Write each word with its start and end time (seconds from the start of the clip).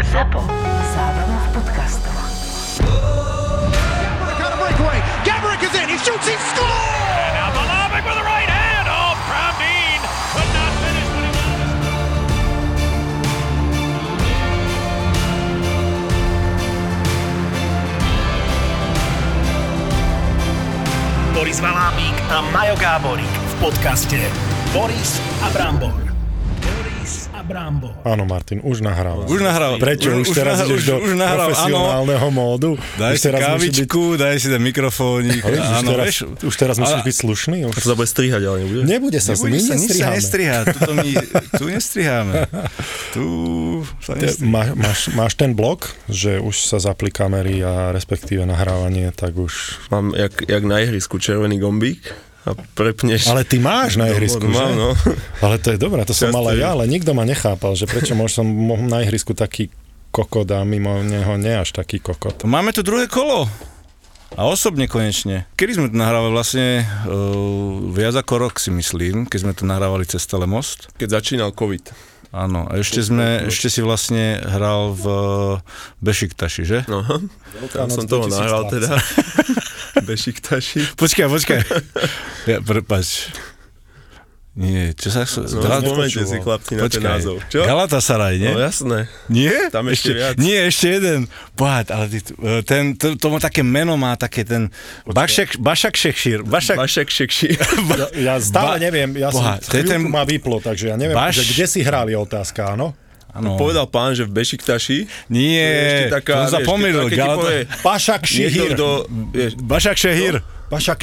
ZAPO. 0.00 0.40
Zábrná 0.94 1.38
v 1.44 1.48
podcastov. 1.52 2.16
Got. 4.40 4.52
Gabrick 5.24 5.62
is 5.62 5.74
in. 5.76 5.88
He 5.88 5.98
shoots. 6.00 6.26
He 6.26 6.36
scores. 6.36 7.32
Now 7.36 7.52
Malavik 7.52 8.04
with 8.04 8.16
the 8.16 8.24
right 8.24 8.48
hand. 8.48 8.88
Oh, 8.88 9.12
Brown 9.28 9.54
Dean 9.60 10.00
could 10.32 10.50
not 10.56 10.72
finish 10.80 11.08
what 11.12 11.24
he 11.24 11.32
wanted. 11.36 11.72
Boris 21.34 21.60
Valábík 21.60 22.16
a 22.30 22.40
Majo 22.52 22.76
Gáborík 22.76 23.32
v 23.32 23.54
podcaste 23.60 24.20
Boris 24.72 25.20
a 25.42 25.50
Brambor. 25.50 26.11
A 27.52 27.54
Brambor. 27.54 27.92
Áno, 28.02 28.24
Martin, 28.24 28.58
už 28.60 28.80
nahráva. 28.80 29.28
Už 29.28 29.38
nahral. 29.38 29.76
Prečo? 29.76 30.08
Už, 30.14 30.32
teraz 30.32 30.58
nahral- 30.58 30.72
ideš 30.72 30.82
do 30.88 30.94
už 30.98 31.12
nahral, 31.12 31.36
áno. 31.36 31.48
profesionálneho 31.52 32.28
módu? 32.28 32.70
Daj 32.96 33.12
už 33.12 33.18
si 33.18 33.28
musíš 33.28 33.28
byť, 33.28 33.44
kávičku, 33.44 34.02
daj 34.16 34.34
si 34.36 34.48
ten 34.48 34.62
mikrofónik. 34.62 35.40
ale 35.42 35.54
už, 35.54 35.68
áno, 35.78 35.90
teraz, 35.92 36.04
vieš, 36.06 36.18
už 36.40 36.54
teraz 36.56 36.76
musíš 36.76 36.98
ale- 36.98 37.06
byť 37.06 37.16
slušný? 37.18 37.58
Už... 37.68 37.74
To 37.76 37.86
sa 37.86 37.94
bude 37.94 38.08
strihať, 38.08 38.42
ale 38.42 38.56
nebude? 38.62 38.80
Nebude 38.82 39.18
sa, 39.18 39.32
Nebude 39.32 39.50
my 39.50 39.58
sa, 39.58 39.62
nič 39.62 39.68
sa 39.68 39.74
nestriháme. 39.76 40.14
nestrihá. 40.16 40.58
Tuto 40.66 40.92
my, 40.94 41.10
tu 41.60 41.64
nestriháme. 41.66 42.34
Tu 43.12 43.24
sa 44.00 44.12
Te- 44.14 44.24
nestriháme. 44.24 44.48
Má, 44.48 44.62
máš, 44.74 44.98
máš 45.12 45.32
ten 45.34 45.52
blok, 45.52 45.92
že 46.06 46.40
už 46.40 46.56
sa 46.58 46.80
zapli 46.80 47.08
kamery 47.08 47.60
a 47.60 47.92
respektíve 47.92 48.42
nahrávanie, 48.42 49.12
tak 49.12 49.36
už... 49.36 49.52
Mám 49.88 50.14
jak, 50.14 50.32
jak 50.42 50.62
na 50.62 50.80
ihrisku 50.80 51.18
červený 51.18 51.58
gombík 51.58 52.00
a 52.42 52.58
prepneš. 52.74 53.30
Ale 53.30 53.46
ty 53.46 53.62
máš 53.62 53.94
na 53.94 54.10
ihrisku, 54.10 54.42
Mám, 54.42 54.54
že? 54.54 54.74
no. 54.74 54.88
Ale 55.44 55.62
to 55.62 55.70
je 55.74 55.78
dobré, 55.78 56.02
to 56.02 56.10
som 56.10 56.30
Často 56.30 56.36
mal 56.36 56.50
aj 56.50 56.56
je. 56.58 56.62
ja, 56.62 56.68
ale 56.74 56.84
nikto 56.90 57.10
ma 57.14 57.22
nechápal, 57.22 57.78
že 57.78 57.86
prečo 57.86 58.18
môžem 58.18 58.42
som 58.42 58.46
na 58.90 59.02
ihrisku 59.06 59.30
taký 59.32 59.70
kokot 60.10 60.50
a 60.50 60.60
mimo 60.66 61.00
neho 61.06 61.38
nie 61.38 61.54
až 61.54 61.72
taký 61.72 62.02
kokot. 62.02 62.42
Máme 62.44 62.74
tu 62.74 62.82
druhé 62.82 63.06
kolo. 63.06 63.46
A 64.32 64.48
osobne 64.48 64.88
konečne. 64.88 65.44
Kedy 65.60 65.72
sme 65.76 65.86
to 65.92 65.96
nahrávali 66.00 66.32
vlastne 66.32 66.88
uh, 67.04 67.92
viac 67.92 68.16
ako 68.16 68.48
rok 68.48 68.56
si 68.56 68.72
myslím, 68.72 69.28
keď 69.28 69.38
sme 69.44 69.52
to 69.52 69.68
nahrávali 69.68 70.08
cez 70.08 70.24
Telemost. 70.24 70.88
Keď 70.96 71.20
začínal 71.20 71.52
COVID. 71.52 71.92
Áno, 72.32 72.64
a 72.64 72.80
ešte, 72.80 73.04
sme, 73.04 73.44
ešte 73.44 73.68
si 73.68 73.84
vlastne 73.84 74.40
hral 74.40 74.96
v 74.96 75.04
Bešiktaši, 76.00 76.64
že? 76.64 76.78
No, 76.88 77.04
tam 77.76 77.92
som 77.92 78.08
toho 78.08 78.24
2000 78.24 78.32
nahral 78.32 78.62
teda. 78.72 78.96
Bešiktaši. 80.02 80.80
Počkaj, 81.00 81.26
počkaj. 81.28 81.60
Ja, 82.46 82.58
prepač. 82.58 83.30
Nie, 84.52 84.92
čo 84.92 85.08
sa... 85.08 85.24
No, 85.24 85.64
Gal- 85.64 85.80
spomente 85.80 86.28
si 86.28 86.36
chlapci 86.36 86.76
na 86.76 86.84
ten 86.84 87.00
názov. 87.00 87.40
Čo? 87.48 87.64
Galatasaray, 87.64 88.36
nie? 88.36 88.52
No 88.52 88.60
jasné. 88.60 89.08
Nie? 89.32 89.72
Tam 89.72 89.88
ešte 89.88 90.12
viac. 90.12 90.36
Nie, 90.36 90.68
ešte 90.68 90.92
jeden. 90.92 91.24
Pohľad, 91.56 91.88
ale 91.88 92.04
ty, 92.12 92.20
ten, 92.68 92.92
to, 92.92 93.16
to 93.16 93.32
má 93.32 93.40
také 93.40 93.64
meno, 93.64 93.96
má 93.96 94.12
také 94.12 94.44
ten... 94.44 94.68
Bašek, 95.08 95.56
Bašak 95.56 95.96
Šekšír. 95.96 96.44
Bašak, 96.44 96.76
Vašek 96.76 97.08
Šekši. 97.08 97.48
Ja, 97.96 98.06
ja 98.12 98.34
stále 98.44 98.76
Ba- 98.76 98.84
neviem, 98.84 99.16
ja 99.16 99.32
Boha, 99.32 99.56
som 99.56 99.72
ten- 99.72 100.04
ma 100.04 100.28
vyplo, 100.28 100.60
takže 100.60 100.92
ja 100.92 101.00
neviem, 101.00 101.16
Baš- 101.16 101.40
že 101.40 101.56
kde 101.56 101.66
si 101.72 101.80
hral 101.80 102.12
je 102.12 102.18
otázka, 102.20 102.76
áno? 102.76 102.92
Áno. 103.32 103.56
Povedal 103.56 103.88
pán, 103.88 104.12
že 104.12 104.28
v 104.28 104.32
Bešiktaši. 104.34 105.08
Nie, 105.26 105.64
To 105.64 105.72
je 105.72 105.88
ešte 105.88 106.14
taká, 106.14 106.34
to 106.44 106.52
sa 106.52 106.60
pomýlil. 106.62 107.08
povie 107.34 107.60
Šihir. 108.22 108.76
kto... 108.76 108.86
Vieš, 109.32 109.52
Bašak 109.56 109.96
Šihir. 109.96 110.34
Tak. 110.38 110.68
Bašak 110.68 111.00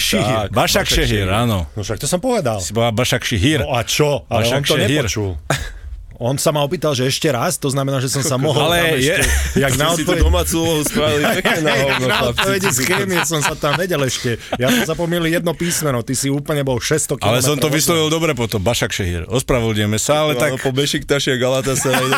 Bašak 0.50 0.88
Šehír. 0.88 1.28
áno. 1.28 1.66
No 1.74 1.82
však 1.82 1.98
to 1.98 2.06
som 2.06 2.18
povedal. 2.18 2.58
Si 2.58 2.74
bola 2.74 2.90
Bašak 2.90 3.22
Šehír. 3.22 3.62
No 3.62 3.74
a 3.74 3.82
čo? 3.82 4.26
Ale 4.26 4.46
Pašak 4.46 4.58
on 4.58 4.64
to 4.64 4.76
Šehír. 4.76 5.02
nepočul. 5.02 5.32
On 6.20 6.36
sa 6.36 6.52
ma 6.52 6.60
opýtal, 6.60 6.92
že 6.92 7.08
ešte 7.08 7.28
raz, 7.28 7.56
to 7.56 7.68
znamená, 7.68 7.98
že 7.98 8.08
som 8.08 8.20
sa 8.20 8.36
mohol 8.42 8.60
Ale 8.62 8.76
tam 8.76 8.88
je- 8.92 9.00
ešte, 9.00 9.24
jak 9.64 9.74
na 9.74 9.88
odpoveď, 9.90 10.20
domácu 10.22 10.56
úlohu 10.58 10.84
spravili 10.84 11.24
pekne 11.40 11.60
na 11.62 11.74
hovno, 11.74 11.96
na 12.06 12.18
chlapci. 12.18 12.28
odpovedi 12.36 12.70
z 12.70 12.80
chémie 12.84 13.20
som 13.24 13.40
sa 13.40 13.56
tam 13.56 13.74
vedel 13.74 14.02
ešte. 14.02 14.30
Ja 14.60 14.68
som 14.70 14.84
sa 14.84 14.94
pomýlil 14.94 15.32
jedno 15.32 15.52
písmeno, 15.54 16.04
ty 16.04 16.14
si 16.14 16.28
úplne 16.28 16.62
bol 16.62 16.78
600 16.78 17.16
km. 17.16 17.24
Ale 17.24 17.40
som 17.40 17.56
to 17.56 17.68
vyslovil 17.68 18.08
dobre 18.08 18.32
potom, 18.34 18.60
Bašak 18.60 18.92
Šehír. 18.92 19.24
Ospravedlňujeme 19.26 19.96
sa, 19.96 20.28
ale 20.28 20.36
tak... 20.36 20.60
Po 20.60 20.70
Bešiktaši 20.70 21.34
a 21.34 21.38
Galatasaray. 21.38 22.12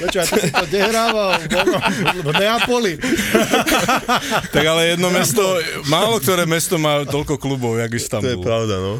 Počúvaj, 0.00 0.26
ty 0.26 0.40
si 0.40 0.50
to 0.50 0.64
nehrával 0.66 1.28
v, 1.36 2.30
Neapoli. 2.32 2.92
Tak 4.48 4.64
ale 4.64 4.96
jedno 4.96 5.08
mesto, 5.10 5.44
málo 5.86 6.16
ktoré 6.16 6.48
mesto 6.48 6.76
má 6.76 7.04
toľko 7.04 7.36
klubov, 7.36 7.76
jak 7.76 7.90
To 7.90 7.94
je 7.94 8.00
Istanbul. 8.00 8.40
pravda, 8.40 8.76
no. 8.80 8.94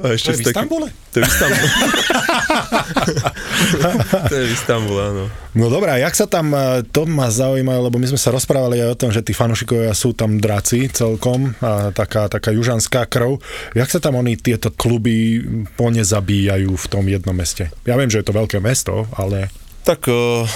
A 0.00 0.08
To 0.08 0.16
ešte 0.16 0.32
je 0.32 0.36
v 0.40 0.42
Istanbule? 0.48 0.88
To 0.88 1.16
je 1.20 1.22
v 1.22 1.28
Istanbule. 1.28 1.68
to 4.28 4.34
je 4.34 4.44
v 4.48 4.52
Istanbule, 4.56 5.00
áno. 5.12 5.24
No 5.52 5.68
dobré, 5.68 5.92
a 5.92 5.98
jak 6.00 6.16
sa 6.16 6.24
tam, 6.24 6.56
eh, 6.56 6.80
to 6.88 7.04
ma 7.04 7.28
zaujíma, 7.28 7.76
lebo 7.76 8.00
my 8.00 8.08
sme 8.08 8.16
sa 8.16 8.32
rozprávali 8.32 8.80
aj 8.80 8.88
o 8.96 9.00
tom, 9.04 9.10
že 9.12 9.20
tí 9.20 9.36
fanúšikovia 9.36 9.92
sú 9.92 10.16
tam 10.16 10.40
draci 10.40 10.88
celkom, 10.88 11.52
a 11.60 11.92
taká, 11.92 12.32
taká 12.32 12.56
južanská 12.56 13.04
krv. 13.04 13.36
Jak 13.76 13.92
sa 13.92 14.00
tam 14.00 14.16
oni 14.16 14.40
tieto 14.40 14.72
kluby 14.72 15.44
ponezabíjajú 15.76 16.72
v 16.72 16.86
tom 16.88 17.04
jednom 17.04 17.36
meste? 17.36 17.68
Ja 17.84 18.00
viem, 18.00 18.08
že 18.08 18.24
je 18.24 18.26
to 18.32 18.36
veľké 18.36 18.64
mesto, 18.64 19.04
ale 19.12 19.52
Tak 19.84 20.08
uh, 20.08 20.48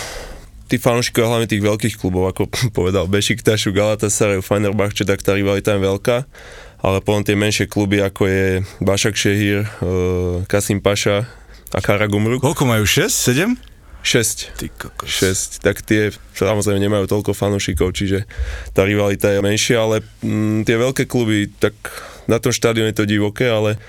tí 0.66 0.78
fanúšikovia 0.78 1.28
hlavne 1.28 1.48
tých 1.50 1.62
veľkých 1.62 1.94
klubov, 1.98 2.30
ako 2.32 2.48
povedal 2.78 3.06
Bešiktašu, 3.06 3.70
Galatasaray, 3.76 4.42
Fenerbahče, 4.42 5.06
tak 5.06 5.22
tá 5.22 5.34
rivalita 5.36 5.76
je 5.76 5.80
veľká. 5.82 6.16
Ale 6.86 7.02
potom 7.02 7.26
tie 7.26 7.34
menšie 7.34 7.66
kluby, 7.66 7.98
ako 7.98 8.30
je 8.30 8.62
Bašak 8.78 9.18
Šehír, 9.18 9.66
uh, 9.66 10.46
Kasim 10.46 10.78
Paša 10.78 11.26
a 11.74 11.78
Karagumruk, 11.82 12.38
Koľko 12.38 12.62
majú? 12.62 12.86
6? 12.86 13.10
7? 13.10 13.58
6. 14.06 14.54
Ty 14.54 14.66
kokos. 14.70 15.10
6, 15.10 15.66
tak 15.66 15.82
tie 15.82 16.14
samozrejme 16.38 16.78
nemajú 16.78 17.10
toľko 17.10 17.34
fanúšikov, 17.34 17.90
čiže 17.90 18.22
tá 18.70 18.86
rivalita 18.86 19.34
je 19.34 19.42
menšia, 19.42 19.82
ale 19.82 20.06
mm, 20.22 20.62
tie 20.62 20.78
veľké 20.78 21.10
kluby, 21.10 21.50
tak 21.58 21.74
na 22.30 22.38
tom 22.38 22.54
štádiu 22.54 22.86
je 22.86 22.94
to 22.94 23.02
divoké, 23.02 23.50
ale 23.50 23.82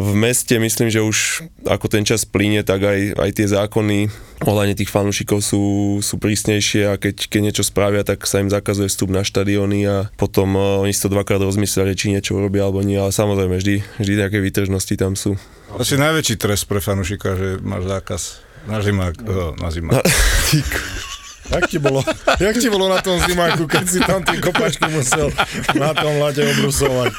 v 0.00 0.12
meste 0.16 0.56
myslím, 0.56 0.88
že 0.88 1.04
už 1.04 1.44
ako 1.68 1.86
ten 1.92 2.02
čas 2.08 2.24
plíne, 2.24 2.64
tak 2.64 2.80
aj, 2.80 3.16
aj 3.20 3.30
tie 3.36 3.46
zákony 3.46 4.08
ohľadne 4.42 4.74
tých 4.74 4.90
fanúšikov 4.90 5.44
sú, 5.44 5.62
sú 6.00 6.16
prísnejšie 6.18 6.90
a 6.90 6.98
keď, 6.98 7.28
keď 7.28 7.40
niečo 7.40 7.64
spravia, 7.64 8.02
tak 8.02 8.24
sa 8.24 8.40
im 8.40 8.50
zakazuje 8.50 8.88
vstup 8.88 9.12
na 9.12 9.22
štadióny 9.22 9.80
a 9.86 9.96
potom 10.18 10.56
uh, 10.56 10.82
oni 10.82 10.90
si 10.90 11.04
to 11.04 11.12
dvakrát 11.12 11.38
rozmyslia, 11.38 11.86
že 11.92 11.98
či 11.98 12.06
niečo 12.10 12.34
urobia 12.34 12.66
alebo 12.66 12.82
nie, 12.82 12.98
ale 12.98 13.14
samozrejme 13.14 13.54
vždy, 13.60 14.02
vždy 14.02 14.12
nejaké 14.18 14.38
výtržnosti 14.40 14.94
tam 14.98 15.14
sú. 15.14 15.36
Asi 15.76 16.00
najväčší 16.00 16.40
trest 16.40 16.66
pre 16.66 16.82
fanúšika, 16.82 17.36
že 17.38 17.48
máš 17.62 17.86
zákaz 17.88 18.20
na 18.66 18.82
zimák. 18.82 19.14
Oh, 19.28 19.52
na 19.60 19.68
zimák. 19.70 20.02
jak 21.50 21.64
ti 21.66 21.78
bolo, 21.78 22.00
jak 22.38 22.54
ti 22.54 22.68
bolo 22.68 22.86
na 22.86 23.02
tom 23.02 23.18
zimáku, 23.18 23.66
keď 23.66 23.84
si 23.84 23.98
tam 23.98 24.22
tie 24.22 24.38
kopačky 24.38 24.86
musel 24.88 25.32
na 25.74 25.90
tom 25.90 26.22
lade 26.22 26.42
obrusovať? 26.44 27.10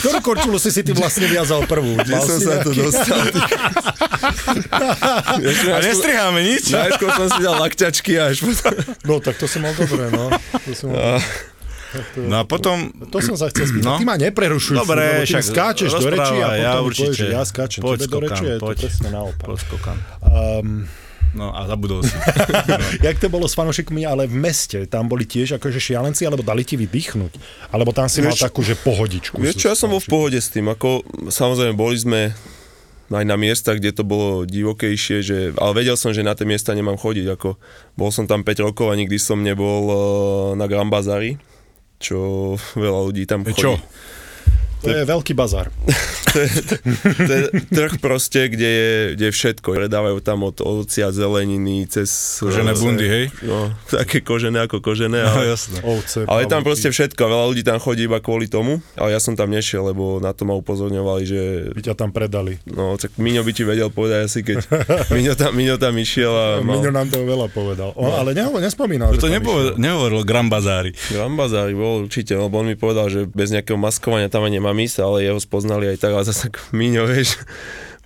Ktorú 0.00 0.18
korčulu 0.20 0.58
si 0.58 0.74
si 0.74 0.82
ty 0.82 0.90
vlastne 0.90 1.28
viazal 1.28 1.62
prvú? 1.64 1.94
Kde 2.00 2.14
som 2.18 2.36
si 2.36 2.46
sa 2.46 2.64
tu 2.64 2.74
nejaký- 2.74 2.84
dostal? 2.84 3.20
A 5.70 5.78
nestriháme 5.80 6.40
nič? 6.42 6.70
Najskôr 6.70 7.10
som 7.14 7.28
si 7.30 7.40
dal 7.40 7.56
lakťačky 7.60 8.12
a 8.18 8.32
až 8.32 8.42
potom... 8.42 8.72
No 9.06 9.14
tak 9.22 9.38
to 9.38 9.46
som 9.46 9.62
mal 9.62 9.72
dobre, 9.76 10.10
no. 10.10 10.30
To, 10.66 10.70
som 10.74 10.86
mal... 10.92 11.20
No 12.14 12.34
a 12.38 12.44
potom... 12.46 12.94
to 13.10 13.18
som 13.18 13.34
sa 13.34 13.50
chcel 13.50 13.66
spýtať. 13.66 13.86
No. 13.86 13.98
Ty 13.98 14.04
ma 14.06 14.14
neprerušuj, 14.14 14.78
Dobre, 14.78 15.26
však 15.26 15.42
skáčeš 15.42 15.90
do 15.98 16.06
reči 16.06 16.38
a 16.38 16.46
potom 16.46 16.62
ja 16.62 16.72
určite. 16.78 17.10
povieš, 17.10 17.18
že 17.18 17.26
ja 17.34 17.42
skáčem 17.42 17.80
Poď, 17.82 17.98
tebe 17.98 18.10
do 18.10 18.18
reči, 18.22 18.30
skokám, 18.30 18.46
je 18.46 18.58
to 18.58 18.66
presne 18.78 19.08
naopak. 19.10 19.46
Poď, 19.50 19.58
skokám. 19.66 19.96
Um, 20.22 20.86
No 21.30 21.54
a 21.54 21.62
zabudol 21.70 22.02
si. 22.02 22.14
jak 23.06 23.16
to 23.22 23.30
bolo 23.30 23.46
s 23.46 23.54
fanúšikmi, 23.54 24.02
ale 24.02 24.26
v 24.26 24.34
meste? 24.34 24.82
Tam 24.90 25.06
boli 25.06 25.22
tiež 25.22 25.62
akože 25.62 25.78
šialenci, 25.78 26.26
alebo 26.26 26.42
dali 26.42 26.66
ti 26.66 26.74
vydýchnuť? 26.74 27.32
Alebo 27.70 27.94
tam 27.94 28.10
si 28.10 28.18
mal 28.18 28.34
Vieš- 28.34 28.46
takú, 28.50 28.60
že 28.66 28.74
pohodičku? 28.74 29.38
Vieš 29.38 29.56
čo, 29.58 29.70
ja 29.70 29.76
som 29.78 29.94
bol 29.94 30.02
v 30.02 30.10
pohode 30.10 30.38
s 30.38 30.50
tým, 30.50 30.66
ako 30.66 31.06
samozrejme 31.30 31.74
boli 31.78 31.96
sme 31.98 32.20
aj 33.10 33.26
na 33.26 33.34
miestach, 33.34 33.82
kde 33.82 33.90
to 33.90 34.06
bolo 34.06 34.46
divokejšie, 34.46 35.18
že, 35.22 35.38
ale 35.58 35.82
vedel 35.82 35.98
som, 35.98 36.14
že 36.14 36.22
na 36.22 36.38
tie 36.38 36.46
miesta 36.46 36.70
nemám 36.78 36.94
chodiť, 36.94 37.26
ako 37.34 37.58
bol 37.98 38.10
som 38.14 38.30
tam 38.30 38.46
5 38.46 38.66
rokov 38.70 38.86
a 38.86 38.94
nikdy 38.94 39.18
som 39.18 39.42
nebol 39.42 39.82
uh, 39.90 39.98
na 40.54 40.70
Grand 40.70 40.86
Bazari, 40.86 41.34
čo 41.98 42.18
veľa 42.78 43.00
ľudí 43.10 43.26
tam 43.26 43.42
chodí. 43.42 43.58
Čo? 43.58 43.82
To 44.80 44.88
je 44.88 45.04
veľký 45.04 45.32
bazár. 45.32 45.68
to, 46.32 46.36
je, 46.40 46.48
to 47.18 47.32
je 47.32 47.42
trh 47.68 47.92
proste, 47.98 48.48
kde 48.48 48.70
je, 48.70 48.90
kde 49.16 49.24
je 49.28 49.34
všetko. 49.34 49.68
Predávajú 49.76 50.18
tam 50.20 50.46
od 50.46 50.56
ovocia, 50.62 51.10
zeleniny, 51.10 51.84
cez... 51.84 52.38
Kožené 52.40 52.72
bundy, 52.76 53.06
hej? 53.06 53.24
No, 53.42 53.68
také 53.90 54.22
kožené 54.22 54.64
ako 54.64 54.80
kožené, 54.80 55.20
No 55.20 55.30
ale... 55.36 55.52
jasné. 55.52 55.78
Ovce, 55.82 56.24
Ale 56.24 56.46
je 56.46 56.50
tam 56.50 56.62
proste 56.62 56.88
všetko 56.88 57.18
veľa 57.20 57.44
ľudí 57.50 57.62
tam 57.62 57.76
chodí 57.76 58.06
iba 58.06 58.22
kvôli 58.22 58.46
tomu, 58.46 58.80
ale 58.94 59.12
ja 59.12 59.20
som 59.20 59.34
tam 59.34 59.50
nešiel, 59.50 59.84
lebo 59.84 60.16
na 60.18 60.30
to 60.32 60.46
ma 60.46 60.54
upozorňovali, 60.56 61.22
že 61.26 61.40
By 61.76 61.82
ťa 61.82 61.94
tam 61.98 62.10
predali. 62.14 62.56
no, 62.70 62.94
tak 62.96 63.16
Miňo 63.18 63.42
by 63.42 63.52
ti 63.52 63.62
vedel 63.66 63.90
povedať 63.90 64.20
asi, 64.30 64.40
keď 64.40 64.64
Miňo 65.14 65.34
tam, 65.34 65.50
Miňo 65.52 65.76
tam 65.76 65.92
išiel 65.94 66.30
a 66.30 66.46
mal 66.62 66.78
Miňo 66.78 66.90
nám 66.94 67.08
toho 67.10 67.26
veľa 67.26 67.46
povedal. 67.50 67.90
O, 67.98 68.06
ale 68.14 68.32
neho, 68.32 68.54
nespomínal, 68.56 69.12
To 69.18 69.26
tam 69.26 69.34
nepovedal, 69.34 69.74
nehovoril 69.76 70.22
Grand 70.24 70.48
Bazári. 70.48 70.94
Grand 71.10 71.34
Bazári 71.34 71.74
bol 71.74 72.06
určite, 72.06 72.32
lebo 72.32 72.54
on 72.56 72.66
mi 72.66 72.78
povedal, 72.78 73.10
že 73.10 73.26
bez 73.26 73.50
nejakého 73.50 73.76
maskovania 73.76 74.30
tam 74.30 74.46
ani 74.46 74.62
nemám 74.70 74.86
ísť, 74.86 75.02
ale 75.02 75.26
jeho 75.26 75.40
spoznali 75.42 75.90
aj 75.90 75.98
tak, 75.98 76.14
ale 76.14 76.22
zase 76.22 76.46
Miňo, 76.70 77.10
vieš, 77.10 77.42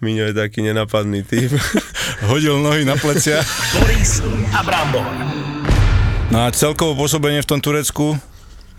Miňo 0.00 0.32
je 0.32 0.34
taký 0.40 0.64
nenapadný 0.64 1.20
typ. 1.20 1.52
Hodil 2.32 2.56
nohy 2.56 2.88
na 2.88 2.96
plecia. 2.96 3.44
Boris 3.76 4.24
a 4.56 4.64
Brambor. 4.64 5.04
No 6.32 6.48
a 6.48 6.50
celkovo 6.56 6.96
pôsobenie 6.96 7.44
v 7.44 7.48
tom 7.52 7.60
Turecku, 7.60 8.16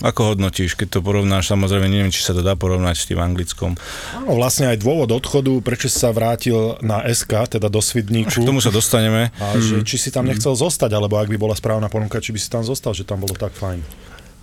ako 0.01 0.33
hodnotíš, 0.33 0.73
keď 0.73 0.97
to 0.97 0.99
porovnáš? 1.05 1.53
Samozrejme, 1.53 1.85
neviem, 1.85 2.09
či 2.09 2.25
sa 2.25 2.33
to 2.33 2.41
dá 2.41 2.57
porovnať 2.57 2.95
s 2.97 3.05
tým 3.05 3.21
anglickom. 3.21 3.77
No, 4.25 4.33
vlastne 4.33 4.73
aj 4.73 4.81
dôvod 4.81 5.13
odchodu, 5.13 5.53
prečo 5.61 5.87
si 5.87 6.01
sa 6.01 6.09
vrátil 6.09 6.75
na 6.81 7.05
SK, 7.05 7.61
teda 7.61 7.69
do 7.69 7.79
Svidníku. 7.79 8.33
K 8.33 8.49
tomu 8.49 8.65
sa 8.65 8.73
dostaneme. 8.73 9.29
A 9.37 9.55
že 9.61 9.85
či 9.85 10.01
si 10.01 10.09
tam 10.09 10.25
nechcel 10.25 10.57
zostať, 10.57 10.89
alebo 10.89 11.21
ak 11.21 11.29
by 11.29 11.37
bola 11.37 11.53
správna 11.53 11.85
ponuka, 11.87 12.17
či 12.17 12.33
by 12.33 12.39
si 12.41 12.49
tam 12.49 12.65
zostal, 12.65 12.97
že 12.97 13.05
tam 13.05 13.21
bolo 13.21 13.37
tak 13.37 13.53
fajn. 13.53 13.79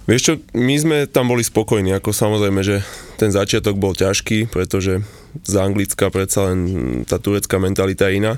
Vieš 0.02 0.22
čo, 0.22 0.32
my 0.58 0.74
sme 0.74 0.96
tam 1.06 1.30
boli 1.30 1.46
spokojní, 1.46 1.94
ako 1.94 2.10
samozrejme, 2.10 2.60
že 2.66 2.82
ten 3.22 3.30
začiatok 3.30 3.78
bol 3.78 3.94
ťažký, 3.94 4.50
pretože 4.50 5.06
z 5.46 5.54
Anglicka 5.54 6.10
predsa 6.10 6.50
len 6.50 6.58
tá 7.06 7.22
turecká 7.22 7.62
mentalita 7.62 8.10
je 8.10 8.18
iná. 8.18 8.34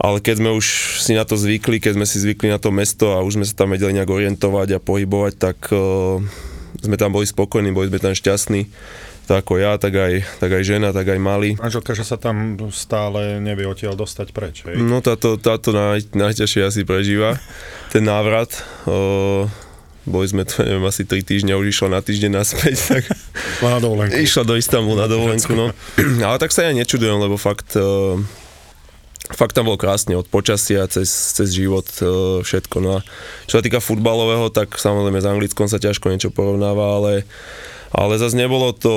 Ale 0.00 0.18
keď 0.24 0.40
sme 0.40 0.50
už 0.56 0.66
si 1.04 1.12
na 1.12 1.28
to 1.28 1.36
zvykli, 1.36 1.76
keď 1.76 2.00
sme 2.00 2.06
si 2.08 2.18
zvykli 2.18 2.48
na 2.48 2.56
to 2.56 2.72
mesto 2.72 3.12
a 3.12 3.20
už 3.20 3.36
sme 3.36 3.46
sa 3.46 3.52
tam 3.52 3.76
vedeli 3.76 4.00
nejak 4.00 4.08
orientovať 4.08 4.68
a 4.76 4.82
pohybovať, 4.82 5.32
tak 5.36 5.58
uh, 5.70 6.18
sme 6.80 6.96
tam 6.96 7.12
boli 7.12 7.28
spokojní, 7.28 7.70
boli 7.70 7.92
sme 7.92 8.00
tam 8.00 8.16
šťastní. 8.16 8.64
Tak 9.28 9.46
ako 9.46 9.62
ja, 9.62 9.78
tak 9.78 9.94
aj, 9.94 10.26
tak 10.42 10.50
aj 10.50 10.62
žena, 10.66 10.90
tak 10.90 11.06
aj 11.06 11.20
mali. 11.22 11.54
Manželka, 11.54 11.94
že 11.94 12.02
sa 12.02 12.18
tam 12.18 12.58
stále 12.74 13.38
nevie 13.38 13.62
odtiaľ 13.68 13.94
dostať 13.94 14.28
preč, 14.34 14.66
hej? 14.66 14.80
No 14.80 15.04
táto, 15.04 15.38
táto 15.38 15.70
naj, 15.70 16.10
najťažšie 16.16 16.66
asi 16.66 16.82
prežíva, 16.82 17.38
ten 17.94 18.02
návrat. 18.02 18.50
Uh, 18.88 19.46
boli 20.08 20.26
sme 20.26 20.48
tu, 20.48 20.64
neviem, 20.64 20.80
asi 20.84 21.04
3 21.04 21.20
týždňa, 21.20 21.60
už 21.60 21.66
išla 21.70 21.88
na 21.96 22.00
týždeň 22.00 22.30
naspäť, 22.32 22.76
tak 22.96 23.02
Na 23.60 23.76
dovolenku. 23.76 24.16
išla 24.16 24.48
do 24.48 24.56
Istanbulu 24.56 24.96
na 24.96 25.06
dovolenku, 25.06 25.52
no. 25.52 25.70
Ale 26.24 26.36
tak 26.40 26.56
sa 26.56 26.64
ja 26.64 26.72
nečudujem, 26.72 27.20
lebo 27.20 27.36
fakt, 27.36 27.76
uh, 27.76 28.16
fakt 29.30 29.52
tam 29.52 29.68
bolo 29.68 29.76
krásne, 29.76 30.16
od 30.16 30.24
počasia 30.24 30.88
cez, 30.88 31.08
cez 31.36 31.52
život, 31.52 31.84
uh, 32.00 32.40
všetko. 32.40 32.76
No 32.80 32.90
a 32.98 33.00
čo 33.44 33.60
sa 33.60 33.62
týka 33.62 33.78
futbalového, 33.78 34.48
tak 34.48 34.72
samozrejme 34.80 35.20
s 35.20 35.28
Anglickom 35.28 35.68
sa 35.68 35.76
ťažko 35.76 36.08
niečo 36.08 36.32
porovnáva, 36.32 36.96
ale, 36.96 37.12
ale 37.92 38.16
zase 38.16 38.40
nebolo 38.40 38.72
to, 38.72 38.94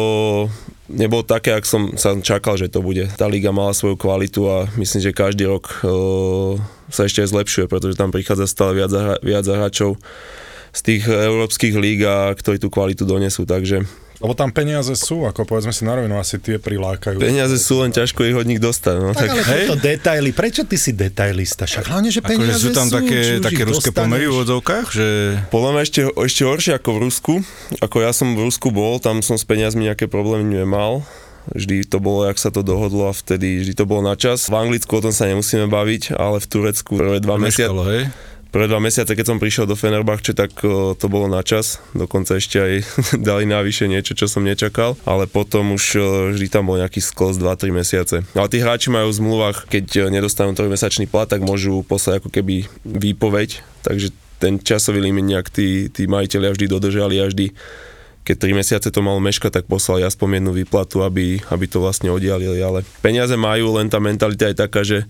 nebolo 0.88 1.28
také, 1.28 1.52
ak 1.52 1.68
som 1.68 2.00
sa 2.00 2.16
čakal, 2.16 2.56
že 2.56 2.72
to 2.72 2.80
bude. 2.80 3.12
Tá 3.20 3.28
liga 3.28 3.52
mala 3.52 3.76
svoju 3.76 4.00
kvalitu 4.00 4.48
a 4.48 4.72
myslím, 4.80 5.04
že 5.04 5.12
každý 5.12 5.52
rok 5.52 5.84
uh, 5.84 6.56
sa 6.88 7.04
ešte 7.04 7.28
aj 7.28 7.30
zlepšuje, 7.36 7.66
pretože 7.68 8.00
tam 8.00 8.16
prichádza 8.16 8.48
stále 8.48 8.80
viac, 8.80 8.94
viac 9.20 9.44
hráčov 9.44 10.00
z 10.74 10.80
tých 10.82 11.04
európskych 11.06 11.78
líg, 11.78 12.02
a 12.04 12.34
ktorí 12.34 12.58
tú 12.58 12.74
kvalitu 12.74 13.06
donesú, 13.06 13.46
takže 13.46 13.86
Lebo 14.24 14.40
tam 14.40 14.56
peniaze 14.56 14.96
sú, 14.96 15.28
ako 15.28 15.44
povedzme 15.44 15.76
si 15.76 15.84
na 15.84 16.00
rovinu, 16.00 16.16
asi 16.16 16.40
tie 16.40 16.56
prilákajú. 16.56 17.20
peniaze 17.20 17.60
sú 17.60 17.84
len 17.84 17.92
ťažko 17.92 18.24
ich 18.24 18.38
od 18.40 18.48
nich 18.48 18.58
dostať. 18.58 18.94
No, 19.04 19.12
Tak, 19.12 19.20
tak, 19.20 19.36
ale 19.36 19.68
tieto 19.68 19.76
detaily, 19.76 20.30
prečo 20.32 20.64
ty 20.64 20.80
si 20.80 20.96
detailista? 20.96 21.68
Však 21.68 21.92
hlavne, 21.92 22.08
že 22.08 22.24
Akože 22.24 22.32
peniaze 22.32 22.64
sú 22.64 22.72
tam 22.72 22.88
či 22.88 22.94
také, 22.98 23.20
také 23.44 23.64
ruské 23.68 23.92
pomery 23.92 24.26
v 24.32 24.38
odzovkách, 24.48 24.86
že 24.96 25.08
Podľa 25.52 25.70
mňa 25.76 25.82
ešte, 25.84 26.02
ešte 26.08 26.42
horšie 26.48 26.72
ako 26.80 26.90
v 26.96 27.00
Rusku. 27.04 27.34
Ako 27.84 27.98
ja 28.00 28.16
som 28.16 28.32
v 28.32 28.48
Rusku 28.48 28.72
bol, 28.72 28.98
tam 29.04 29.20
som 29.20 29.36
s 29.36 29.44
peniazmi 29.44 29.92
nejaké 29.92 30.08
problémy 30.08 30.64
nemal. 30.64 31.04
Vždy 31.52 31.84
to 31.84 32.00
bolo, 32.00 32.24
jak 32.24 32.40
sa 32.40 32.56
to 32.56 32.64
dohodlo 32.64 33.12
a 33.12 33.14
vtedy 33.14 33.60
vždy 33.60 33.76
to 33.76 33.84
bolo 33.84 34.08
na 34.08 34.16
čas. 34.16 34.48
V 34.48 34.56
Anglicku 34.56 34.96
o 34.96 35.04
tom 35.04 35.12
sa 35.12 35.28
nemusíme 35.28 35.68
baviť, 35.68 36.16
ale 36.16 36.40
v 36.40 36.48
Turecku 36.48 36.96
prvé 36.96 37.20
dva 37.20 37.36
mesiace. 37.36 38.08
Prvé 38.54 38.70
dva 38.70 38.78
mesiace, 38.78 39.18
keď 39.18 39.34
som 39.34 39.42
prišiel 39.42 39.66
do 39.66 39.74
Fenerbahče, 39.74 40.38
tak 40.38 40.54
to 41.02 41.06
bolo 41.10 41.26
na 41.26 41.42
čas. 41.42 41.82
Dokonca 41.98 42.38
ešte 42.38 42.62
aj 42.62 42.74
dali 43.34 43.50
navyše 43.50 43.90
niečo, 43.90 44.14
čo 44.14 44.30
som 44.30 44.46
nečakal. 44.46 44.94
Ale 45.10 45.26
potom 45.26 45.74
už 45.74 45.98
vždy 46.38 46.54
tam 46.54 46.70
bol 46.70 46.78
nejaký 46.78 47.02
sklos 47.02 47.42
2-3 47.42 47.74
mesiace. 47.74 48.16
Ale 48.38 48.52
tí 48.54 48.62
hráči 48.62 48.94
majú 48.94 49.10
v 49.10 49.18
zmluvách, 49.18 49.66
keď 49.74 50.06
o, 50.06 50.14
nedostanú 50.14 50.54
trojmesačný 50.54 51.10
plat, 51.10 51.26
tak 51.26 51.42
môžu 51.42 51.82
poslať 51.82 52.22
ako 52.22 52.30
keby 52.30 52.70
výpoveď. 52.86 53.66
Takže 53.82 54.14
ten 54.38 54.62
časový 54.62 55.02
limit 55.02 55.34
nejak 55.34 55.50
tí, 55.50 55.90
tí 55.90 56.06
majiteľia 56.06 56.54
vždy 56.54 56.66
dodržali 56.70 57.16
a 57.18 57.26
vždy 57.26 57.58
keď 58.24 58.36
3 58.48 58.60
mesiace 58.60 58.88
to 58.88 59.00
malo 59.04 59.20
meškať, 59.20 59.62
tak 59.62 59.66
poslali 59.68 60.08
aspoň 60.08 60.40
jednu 60.40 60.52
výplatu, 60.56 61.04
aby, 61.04 61.44
aby 61.52 61.66
to 61.68 61.84
vlastne 61.84 62.08
oddialili. 62.08 62.64
Ale 62.64 62.88
peniaze 63.04 63.36
majú, 63.36 63.76
len 63.76 63.92
tá 63.92 64.00
mentalita 64.00 64.48
je 64.48 64.56
taká, 64.56 64.82
že 64.88 65.04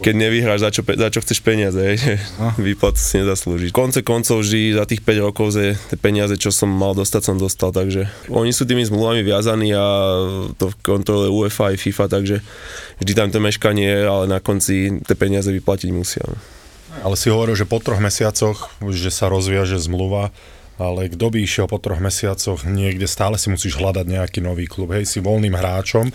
keď 0.00 0.14
nevyhráš, 0.16 0.60
za 0.64 0.70
čo, 0.72 0.82
za 0.84 1.08
čo 1.08 1.20
chceš 1.24 1.40
peniaze, 1.40 1.80
že 2.04 2.20
výplatu 2.60 3.00
si 3.00 3.20
nezaslúžiš. 3.20 3.72
Konce 3.72 4.04
koncov 4.04 4.44
vždy 4.44 4.76
za 4.76 4.84
tých 4.84 5.00
5 5.00 5.26
rokov, 5.26 5.56
že 5.56 5.76
tie 5.88 5.96
peniaze, 5.96 6.36
čo 6.36 6.52
som 6.52 6.68
mal 6.68 6.92
dostať, 6.92 7.32
som 7.32 7.36
dostal, 7.40 7.72
takže 7.72 8.08
oni 8.28 8.52
sú 8.52 8.68
tými 8.68 8.84
zmluvami 8.84 9.24
viazaní 9.24 9.72
a 9.72 9.86
to 10.60 10.72
kontroluje 10.84 11.32
UEFA 11.32 11.72
aj 11.72 11.76
FIFA, 11.80 12.04
takže 12.12 12.44
vždy 13.00 13.12
tam 13.16 13.28
to 13.32 13.40
meškanie 13.40 13.88
je, 13.88 14.00
ale 14.04 14.24
na 14.28 14.38
konci 14.40 15.00
tie 15.08 15.16
peniaze 15.16 15.48
vyplatiť 15.48 15.88
musia. 15.96 16.24
no. 16.28 16.36
Ale 17.00 17.14
si 17.14 17.30
hovoril, 17.30 17.54
že 17.54 17.70
po 17.70 17.78
troch 17.78 18.02
mesiacoch, 18.02 18.68
že 18.90 19.08
sa 19.14 19.30
rozviaže 19.30 19.78
zmluva, 19.78 20.34
ale 20.80 21.06
kto 21.06 21.28
by 21.28 21.38
išiel 21.38 21.66
po 21.66 21.76
troch 21.76 22.00
mesiacoch 22.00 22.64
niekde, 22.64 23.04
stále 23.04 23.36
si 23.36 23.46
musíš 23.46 23.76
hľadať 23.76 24.06
nejaký 24.08 24.40
nový 24.40 24.64
klub. 24.64 24.90
Hej, 24.90 25.04
si 25.06 25.20
voľným 25.20 25.52
hráčom 25.52 26.08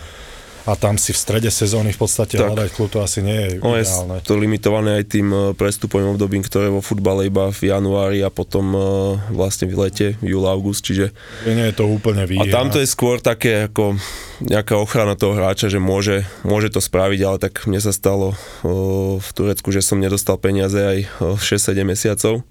a 0.66 0.74
tam 0.74 0.98
si 0.98 1.14
v 1.14 1.20
strede 1.20 1.46
sezóny 1.46 1.94
v 1.94 2.00
podstate 2.00 2.34
Tak. 2.34 2.42
hľadať 2.44 2.68
klub, 2.74 2.90
to 2.90 2.98
asi 2.98 3.22
nie 3.22 3.38
je 3.38 3.62
No 3.62 3.72
je 3.72 3.86
ideálne. 3.86 4.18
to 4.20 4.34
limitované 4.34 4.98
aj 4.98 5.04
tým 5.06 5.28
eh, 5.30 5.40
prestupovým 5.54 6.10
obdobím, 6.10 6.42
ktoré 6.42 6.66
je 6.66 6.74
vo 6.74 6.82
futbale 6.82 7.22
iba 7.24 7.48
v 7.48 7.70
januári 7.70 8.18
a 8.18 8.34
potom 8.34 8.74
eh, 8.74 8.82
vlastne 9.30 9.70
v 9.70 9.78
lete, 9.78 10.06
júl, 10.18 10.42
august, 10.42 10.82
čiže 10.82 11.14
Nie 11.46 11.70
je 11.70 11.76
to 11.76 11.86
úplne 11.86 12.18
a 12.18 12.26
výhra. 12.26 12.50
tam 12.50 12.66
to 12.68 12.82
je 12.82 12.88
skôr 12.88 13.22
také 13.22 13.70
ako 13.70 13.94
nejaká 14.42 14.74
ochrana 14.74 15.14
toho 15.14 15.32
hráča, 15.32 15.70
že 15.70 15.78
môže, 15.78 16.26
môže 16.42 16.66
to 16.66 16.82
spraviť, 16.82 17.20
ale 17.22 17.38
tak 17.38 17.62
mne 17.64 17.78
sa 17.78 17.88
stalo 17.88 18.34
o, 18.60 18.72
v 19.16 19.28
Turecku, 19.32 19.70
že 19.70 19.80
som 19.80 19.96
nedostal 19.96 20.34
peniaze 20.36 20.76
aj 20.76 20.98
o, 21.22 21.38
6-7 21.38 21.78
mesiacov, 21.86 22.42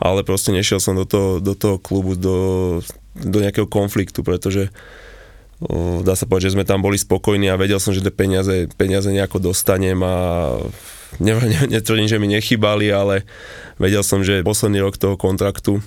ale 0.00 0.24
proste 0.24 0.50
nešiel 0.50 0.80
som 0.80 0.96
do 0.96 1.04
toho, 1.04 1.38
do 1.44 1.52
toho 1.52 1.76
klubu, 1.76 2.16
do, 2.16 2.36
do 3.12 3.38
nejakého 3.38 3.68
konfliktu, 3.68 4.24
pretože 4.24 4.72
o, 5.60 6.00
dá 6.00 6.16
sa 6.16 6.24
povedať, 6.24 6.50
že 6.50 6.54
sme 6.56 6.64
tam 6.64 6.80
boli 6.80 6.96
spokojní 6.96 7.52
a 7.52 7.60
vedel 7.60 7.76
som, 7.76 7.92
že 7.92 8.00
tie 8.00 8.10
peniaze, 8.10 8.66
peniaze 8.80 9.12
nejako 9.12 9.52
dostanem 9.52 10.00
a 10.00 10.16
ne, 11.20 11.36
ne, 11.36 11.60
netvrdím, 11.68 12.08
že 12.08 12.16
mi 12.16 12.32
nechybali, 12.32 12.88
ale 12.88 13.28
vedel 13.76 14.00
som, 14.00 14.24
že 14.24 14.40
posledný 14.40 14.80
rok 14.80 14.96
toho 14.96 15.20
kontraktu 15.20 15.84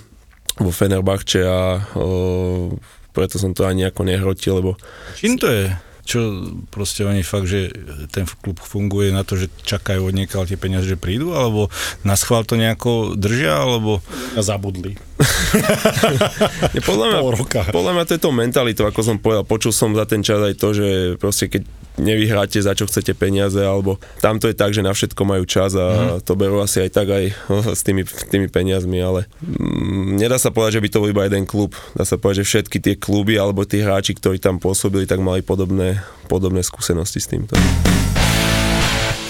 vo 0.62 0.70
Fenerbahče 0.70 1.42
a 1.42 1.82
o, 1.98 2.78
preto 3.10 3.42
som 3.42 3.50
to 3.50 3.66
ani 3.66 3.86
nejako 3.86 4.02
nehrotil, 4.06 4.62
lebo 4.62 4.70
čím 5.18 5.34
to 5.34 5.50
je? 5.50 5.74
Čo 6.04 6.52
proste 6.68 7.04
oni 7.08 7.24
fakt, 7.24 7.48
že 7.48 7.72
ten 8.12 8.28
klub 8.44 8.60
funguje 8.60 9.08
na 9.08 9.24
to, 9.24 9.40
že 9.40 9.48
čakajú 9.64 10.12
od 10.12 10.14
niekaľ 10.14 10.44
tie 10.44 10.60
peniaze, 10.60 10.84
že 10.84 11.00
prídu, 11.00 11.32
alebo 11.32 11.72
na 12.04 12.12
schvál 12.14 12.44
to 12.44 12.60
nejako 12.60 13.16
držia, 13.16 13.64
alebo 13.64 14.04
Zabudli. 14.36 15.00
je 16.76 16.80
podľa 16.84 17.06
mňa, 17.08 17.20
podľa 17.72 17.92
mňa 17.96 18.04
to 18.04 18.14
je 18.14 18.24
tou 18.24 18.34
mentalitou, 18.36 18.84
ako 18.84 19.00
som 19.00 19.16
povedal, 19.16 19.48
počul 19.48 19.72
som 19.72 19.96
za 19.96 20.04
ten 20.04 20.20
čas 20.20 20.44
aj 20.44 20.54
to, 20.60 20.76
že 20.76 20.88
proste 21.16 21.48
keď 21.48 21.62
nevyhráte, 21.98 22.58
za 22.58 22.74
čo 22.74 22.90
chcete 22.90 23.14
peniaze, 23.14 23.58
alebo 23.58 24.02
tam 24.18 24.42
to 24.42 24.50
je 24.50 24.56
tak, 24.56 24.74
že 24.74 24.82
na 24.82 24.90
všetko 24.90 25.22
majú 25.22 25.44
čas 25.46 25.78
a 25.78 26.18
to 26.22 26.34
berú 26.34 26.58
asi 26.58 26.82
aj 26.82 26.90
tak 26.90 27.08
aj 27.10 27.24
s 27.78 27.82
tými, 27.86 28.02
tými 28.04 28.50
peniazmi, 28.50 28.98
ale 28.98 29.30
mm, 29.42 30.18
nedá 30.18 30.38
sa 30.38 30.50
povedať, 30.50 30.78
že 30.78 30.82
by 30.82 30.88
to 30.90 31.00
bol 31.00 31.12
iba 31.12 31.22
jeden 31.26 31.44
klub. 31.46 31.78
Dá 31.94 32.02
sa 32.02 32.18
povedať, 32.18 32.42
že 32.42 32.50
všetky 32.50 32.78
tie 32.82 32.94
kluby 32.98 33.38
alebo 33.38 33.62
tí 33.62 33.78
hráči, 33.82 34.18
ktorí 34.18 34.42
tam 34.42 34.58
pôsobili, 34.58 35.06
tak 35.06 35.22
mali 35.22 35.42
podobné, 35.44 36.02
podobné 36.26 36.66
skúsenosti 36.66 37.22
s 37.22 37.30
týmto. 37.30 37.54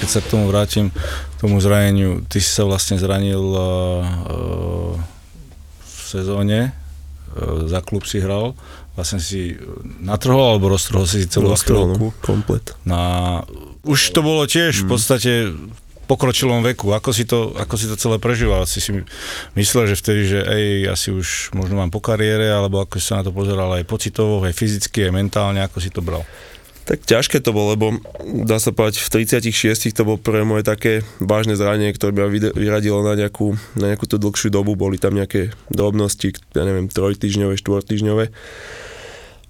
keď 0.01 0.09
sa 0.09 0.21
k 0.21 0.31
tomu 0.33 0.49
vrátim, 0.49 0.93
k 0.93 1.37
tomu 1.41 1.61
zraneniu, 1.61 2.25
ty 2.29 2.41
si 2.41 2.49
sa 2.49 2.65
vlastne 2.65 2.97
zranil 3.01 3.41
uh, 3.41 4.05
uh, 4.29 4.93
v 5.85 6.01
sezóne, 6.05 6.84
za 7.67 7.81
klub 7.83 8.07
si 8.07 8.23
hral, 8.23 8.55
vlastne 8.95 9.19
si 9.19 9.59
natrhol 9.99 10.57
alebo 10.57 10.71
roztrhol 10.71 11.05
si 11.05 11.27
celú 11.27 11.51
aktovku. 11.51 12.15
no, 12.15 12.23
komplet. 12.23 12.79
Na, 12.87 13.43
už 13.83 14.15
to 14.15 14.23
bolo 14.23 14.47
tiež 14.47 14.87
v 14.87 14.87
podstate 14.87 15.33
pokročilom 16.05 16.61
veku. 16.63 16.93
Ako 16.93 17.11
si 17.11 17.25
to, 17.25 17.57
ako 17.57 17.75
si 17.81 17.89
to 17.89 17.97
celé 17.97 18.21
prežíval? 18.21 18.69
Si 18.69 18.79
si 18.79 18.93
myslel, 19.57 19.91
že 19.91 19.97
vtedy, 19.99 20.23
že 20.29 20.41
ej, 20.45 20.69
asi 20.93 21.09
už 21.11 21.57
možno 21.57 21.81
mám 21.81 21.89
po 21.89 21.99
kariére, 22.05 22.53
alebo 22.53 22.85
ako 22.85 23.01
si 23.01 23.05
sa 23.09 23.21
na 23.21 23.27
to 23.27 23.33
pozeral 23.33 23.73
aj 23.73 23.89
pocitovo, 23.89 24.45
aj 24.45 24.55
fyzicky, 24.55 25.09
aj 25.09 25.13
mentálne, 25.13 25.65
ako 25.65 25.81
si 25.81 25.89
to 25.89 26.05
bral? 26.05 26.23
Tak 26.85 27.01
ťažké 27.09 27.41
to 27.41 27.57
bolo, 27.57 27.73
lebo 27.73 27.87
dá 28.45 28.61
sa 28.61 28.69
povedať, 28.69 29.01
v 29.01 29.25
36 29.25 29.97
to 29.97 30.05
bolo 30.05 30.21
prvé 30.21 30.45
moje 30.45 30.69
také 30.69 31.01
vážne 31.17 31.57
zranenie, 31.57 31.97
ktoré 31.97 32.13
ma 32.13 32.29
vyradilo 32.29 33.01
na 33.01 33.17
nejakú, 33.17 33.57
na 33.81 33.93
nejakú 33.93 34.05
tú 34.05 34.21
dlhšiu 34.21 34.53
dobu. 34.53 34.77
Boli 34.77 35.01
tam 35.01 35.17
nejaké 35.17 35.57
drobnosti, 35.73 36.37
ja 36.53 36.63
neviem, 36.69 36.93
trojtýždňové, 36.93 37.57
štvortýždňové. 37.57 38.25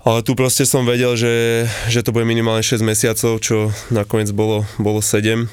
Ale 0.05 0.19
tu 0.21 0.37
proste 0.39 0.63
som 0.69 0.87
vedel, 0.87 1.17
že, 1.19 1.67
že 1.91 2.07
to 2.07 2.15
bude 2.15 2.29
minimálne 2.29 2.63
6 2.63 2.85
mesiacov, 2.87 3.41
čo 3.43 3.75
nakoniec 3.91 4.31
bolo, 4.31 4.63
bolo 4.79 5.03
7. 5.03 5.49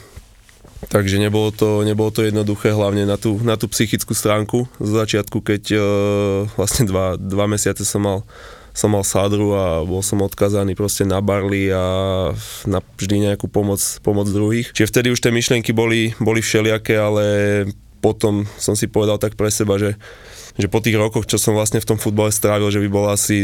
Takže 0.91 1.17
nebolo 1.17 1.50
to, 1.55 1.81
nebolo 1.88 2.11
to 2.13 2.25
jednoduché, 2.25 2.73
hlavne 2.73 3.07
na 3.07 3.15
tú, 3.15 3.39
na 3.41 3.57
tú 3.57 3.71
psychickú 3.71 4.11
stránku 4.11 4.65
z 4.77 4.89
začiatku, 4.91 5.39
keď 5.39 5.63
uh, 5.77 5.81
vlastne 6.59 6.89
dva, 6.89 7.15
dva 7.15 7.45
mesiace 7.47 7.85
som 7.85 8.01
mal 8.05 8.19
som 8.71 8.91
mal 8.91 9.03
sádru 9.03 9.51
a 9.55 9.83
bol 9.83 9.99
som 9.99 10.23
odkazaný 10.23 10.75
proste 10.75 11.03
na 11.03 11.19
barly 11.19 11.71
a 11.71 11.83
na 12.63 12.79
vždy 12.97 13.31
nejakú 13.31 13.51
pomoc, 13.51 13.79
pomoc 13.99 14.27
druhých. 14.31 14.71
Čiže 14.71 14.89
vtedy 14.91 15.07
už 15.11 15.19
tie 15.19 15.35
myšlienky 15.35 15.75
boli, 15.75 16.15
boli 16.17 16.39
všelijaké, 16.39 16.95
ale 16.95 17.25
potom 17.99 18.49
som 18.57 18.73
si 18.73 18.87
povedal 18.87 19.21
tak 19.21 19.35
pre 19.37 19.51
seba, 19.51 19.77
že 19.77 19.99
že 20.59 20.67
po 20.67 20.83
tých 20.83 20.99
rokoch, 20.99 21.23
čo 21.27 21.39
som 21.39 21.55
vlastne 21.55 21.79
v 21.79 21.87
tom 21.87 21.95
futbale 21.95 22.27
strávil, 22.33 22.67
že 22.73 22.83
by 22.83 22.89
bolo 22.91 23.07
asi, 23.07 23.39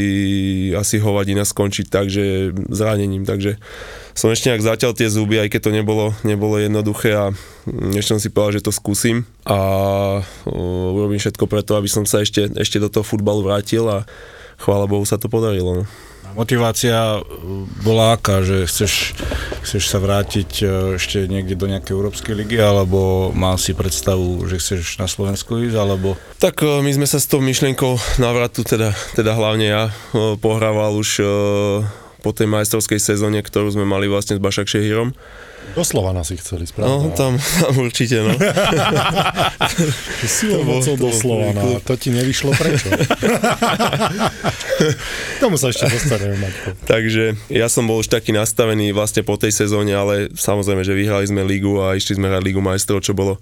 asi 0.76 1.00
hovadina 1.00 1.48
skončiť 1.48 1.88
tak, 1.88 2.12
že 2.12 2.52
zranením, 2.68 3.24
takže 3.24 3.56
som 4.12 4.28
ešte 4.34 4.52
nejak 4.52 4.66
zatiaľ 4.66 4.92
tie 4.92 5.08
zuby, 5.08 5.40
aj 5.40 5.50
keď 5.54 5.62
to 5.70 5.72
nebolo, 5.72 6.12
nebolo 6.28 6.60
jednoduché 6.60 7.16
a 7.16 7.26
ešte 7.96 8.12
som 8.12 8.20
si 8.20 8.34
povedal, 8.34 8.60
že 8.60 8.66
to 8.68 8.76
skúsim 8.76 9.24
a 9.48 9.58
urobím 10.52 11.22
všetko 11.22 11.46
preto, 11.48 11.80
aby 11.80 11.88
som 11.88 12.04
sa 12.04 12.20
ešte, 12.20 12.52
ešte 12.58 12.82
do 12.82 12.92
toho 12.92 13.08
futbalu 13.08 13.46
vrátil 13.46 13.88
a 13.88 14.04
chvála 14.58 14.90
Bohu 14.90 15.06
sa 15.06 15.22
to 15.22 15.30
podarilo. 15.30 15.82
No. 15.82 15.84
Motivácia 16.38 17.18
e, 17.18 17.22
bola 17.82 18.14
aká, 18.14 18.46
že 18.46 18.70
chceš, 18.70 19.18
chceš 19.66 19.90
sa 19.90 19.98
vrátiť 19.98 20.52
e, 20.62 20.66
ešte 21.02 21.26
niekde 21.26 21.58
do 21.58 21.66
nejakej 21.66 21.98
Európskej 21.98 22.38
ligy, 22.38 22.62
alebo 22.62 23.34
mal 23.34 23.58
si 23.58 23.74
predstavu, 23.74 24.46
že 24.46 24.62
chceš 24.62 25.02
na 25.02 25.10
Slovensku 25.10 25.58
ísť, 25.58 25.74
alebo... 25.74 26.14
Tak 26.38 26.62
e, 26.62 26.86
my 26.86 26.94
sme 26.94 27.10
sa 27.10 27.18
s 27.18 27.26
tou 27.26 27.42
myšlienkou 27.42 28.22
návratu, 28.22 28.62
teda, 28.62 28.94
teda 29.18 29.34
hlavne 29.34 29.66
ja, 29.66 29.84
pohrával 30.38 30.94
už 31.02 31.26
po 32.22 32.32
tej 32.38 32.46
majstrovskej 32.54 33.02
sezóne, 33.02 33.42
ktorú 33.42 33.74
sme 33.74 33.90
mali 33.90 34.06
vlastne 34.06 34.38
s 34.38 34.44
Bašak 34.44 34.70
Šehírom. 34.70 35.18
Do 35.78 35.86
Slovana 35.86 36.26
si 36.26 36.34
chceli 36.42 36.66
správne. 36.66 36.90
No, 36.90 37.14
tam, 37.14 37.38
tam 37.38 37.74
určite, 37.78 38.26
no. 38.26 38.34
Silou 40.26 40.66
mocou 40.66 40.98
do 40.98 41.14
Slovana. 41.14 41.78
To 41.86 41.94
ti 41.94 42.10
nevyšlo 42.10 42.50
prečo? 42.58 42.90
Tomu 45.42 45.62
sa 45.62 45.70
ešte 45.70 45.86
dostaneme, 45.86 46.34
Maťko. 46.42 46.82
Takže 46.90 47.38
ja 47.54 47.70
som 47.70 47.86
bol 47.86 48.02
už 48.02 48.10
taký 48.10 48.34
nastavený 48.34 48.90
vlastne 48.90 49.22
po 49.22 49.38
tej 49.38 49.54
sezóne, 49.54 49.94
ale 49.94 50.34
samozrejme, 50.34 50.82
že 50.82 50.98
vyhrali 50.98 51.30
sme 51.30 51.46
ligu 51.46 51.78
a 51.78 51.94
išli 51.94 52.18
sme 52.18 52.26
hrať 52.26 52.42
ligu 52.42 52.58
majstrov, 52.58 53.06
čo 53.06 53.14
bolo 53.14 53.38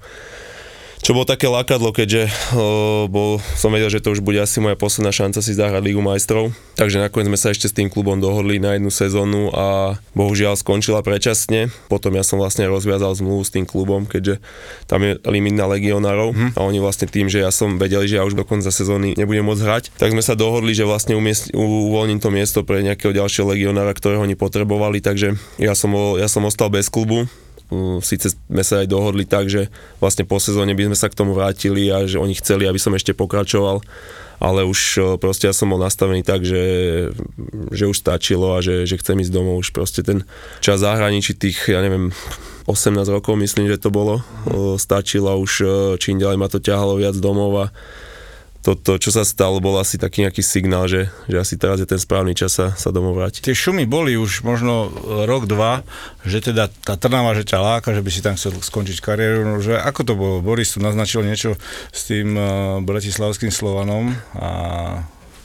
čo 1.06 1.14
bolo 1.14 1.30
také 1.30 1.46
lákadlo, 1.46 1.94
keďže 1.94 2.26
o, 2.58 3.06
bol, 3.06 3.38
som 3.54 3.70
vedel, 3.70 3.94
že 3.94 4.02
to 4.02 4.18
už 4.18 4.26
bude 4.26 4.42
asi 4.42 4.58
moja 4.58 4.74
posledná 4.74 5.14
šanca 5.14 5.38
si 5.38 5.54
zahrať 5.54 5.86
Ligu 5.86 6.02
majstrov. 6.02 6.50
Takže 6.82 6.98
nakoniec 6.98 7.30
sme 7.30 7.38
sa 7.38 7.54
ešte 7.54 7.70
s 7.70 7.78
tým 7.78 7.94
klubom 7.94 8.18
dohodli 8.18 8.58
na 8.58 8.74
jednu 8.74 8.90
sezónu 8.90 9.54
a 9.54 10.02
bohužiaľ 10.18 10.58
skončila 10.58 11.06
predčasne. 11.06 11.70
Potom 11.94 12.18
ja 12.18 12.26
som 12.26 12.42
vlastne 12.42 12.66
rozviazal 12.66 13.14
zmluvu 13.14 13.46
s 13.46 13.54
tým 13.54 13.70
klubom, 13.70 14.10
keďže 14.10 14.42
tam 14.90 15.06
je 15.06 15.22
limit 15.30 15.54
na 15.54 15.70
legionárov 15.70 16.34
hm. 16.34 16.50
a 16.58 16.66
oni 16.66 16.82
vlastne 16.82 17.06
tým, 17.06 17.30
že 17.30 17.46
ja 17.46 17.54
som 17.54 17.78
vedeli, 17.78 18.10
že 18.10 18.18
ja 18.18 18.26
už 18.26 18.34
do 18.34 18.42
konca 18.42 18.74
sezóny 18.74 19.14
nebudem 19.14 19.46
môcť 19.46 19.62
hrať, 19.62 19.84
tak 20.02 20.10
sme 20.10 20.26
sa 20.26 20.34
dohodli, 20.34 20.74
že 20.74 20.90
vlastne 20.90 21.14
umiest, 21.14 21.54
uvoľním 21.54 22.18
to 22.18 22.34
miesto 22.34 22.66
pre 22.66 22.82
nejakého 22.82 23.14
ďalšieho 23.14 23.54
legionára, 23.54 23.94
ktorého 23.94 24.26
oni 24.26 24.34
potrebovali, 24.34 25.06
takže 25.06 25.38
ja 25.62 25.78
som, 25.78 25.94
bol, 25.94 26.18
ja 26.18 26.26
som 26.26 26.42
ostal 26.50 26.74
bez 26.74 26.90
klubu 26.90 27.30
Sice 28.02 28.34
sme 28.36 28.64
sa 28.64 28.86
aj 28.86 28.88
dohodli 28.90 29.26
tak, 29.26 29.50
že 29.50 29.74
vlastne 29.98 30.28
po 30.28 30.38
sezóne 30.38 30.78
by 30.78 30.92
sme 30.92 30.98
sa 30.98 31.10
k 31.10 31.18
tomu 31.18 31.34
vrátili 31.34 31.90
a 31.90 32.06
že 32.06 32.22
oni 32.22 32.38
chceli, 32.38 32.70
aby 32.70 32.78
som 32.78 32.94
ešte 32.94 33.18
pokračoval, 33.18 33.82
ale 34.38 34.62
už 34.68 35.00
proste 35.18 35.50
ja 35.50 35.54
som 35.56 35.72
bol 35.72 35.82
nastavený 35.82 36.22
tak, 36.22 36.46
že, 36.46 36.64
že 37.72 37.90
už 37.90 37.98
stačilo 37.98 38.54
a 38.54 38.62
že, 38.62 38.86
že 38.86 39.00
chcem 39.00 39.18
ísť 39.18 39.34
domov. 39.34 39.66
Už 39.66 39.74
proste 39.74 40.06
ten 40.06 40.28
čas 40.60 40.84
zahraničí 40.84 41.34
tých, 41.34 41.72
ja 41.72 41.82
neviem, 41.82 42.14
18 42.66 42.98
rokov 43.10 43.38
myslím, 43.38 43.70
že 43.70 43.82
to 43.82 43.94
bolo, 43.94 44.26
stačilo 44.82 45.38
už 45.38 45.54
čím 46.02 46.18
ďalej 46.18 46.38
ma 46.38 46.50
to 46.50 46.58
ťahalo 46.58 46.98
viac 46.98 47.14
domov 47.18 47.52
a 47.62 47.66
toto, 48.66 48.98
čo 48.98 49.14
sa 49.14 49.22
stalo, 49.22 49.62
bol 49.62 49.78
asi 49.78 50.02
taký 50.02 50.26
nejaký 50.26 50.42
signál, 50.42 50.90
že, 50.90 51.06
že 51.30 51.38
asi 51.38 51.54
teraz 51.54 51.78
je 51.78 51.86
ten 51.86 52.02
správny 52.02 52.34
čas 52.34 52.58
sa, 52.58 52.74
sa 52.74 52.90
domov 52.90 53.14
vrátiť. 53.14 53.46
Tie 53.46 53.54
šumy 53.54 53.86
boli 53.86 54.18
už 54.18 54.42
možno 54.42 54.90
rok, 55.30 55.46
dva, 55.46 55.86
že 56.26 56.42
teda 56.42 56.74
tá 56.82 56.98
Trnava, 56.98 57.38
že 57.38 57.46
ťa 57.46 57.62
láka, 57.62 57.94
že 57.94 58.02
by 58.02 58.10
si 58.10 58.26
tam 58.26 58.34
chcel 58.34 58.58
skončiť 58.58 58.98
kariéru, 59.06 59.46
no, 59.46 59.62
že 59.62 59.78
ako 59.78 60.02
to 60.02 60.14
bolo? 60.18 60.36
Boris 60.42 60.74
tu 60.74 60.82
naznačil 60.82 61.22
niečo 61.22 61.54
s 61.94 62.10
tým 62.10 62.34
uh, 62.34 62.48
bratislavským 62.82 63.54
Slovanom 63.54 64.18
a 64.34 64.50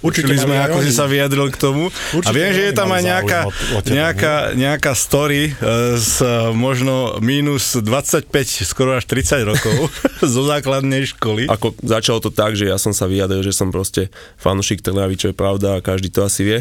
Učili 0.00 0.40
sme, 0.40 0.56
ako 0.56 0.80
si 0.80 0.92
sa 0.96 1.04
vyjadril 1.04 1.52
k 1.52 1.56
tomu. 1.60 1.92
Určite 2.16 2.32
a 2.32 2.36
viem, 2.36 2.50
že 2.56 2.62
je 2.68 2.72
tam 2.72 2.88
aj 2.88 3.02
nejaká, 3.04 3.40
o, 3.44 3.52
o 3.52 3.78
nejaká, 3.84 4.34
nejaká 4.56 4.92
story 4.96 5.52
z 6.00 6.14
e, 6.24 6.56
možno 6.56 7.20
minus 7.20 7.76
25, 7.76 8.32
skoro 8.64 8.96
až 8.96 9.04
30 9.04 9.44
rokov 9.44 9.92
zo 10.34 10.42
základnej 10.48 11.04
školy. 11.04 11.52
Ako 11.52 11.76
začalo 11.84 12.24
to 12.24 12.32
tak, 12.32 12.56
že 12.56 12.72
ja 12.72 12.80
som 12.80 12.96
sa 12.96 13.04
vyjadril, 13.04 13.44
že 13.44 13.52
som 13.52 13.68
proste 13.68 14.08
fanušik 14.40 14.80
Trnavy, 14.80 15.20
čo 15.20 15.26
je 15.32 15.36
pravda 15.36 15.76
a 15.76 15.84
každý 15.84 16.08
to 16.08 16.24
asi 16.24 16.48
vie. 16.48 16.58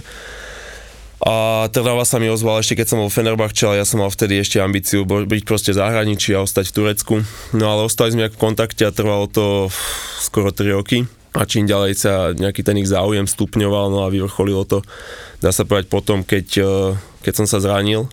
A 1.20 1.68
Trnava 1.76 2.08
sa 2.08 2.16
mi 2.16 2.32
ozval 2.32 2.64
ešte 2.64 2.80
keď 2.80 2.96
som 2.96 3.00
bol 3.04 3.12
v 3.12 3.18
Fenerbahče, 3.20 3.68
ale 3.68 3.84
ja 3.84 3.88
som 3.88 4.00
mal 4.00 4.12
vtedy 4.12 4.40
ešte 4.40 4.64
ambíciu 4.64 5.04
byť 5.04 5.44
proste 5.44 5.76
v 5.76 5.80
zahraničí 5.80 6.32
a 6.32 6.44
ostať 6.44 6.72
v 6.72 6.76
Turecku. 6.76 7.16
No 7.56 7.66
ale 7.76 7.88
ostali 7.88 8.16
sme 8.16 8.32
v 8.32 8.40
kontakte 8.40 8.88
a 8.88 8.96
trvalo 8.96 9.28
to 9.28 9.68
skoro 10.24 10.52
3 10.56 10.76
roky 10.80 11.08
a 11.34 11.46
čím 11.46 11.70
ďalej 11.70 11.94
sa 11.94 12.14
nejaký 12.34 12.66
ten 12.66 12.78
ich 12.82 12.90
záujem 12.90 13.30
stupňoval, 13.30 13.94
no 13.94 14.06
a 14.06 14.14
vyvrcholilo 14.14 14.66
to, 14.66 14.82
dá 15.44 15.54
sa 15.54 15.64
povedať 15.64 15.88
potom, 15.92 16.26
keď, 16.26 16.48
e, 16.58 16.74
keď 17.22 17.34
som 17.44 17.46
sa 17.46 17.62
zranil 17.62 18.10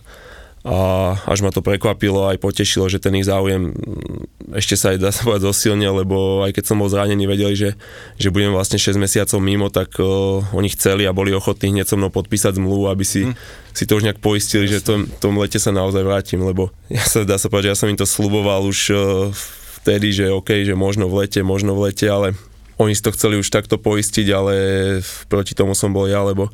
a 0.67 1.15
až 1.23 1.47
ma 1.47 1.51
to 1.55 1.63
prekvapilo 1.63 2.27
aj 2.27 2.43
potešilo, 2.43 2.91
že 2.91 2.99
ten 2.99 3.15
ich 3.15 3.23
záujem 3.23 3.71
mm, 3.71 4.51
ešte 4.59 4.75
sa 4.75 4.91
aj 4.91 4.97
dá 4.99 5.11
sa 5.15 5.23
povedať 5.23 5.47
zosilnil, 5.47 6.03
lebo 6.03 6.43
aj 6.43 6.51
keď 6.55 6.63
som 6.67 6.79
bol 6.79 6.91
zranený, 6.91 7.23
vedeli, 7.23 7.55
že, 7.55 7.69
že 8.19 8.31
budem 8.31 8.51
vlastne 8.51 8.75
6 8.75 8.99
mesiacov 8.99 9.39
mimo, 9.39 9.71
tak 9.71 9.95
uh, 9.99 10.43
oni 10.51 10.67
chceli 10.75 11.07
a 11.07 11.15
boli 11.15 11.31
ochotní 11.31 11.71
hneď 11.71 11.87
so 11.87 11.95
mnou 11.95 12.11
podpísať 12.11 12.59
zmluvu, 12.59 12.91
aby 12.91 13.03
si, 13.07 13.27
hmm. 13.27 13.35
si 13.71 13.83
to 13.87 13.95
už 13.95 14.07
nejak 14.07 14.19
poistili, 14.19 14.67
že 14.67 14.83
v 14.83 14.85
tom, 14.87 14.99
tom 15.19 15.33
lete 15.39 15.59
sa 15.59 15.71
naozaj 15.71 16.03
vrátim, 16.03 16.43
lebo 16.43 16.71
ja 16.91 17.03
sa, 17.03 17.23
dá 17.23 17.39
sa 17.39 17.47
povedať, 17.47 17.71
že 17.71 17.73
ja 17.75 17.79
som 17.79 17.91
im 17.91 17.99
to 17.99 18.07
sluboval 18.07 18.67
už 18.67 18.79
uh, 18.91 19.31
vtedy, 19.83 20.11
že 20.11 20.31
OK, 20.31 20.67
že 20.67 20.75
možno 20.75 21.07
v 21.07 21.23
lete, 21.23 21.39
možno 21.47 21.75
v 21.79 21.91
lete, 21.91 22.11
ale 22.11 22.35
oni 22.77 22.93
si 22.93 23.01
to 23.01 23.13
chceli 23.13 23.41
už 23.41 23.49
takto 23.49 23.81
poistiť, 23.81 24.27
ale 24.33 24.53
proti 25.29 25.57
tomu 25.57 25.73
som 25.73 25.89
bol 25.89 26.05
ja, 26.05 26.21
lebo 26.21 26.53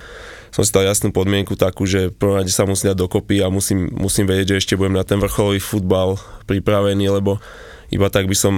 som 0.54 0.64
si 0.64 0.72
dal 0.72 0.88
jasnú 0.88 1.12
podmienku 1.12 1.58
takú, 1.60 1.84
že 1.84 2.14
prvom 2.14 2.40
rade 2.40 2.54
sa 2.54 2.64
musím 2.64 2.94
dať 2.94 2.98
dokopy 3.04 3.42
a 3.44 3.52
musím, 3.52 3.92
musím 3.92 4.30
vedieť, 4.30 4.56
že 4.56 4.60
ešte 4.64 4.78
budem 4.80 4.96
na 4.96 5.04
ten 5.04 5.20
vrcholový 5.20 5.60
futbal 5.60 6.16
pripravený, 6.46 7.10
lebo 7.10 7.42
iba 7.94 8.08
tak 8.10 8.26
by 8.26 8.34
som 8.38 8.54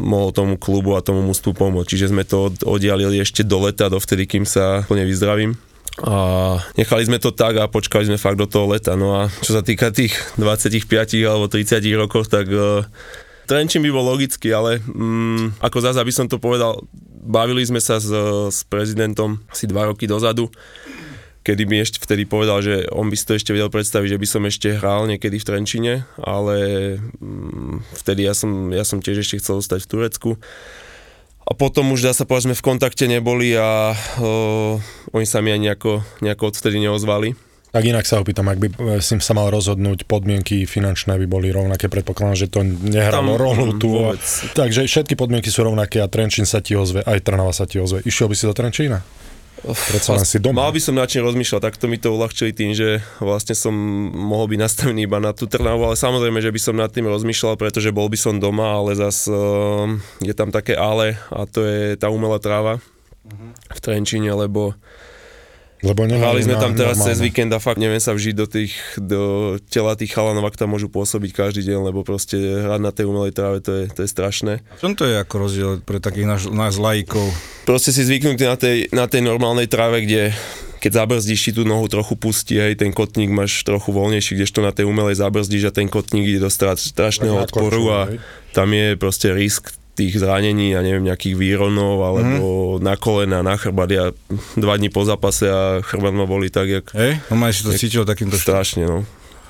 mohol 0.00 0.32
tomu 0.32 0.56
klubu 0.56 0.96
a 0.96 1.04
tomu 1.04 1.20
mústvu 1.20 1.52
pomôcť. 1.52 1.88
Čiže 1.88 2.10
sme 2.12 2.24
to 2.24 2.52
oddialili 2.64 3.20
ešte 3.20 3.44
do 3.44 3.64
leta, 3.64 3.92
dovtedy, 3.92 4.24
kým 4.24 4.48
sa 4.48 4.84
plne 4.88 5.04
vyzdravím. 5.04 5.56
A 5.98 6.56
nechali 6.78 7.02
sme 7.04 7.18
to 7.18 7.34
tak 7.34 7.58
a 7.58 7.66
počkali 7.66 8.06
sme 8.06 8.22
fakt 8.22 8.38
do 8.38 8.46
toho 8.46 8.70
leta. 8.70 8.94
No 8.94 9.18
a 9.18 9.32
čo 9.42 9.52
sa 9.56 9.66
týka 9.66 9.90
tých 9.90 10.14
25 10.38 10.86
alebo 11.26 11.50
30 11.50 11.82
rokov, 11.98 12.30
tak 12.30 12.46
uh, 12.48 12.86
Trenčín 13.48 13.80
by 13.80 13.88
bol 13.88 14.04
logický, 14.04 14.52
ale 14.52 14.84
mm, 14.84 15.64
ako 15.64 15.78
zase, 15.80 15.98
aby 15.98 16.12
som 16.12 16.28
to 16.28 16.36
povedal, 16.36 16.84
bavili 17.24 17.64
sme 17.64 17.80
sa 17.80 17.96
s, 17.96 18.12
s 18.52 18.60
prezidentom 18.68 19.40
asi 19.48 19.64
dva 19.64 19.88
roky 19.88 20.04
dozadu, 20.04 20.52
kedy 21.48 21.64
mi 21.64 21.80
ešte 21.80 21.96
vtedy 22.04 22.28
povedal, 22.28 22.60
že 22.60 22.84
on 22.92 23.08
by 23.08 23.16
si 23.16 23.24
to 23.24 23.32
ešte 23.32 23.56
vedel 23.56 23.72
predstaviť, 23.72 24.08
že 24.12 24.20
by 24.20 24.26
som 24.28 24.42
ešte 24.44 24.68
hral 24.76 25.08
niekedy 25.08 25.40
v 25.40 25.46
Trenčine, 25.48 25.92
ale 26.20 26.56
mm, 27.00 27.88
vtedy 28.04 28.28
ja 28.28 28.36
som, 28.36 28.68
ja 28.68 28.84
som 28.84 29.00
tiež 29.00 29.24
ešte 29.24 29.40
chcel 29.40 29.64
zostať 29.64 29.88
v 29.88 29.90
Turecku. 29.90 30.30
A 31.48 31.56
potom 31.56 31.96
už 31.96 32.04
dá 32.04 32.12
sa 32.12 32.28
povedať, 32.28 32.52
sme 32.52 32.60
v 32.60 32.66
kontakte 32.68 33.08
neboli 33.08 33.56
a 33.56 33.96
o, 34.20 34.76
oni 35.16 35.24
sa 35.24 35.40
mi 35.40 35.48
aj 35.48 35.60
nejako, 35.64 35.92
nejako 36.20 36.52
odvtedy 36.52 36.76
neozvali. 36.76 37.47
Tak 37.68 37.84
inak 37.84 38.08
sa 38.08 38.24
opýtam, 38.24 38.48
ak 38.48 38.58
by 38.58 38.68
eh, 38.68 39.04
si 39.04 39.14
sa 39.20 39.32
mal 39.36 39.52
rozhodnúť, 39.52 40.08
podmienky 40.08 40.64
finančné 40.64 41.20
by 41.20 41.26
boli 41.28 41.52
rovnaké, 41.52 41.92
predpokladám, 41.92 42.36
že 42.36 42.48
to 42.48 42.64
nehralo 42.64 43.36
rolu 43.36 43.76
tu. 43.76 43.92
Vôbec. 43.92 44.24
Takže 44.56 44.88
všetky 44.88 45.14
podmienky 45.14 45.52
sú 45.52 45.68
rovnaké 45.68 46.00
a 46.00 46.08
Trenčín 46.08 46.48
sa 46.48 46.64
ti 46.64 46.72
ozve, 46.72 47.04
aj 47.04 47.20
Trnava 47.20 47.52
sa 47.52 47.68
ti 47.68 47.76
ozve. 47.76 48.00
Išiel 48.08 48.32
by 48.32 48.34
si 48.36 48.44
do 48.48 48.54
Trenčína? 48.56 49.00
Predsa 49.58 50.14
len 50.14 50.22
si 50.22 50.38
doma. 50.38 50.70
Mal 50.70 50.70
by 50.70 50.80
som 50.82 50.94
na 50.94 51.02
čím 51.10 51.26
rozmýšľať, 51.26 51.60
takto 51.60 51.90
mi 51.90 51.98
to 51.98 52.14
uľahčili 52.14 52.54
tým, 52.54 52.78
že 52.78 53.02
vlastne 53.18 53.58
som 53.58 53.74
mohol 54.14 54.46
byť 54.54 54.58
nastavený 54.62 55.10
iba 55.10 55.18
na 55.18 55.34
tú 55.34 55.50
Trnavu, 55.50 55.82
ale 55.82 55.98
samozrejme, 55.98 56.38
že 56.38 56.54
by 56.54 56.60
som 56.62 56.78
nad 56.78 56.90
tým 56.94 57.10
rozmýšľal, 57.10 57.58
pretože 57.58 57.90
bol 57.90 58.06
by 58.06 58.14
som 58.14 58.38
doma, 58.38 58.78
ale 58.78 58.94
zas 58.94 59.26
uh, 59.26 59.90
je 60.22 60.30
tam 60.30 60.54
také 60.54 60.78
ale 60.78 61.18
a 61.34 61.42
to 61.50 61.66
je 61.66 61.98
tá 61.98 62.06
umelá 62.06 62.38
tráva 62.38 62.78
uh-huh. 62.78 63.50
v 63.74 63.78
Trenčíne, 63.82 64.30
lebo 64.30 64.78
lebo 65.78 66.10
Hrali 66.10 66.42
sme 66.42 66.58
tam 66.58 66.74
teraz 66.74 66.98
normálne. 66.98 67.14
cez 67.14 67.18
víkend 67.22 67.50
a 67.54 67.62
fakt 67.62 67.78
neviem 67.78 68.02
sa 68.02 68.10
vžiť 68.10 68.34
do, 68.34 68.46
tých, 68.50 68.74
do 68.98 69.22
tela 69.70 69.94
tých 69.94 70.10
chalanov, 70.10 70.50
ak 70.50 70.58
tam 70.58 70.74
môžu 70.74 70.90
pôsobiť 70.90 71.30
každý 71.30 71.62
deň, 71.70 71.94
lebo 71.94 72.02
proste 72.02 72.34
hrať 72.34 72.80
na 72.82 72.90
tej 72.90 73.06
umelej 73.06 73.30
tráve, 73.30 73.62
to 73.62 73.70
je, 73.70 73.84
to 73.86 74.02
je 74.02 74.08
strašné. 74.10 74.52
Čom 74.82 74.98
to 74.98 75.06
je 75.06 75.14
ako 75.14 75.34
rozdiel 75.38 75.70
pre 75.86 76.02
takých 76.02 76.26
nás, 76.26 76.42
nás 76.50 76.74
lajkov? 76.74 77.30
Proste 77.62 77.94
si 77.94 78.02
zvyknutý 78.02 78.44
na 78.48 78.58
tej, 78.58 78.76
na 78.90 79.06
tej 79.06 79.22
normálnej 79.22 79.70
tráve, 79.70 80.02
kde 80.02 80.34
keď 80.78 81.04
zabrzdíš 81.04 81.40
si 81.42 81.50
tú 81.50 81.66
nohu 81.66 81.90
trochu 81.90 82.14
pustí, 82.14 82.54
hej, 82.54 82.78
ten 82.78 82.94
kotník 82.94 83.34
máš 83.34 83.66
trochu 83.66 83.90
voľnejší, 83.90 84.38
kdežto 84.38 84.62
na 84.62 84.70
tej 84.70 84.86
umelej 84.86 85.18
zabrzdíš 85.18 85.70
a 85.70 85.74
ten 85.74 85.90
kotník 85.90 86.24
ide 86.26 86.40
do 86.42 86.50
strašného 86.50 87.34
odporu 87.34 87.82
a 87.90 88.00
tam 88.54 88.70
je 88.70 88.94
proste 88.94 89.34
risk 89.34 89.74
tých 89.98 90.14
zranení 90.22 90.78
a 90.78 90.80
neviem, 90.86 91.10
nejakých 91.10 91.34
výronov 91.34 91.98
alebo 92.06 92.78
mm. 92.78 92.86
na 92.86 92.94
kolena, 92.94 93.42
na 93.42 93.58
chrbát. 93.58 93.90
Ja 93.90 94.14
dva 94.54 94.78
dní 94.78 94.94
po 94.94 95.02
zápase 95.02 95.50
a 95.50 95.82
chrbát 95.82 96.14
ma 96.14 96.22
boli 96.22 96.54
tak, 96.54 96.70
jak 96.70 96.86
Hej? 96.94 97.18
No 97.34 97.42
si 97.50 97.66
to 97.66 97.74
cítil 97.74 98.06
takýmto 98.06 98.38
strašne, 98.38 98.86
no. 98.86 99.02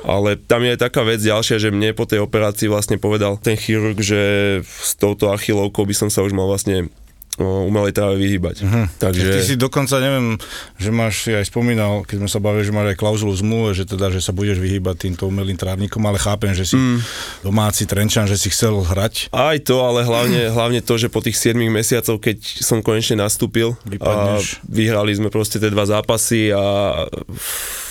Ale 0.07 0.39
tam 0.39 0.63
je 0.63 0.79
taká 0.79 1.03
vec 1.03 1.19
ďalšia, 1.19 1.59
že 1.59 1.75
mne 1.75 1.91
po 1.91 2.07
tej 2.07 2.23
operácii 2.23 2.71
vlastne 2.71 3.03
povedal 3.03 3.35
ten 3.35 3.59
chirurg, 3.59 3.99
že 3.99 4.21
s 4.63 4.95
touto 4.95 5.35
achilovkou 5.35 5.83
by 5.83 5.95
som 5.95 6.09
sa 6.09 6.23
už 6.23 6.31
mal 6.31 6.47
vlastne 6.47 6.87
umelej 7.39 7.95
tráve 7.95 8.19
vyhýbať. 8.19 8.67
Mhm. 8.67 8.83
Takže... 8.99 9.29
Ty 9.39 9.43
si 9.47 9.55
dokonca, 9.55 10.03
neviem, 10.03 10.37
že 10.77 10.91
máš, 10.91 11.15
si 11.27 11.31
aj 11.33 11.47
spomínal, 11.47 12.03
keď 12.03 12.27
sme 12.27 12.29
sa 12.31 12.39
bavili, 12.43 12.67
že 12.67 12.75
máš 12.75 12.95
aj 12.95 12.99
klauzulu 12.99 13.33
zmluve, 13.35 13.71
že 13.75 13.85
teda, 13.87 14.11
že 14.11 14.21
sa 14.21 14.35
budeš 14.35 14.59
vyhýbať 14.59 15.09
týmto 15.09 15.31
umelým 15.31 15.55
trávnikom, 15.55 16.03
ale 16.03 16.19
chápem, 16.19 16.53
že 16.53 16.67
si 16.67 16.77
mm. 16.77 16.99
domáci 17.47 17.87
Trenčan, 17.87 18.27
že 18.27 18.37
si 18.37 18.51
chcel 18.51 18.75
hrať. 18.75 19.31
Aj 19.31 19.57
to, 19.63 19.83
ale 19.87 20.03
hlavne, 20.03 20.51
hlavne 20.51 20.81
to, 20.83 20.99
že 20.99 21.09
po 21.09 21.23
tých 21.23 21.39
7 21.39 21.59
mesiacoch, 21.71 22.19
keď 22.19 22.39
som 22.43 22.83
konečne 22.83 23.23
nastúpil 23.23 23.79
a 24.03 24.43
vyhrali 24.67 25.15
sme 25.15 25.31
proste 25.31 25.63
tie 25.63 25.71
dva 25.71 25.87
zápasy 25.87 26.51
a 26.51 26.63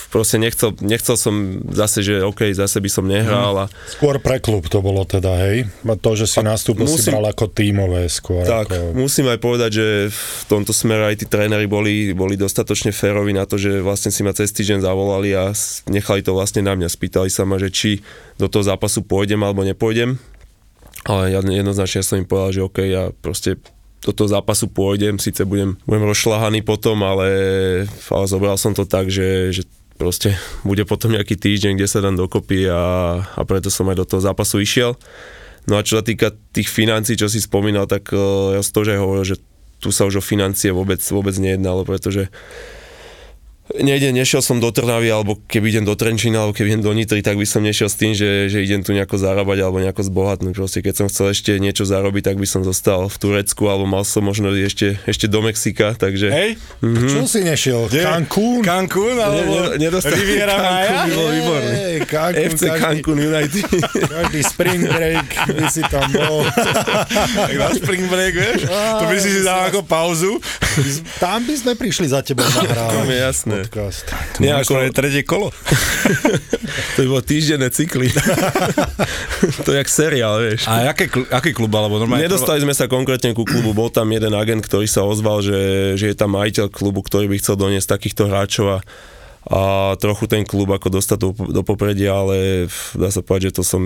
proste 0.08 0.40
nechcel, 0.40 0.72
nechcel 0.80 1.16
som 1.20 1.60
zase, 1.72 2.00
že 2.04 2.24
OK, 2.24 2.48
zase 2.56 2.80
by 2.80 2.90
som 2.92 3.06
nehral 3.06 3.54
a 3.56 3.66
Skôr 3.92 4.18
pre 4.24 4.40
klub 4.40 4.68
to 4.72 4.80
bolo 4.80 5.04
teda, 5.04 5.36
hej? 5.48 5.68
A 5.84 5.96
To, 6.00 6.16
že 6.16 6.28
si 6.28 6.40
nastúpil, 6.40 6.88
si 6.88 7.04
musím- 7.04 7.14
bral 7.16 7.28
ako 7.32 7.46
tímové 7.52 8.08
skôr. 8.08 8.48
Tak, 8.48 8.72
ako... 8.72 8.96
musím 8.96 9.28
aj 9.28 9.40
povedať, 9.40 9.72
že 9.76 9.88
v 10.12 10.44
tomto 10.48 10.72
smere 10.72 11.12
aj 11.12 11.16
tí 11.24 11.26
tréneri 11.28 11.68
boli, 11.68 12.16
boli 12.16 12.40
dostatočne 12.40 12.96
férovi 12.96 13.36
na 13.36 13.44
to, 13.44 13.60
že 13.60 13.84
vlastne 13.84 14.10
si 14.10 14.24
ma 14.24 14.32
cez 14.32 14.50
týždeň 14.56 14.84
zavolali 14.84 15.36
a 15.36 15.52
nechali 15.92 16.24
to 16.24 16.32
vlastne 16.32 16.64
na 16.64 16.74
mňa. 16.74 16.88
Spýtali 16.88 17.28
sa 17.28 17.44
ma, 17.44 17.60
že 17.60 17.70
či 17.70 18.00
do 18.40 18.48
toho 18.48 18.64
zápasu 18.64 19.04
pôjdem 19.04 19.40
alebo 19.44 19.68
nepôjdem. 19.68 20.16
Ale 21.08 21.32
ja 21.32 21.40
jednoznačne 21.40 22.04
som 22.04 22.20
im 22.20 22.28
povedal, 22.28 22.52
že 22.52 22.62
OK, 22.68 22.78
ja 22.84 23.12
proste 23.24 23.60
do 24.04 24.12
toho 24.14 24.30
zápasu 24.30 24.70
pôjdem, 24.72 25.20
síce 25.20 25.44
budem, 25.44 25.76
budem 25.84 26.06
rozšľahaný 26.08 26.64
potom, 26.64 27.02
ale, 27.04 27.28
ale 28.08 28.26
zobral 28.30 28.56
som 28.56 28.72
to 28.72 28.88
tak, 28.88 29.10
že, 29.12 29.52
že 29.52 29.62
proste 29.98 30.38
bude 30.62 30.86
potom 30.86 31.12
nejaký 31.12 31.36
týždeň, 31.36 31.76
kde 31.76 31.90
sa 31.90 32.00
dám 32.00 32.16
dokopy 32.16 32.70
a, 32.70 32.84
a 33.26 33.42
preto 33.44 33.74
som 33.74 33.90
aj 33.90 33.98
do 33.98 34.06
toho 34.06 34.22
zápasu 34.22 34.62
išiel. 34.62 34.96
No 35.68 35.76
a 35.76 35.84
čo 35.84 36.00
sa 36.00 36.04
týka 36.06 36.32
tých 36.56 36.72
financí, 36.72 37.20
čo 37.20 37.28
si 37.28 37.44
spomínal, 37.44 37.90
tak 37.90 38.14
uh, 38.16 38.56
ja 38.56 38.62
som 38.64 38.72
to 38.72 38.82
už 38.88 38.96
hovoril, 38.96 39.26
že 39.28 39.42
tu 39.84 39.92
sa 39.92 40.08
už 40.08 40.22
o 40.22 40.24
financie 40.24 40.72
vôbec, 40.72 41.02
vôbec 41.12 41.36
nejednalo, 41.36 41.84
pretože 41.84 42.32
nejde, 43.74 44.12
nešiel 44.12 44.40
som 44.40 44.58
do 44.58 44.70
Trnavy, 44.70 45.08
alebo 45.08 45.36
keby 45.44 45.70
idem 45.70 45.84
do 45.84 45.94
Trenčína, 45.94 46.40
alebo 46.40 46.54
keby 46.54 46.68
idem 46.72 46.84
do 46.84 46.92
Nitry, 46.92 47.20
tak 47.20 47.36
by 47.36 47.44
som 47.44 47.60
nešiel 47.60 47.88
s 47.88 47.96
tým, 47.96 48.12
že, 48.12 48.48
že 48.48 48.62
idem 48.62 48.80
tu 48.80 48.92
nejako 48.92 49.18
zarábať 49.18 49.58
alebo 49.60 49.78
nejako 49.78 50.02
zbohatnúť. 50.04 50.54
Proste 50.54 50.80
keď 50.80 50.94
som 50.96 51.06
chcel 51.08 51.32
ešte 51.32 51.52
niečo 51.58 51.84
zarobiť, 51.84 52.24
tak 52.26 52.38
by 52.38 52.48
som 52.48 52.62
zostal 52.62 53.08
v 53.08 53.18
Turecku, 53.18 53.64
alebo 53.66 53.84
mal 53.84 54.04
som 54.04 54.24
možno 54.24 54.52
ešte, 54.52 54.96
ešte 55.04 55.28
do 55.28 55.42
Mexika, 55.42 55.92
takže... 55.94 56.30
Hej? 56.30 56.50
Čo 56.80 57.28
si 57.28 57.42
nešiel? 57.42 57.90
Cancún? 57.90 58.64
Cancún, 58.64 59.16
alebo 59.16 59.52
Ne- 59.68 59.78
ne- 59.78 59.90
nedostal- 59.90 60.16
Riviera 60.16 60.54
Cancún 60.54 60.72
Maya? 60.72 60.92
by 60.98 61.12
bol 61.12 61.30
výborný. 61.30 61.74
Hej, 61.74 61.98
Cancún, 62.06 62.48
FC 62.50 62.62
každý, 62.64 62.82
Cancún 62.82 63.18
United. 63.20 63.64
každý 64.08 64.40
spring 64.44 64.82
break 64.86 65.26
by 65.50 65.66
si 65.68 65.82
tam 65.86 66.08
bol. 66.10 66.38
Tak 66.48 67.54
na 67.54 67.70
spring 67.74 68.06
break, 68.08 68.34
vieš? 68.34 68.62
To 68.70 69.06
by 69.06 69.18
si 69.18 69.30
si 69.30 69.42
dal 69.42 69.68
ako 69.68 69.84
pauzu. 69.84 70.40
Tam 71.18 71.44
by 71.44 71.54
sme 71.54 71.74
prišli 71.74 72.08
za 72.08 72.22
tebou 72.22 72.46
mi 73.04 73.14
je 73.14 73.22
jasné. 73.22 73.57
Podcast. 73.66 74.06
Nie, 74.38 74.54
Máš 74.54 74.70
ako- 74.70 74.74
to 74.74 74.80
je 74.84 74.92
tretie 74.94 75.24
kolo. 75.26 75.50
to 76.96 76.98
by 77.02 77.08
bolo 77.08 77.24
týždenné 77.26 77.68
cykly. 77.74 78.14
to 79.66 79.70
je 79.74 79.78
jak 79.82 79.90
seriál, 79.90 80.38
vieš. 80.44 80.70
A 80.70 80.92
aké, 80.92 81.10
aký 81.34 81.56
klub, 81.56 81.74
alebo 81.74 81.98
normálne? 81.98 82.28
Nedostali 82.28 82.62
sme 82.62 82.78
sa 82.78 82.86
konkrétne 82.86 83.34
ku 83.34 83.48
klubu, 83.48 83.74
bol 83.74 83.90
tam 83.90 84.12
jeden 84.14 84.34
agent, 84.38 84.62
ktorý 84.62 84.86
sa 84.86 85.08
ozval, 85.08 85.42
že, 85.42 85.94
že 85.98 86.12
je 86.12 86.16
tam 86.18 86.36
majiteľ 86.38 86.70
klubu, 86.70 87.02
ktorý 87.02 87.32
by 87.32 87.42
chcel 87.42 87.56
doniesť 87.58 87.98
takýchto 87.98 88.30
hráčov 88.30 88.66
a, 88.68 88.80
a 89.48 89.60
trochu 89.98 90.28
ten 90.28 90.44
klub 90.44 90.68
ako 90.70 90.88
dostať 90.92 91.18
do, 91.18 91.30
do 91.34 91.62
popredia, 91.64 92.14
ale 92.14 92.68
dá 92.94 93.10
sa 93.10 93.24
povedať, 93.24 93.50
že 93.50 93.58
to 93.60 93.64
som 93.64 93.82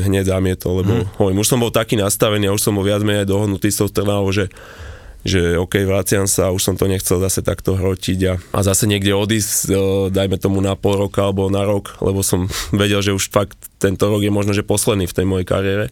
hneď 0.00 0.32
zamietol, 0.32 0.80
lebo 0.80 0.92
hmm. 1.04 1.20
hovorím, 1.20 1.42
už 1.44 1.50
som 1.50 1.60
bol 1.60 1.74
taký 1.74 2.00
nastavený 2.00 2.48
a 2.48 2.54
už 2.56 2.64
som 2.64 2.72
bol 2.72 2.86
viac 2.86 3.04
menej 3.04 3.28
dohodnutý 3.28 3.68
s 3.68 3.78
tou 3.82 3.88
Trnavou, 3.90 4.32
že 4.32 4.48
že 5.24 5.56
OK, 5.56 5.88
vraciam 5.88 6.28
sa, 6.28 6.52
už 6.52 6.60
som 6.60 6.74
to 6.76 6.84
nechcel 6.84 7.16
zase 7.16 7.40
takto 7.40 7.74
hrotiť 7.80 8.18
a, 8.28 8.34
a 8.52 8.60
zase 8.60 8.84
niekde 8.84 9.16
odísť, 9.16 9.72
e, 9.72 9.74
dajme 10.12 10.36
tomu 10.36 10.60
na 10.60 10.76
pol 10.76 11.08
roka 11.08 11.24
alebo 11.24 11.48
na 11.48 11.64
rok, 11.64 11.96
lebo 12.04 12.20
som 12.20 12.46
vedel, 12.76 13.00
že 13.00 13.16
už 13.16 13.32
fakt 13.32 13.56
tento 13.80 14.06
rok 14.06 14.20
je 14.20 14.32
možno, 14.32 14.52
že 14.52 14.64
posledný 14.64 15.08
v 15.08 15.16
tej 15.16 15.26
mojej 15.26 15.46
kariére 15.48 15.88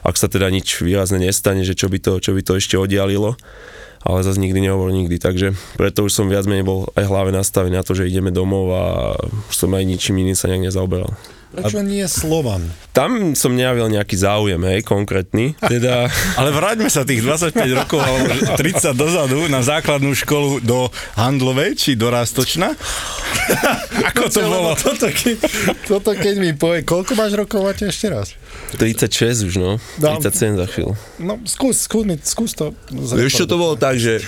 ak 0.00 0.16
sa 0.16 0.32
teda 0.32 0.48
nič 0.48 0.80
výrazne 0.80 1.20
nestane, 1.20 1.64
že 1.64 1.76
čo 1.76 1.92
by 1.92 2.00
to, 2.00 2.12
čo 2.20 2.32
by 2.32 2.40
to 2.40 2.56
ešte 2.56 2.76
oddialilo. 2.80 3.36
Ale 4.00 4.24
zase 4.24 4.40
nikdy 4.40 4.64
nehovor 4.64 4.96
nikdy, 4.96 5.20
takže 5.20 5.52
preto 5.76 6.08
už 6.08 6.16
som 6.16 6.32
viac 6.32 6.48
menej 6.48 6.64
bol 6.64 6.88
aj 6.96 7.04
hlave 7.04 7.36
nastavený 7.36 7.76
na 7.76 7.84
to, 7.84 7.92
že 7.92 8.08
ideme 8.08 8.32
domov 8.32 8.72
a 8.72 8.84
už 9.52 9.54
som 9.60 9.68
aj 9.76 9.84
ničím 9.84 10.24
iným 10.24 10.32
sa 10.32 10.48
nejak 10.48 10.72
nezaoberal. 10.72 11.12
Prečo 11.50 11.82
nie 11.82 12.06
Slovan? 12.06 12.62
Tam 12.94 13.34
som 13.34 13.58
nejavil 13.58 13.90
nejaký 13.90 14.14
záujem, 14.14 14.62
hej, 14.70 14.86
konkrétny. 14.86 15.58
Teda, 15.58 16.06
Ale 16.38 16.54
vráťme 16.54 16.86
sa 16.86 17.02
tých 17.02 17.26
25 17.26 17.58
rokov 17.74 17.98
alebo 17.98 18.30
30 18.54 18.94
dozadu 18.94 19.50
na 19.50 19.58
základnú 19.58 20.14
školu 20.14 20.62
do 20.62 20.86
Handlovej 21.18 21.74
či 21.74 21.90
do 21.98 22.06
Rastočna. 22.06 22.70
Ako 24.14 24.30
to 24.30 24.46
bolo? 24.46 24.78
Toto, 24.78 25.10
keď, 25.10 25.36
toto 25.90 26.10
keď 26.14 26.34
mi 26.38 26.54
povie, 26.54 26.86
koľko 26.86 27.18
máš 27.18 27.34
rokov, 27.34 27.66
máte 27.66 27.90
ešte 27.90 28.06
raz? 28.06 28.38
36 28.78 29.50
už, 29.50 29.54
no. 29.58 29.70
No. 29.98 30.22
37 30.22 30.54
za 30.54 30.66
chvíľu. 30.70 30.94
No, 31.18 31.34
skús, 31.42 31.82
skús, 31.82 32.06
mi, 32.06 32.14
skús 32.22 32.54
to. 32.54 32.70
Vieš, 32.94 33.42
čo 33.42 33.46
to 33.50 33.58
bolo 33.58 33.74
tak, 33.74 33.98
že 33.98 34.22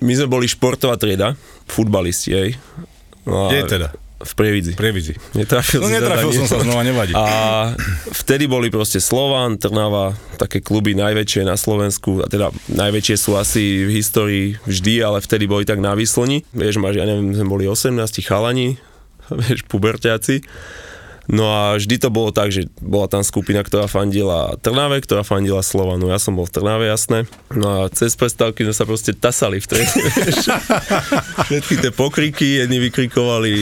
my 0.00 0.12
sme 0.16 0.26
boli 0.26 0.48
športová 0.48 0.96
trieda, 0.96 1.36
futbalisti, 1.68 2.30
hej. 2.32 2.50
No 3.28 3.46
a- 3.46 3.50
Kde 3.52 3.60
teda? 3.68 3.88
V 4.22 4.32
Prievidzi. 4.38 4.72
Prievidzi. 4.78 5.14
Netrafil 5.34 5.82
No 5.82 5.90
netrafil 5.90 6.30
som 6.30 6.46
sa, 6.46 6.62
znova 6.62 6.86
nevadí. 6.86 7.10
A 7.12 7.74
vtedy 8.14 8.46
boli 8.46 8.70
proste 8.70 9.02
Slovan, 9.02 9.58
Trnava, 9.58 10.14
také 10.38 10.62
kluby 10.62 10.94
najväčšie 10.94 11.42
na 11.42 11.58
Slovensku, 11.58 12.22
a 12.22 12.30
teda 12.30 12.54
najväčšie 12.70 13.16
sú 13.18 13.34
asi 13.34 13.82
v 13.82 13.90
histórii 13.98 14.46
vždy, 14.62 15.02
ale 15.02 15.18
vtedy 15.18 15.50
boli 15.50 15.66
tak 15.66 15.82
na 15.82 15.98
výsloni. 15.98 16.46
Vieš, 16.54 16.78
máš, 16.78 17.02
ja 17.02 17.06
neviem, 17.06 17.34
sme 17.34 17.50
boli 17.50 17.66
18 17.66 17.98
chalani, 18.22 18.78
vieš, 19.42 19.66
puberťáci. 19.66 20.46
No 21.30 21.46
a 21.46 21.78
vždy 21.78 22.02
to 22.02 22.08
bolo 22.10 22.34
tak, 22.34 22.50
že 22.50 22.66
bola 22.82 23.06
tam 23.06 23.22
skupina, 23.22 23.62
ktorá 23.62 23.86
fandila 23.86 24.58
Trnave, 24.58 24.98
ktorá 24.98 25.22
fandila 25.22 25.62
Slovanu. 25.62 26.10
Ja 26.10 26.18
som 26.18 26.34
bol 26.34 26.50
v 26.50 26.54
Trnave, 26.58 26.90
jasné. 26.90 27.30
No 27.54 27.86
a 27.86 27.92
cez 27.94 28.18
prestávky 28.18 28.66
sme 28.66 28.74
sa 28.74 28.82
proste 28.82 29.14
tasali 29.14 29.62
v 29.62 29.66
vieš. 29.70 30.50
Všetky 31.46 31.74
tie 31.78 31.92
pokriky, 31.94 32.66
jedni 32.66 32.82
vykrikovali 32.82 33.54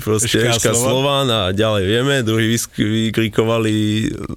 proste 0.00 0.40
Eška 0.40 0.56
Eška 0.56 0.72
Slovan 0.72 1.28
a 1.28 1.52
ďalej 1.52 1.84
vieme, 1.84 2.14
druhí 2.24 2.56
vykrikovali 2.80 3.74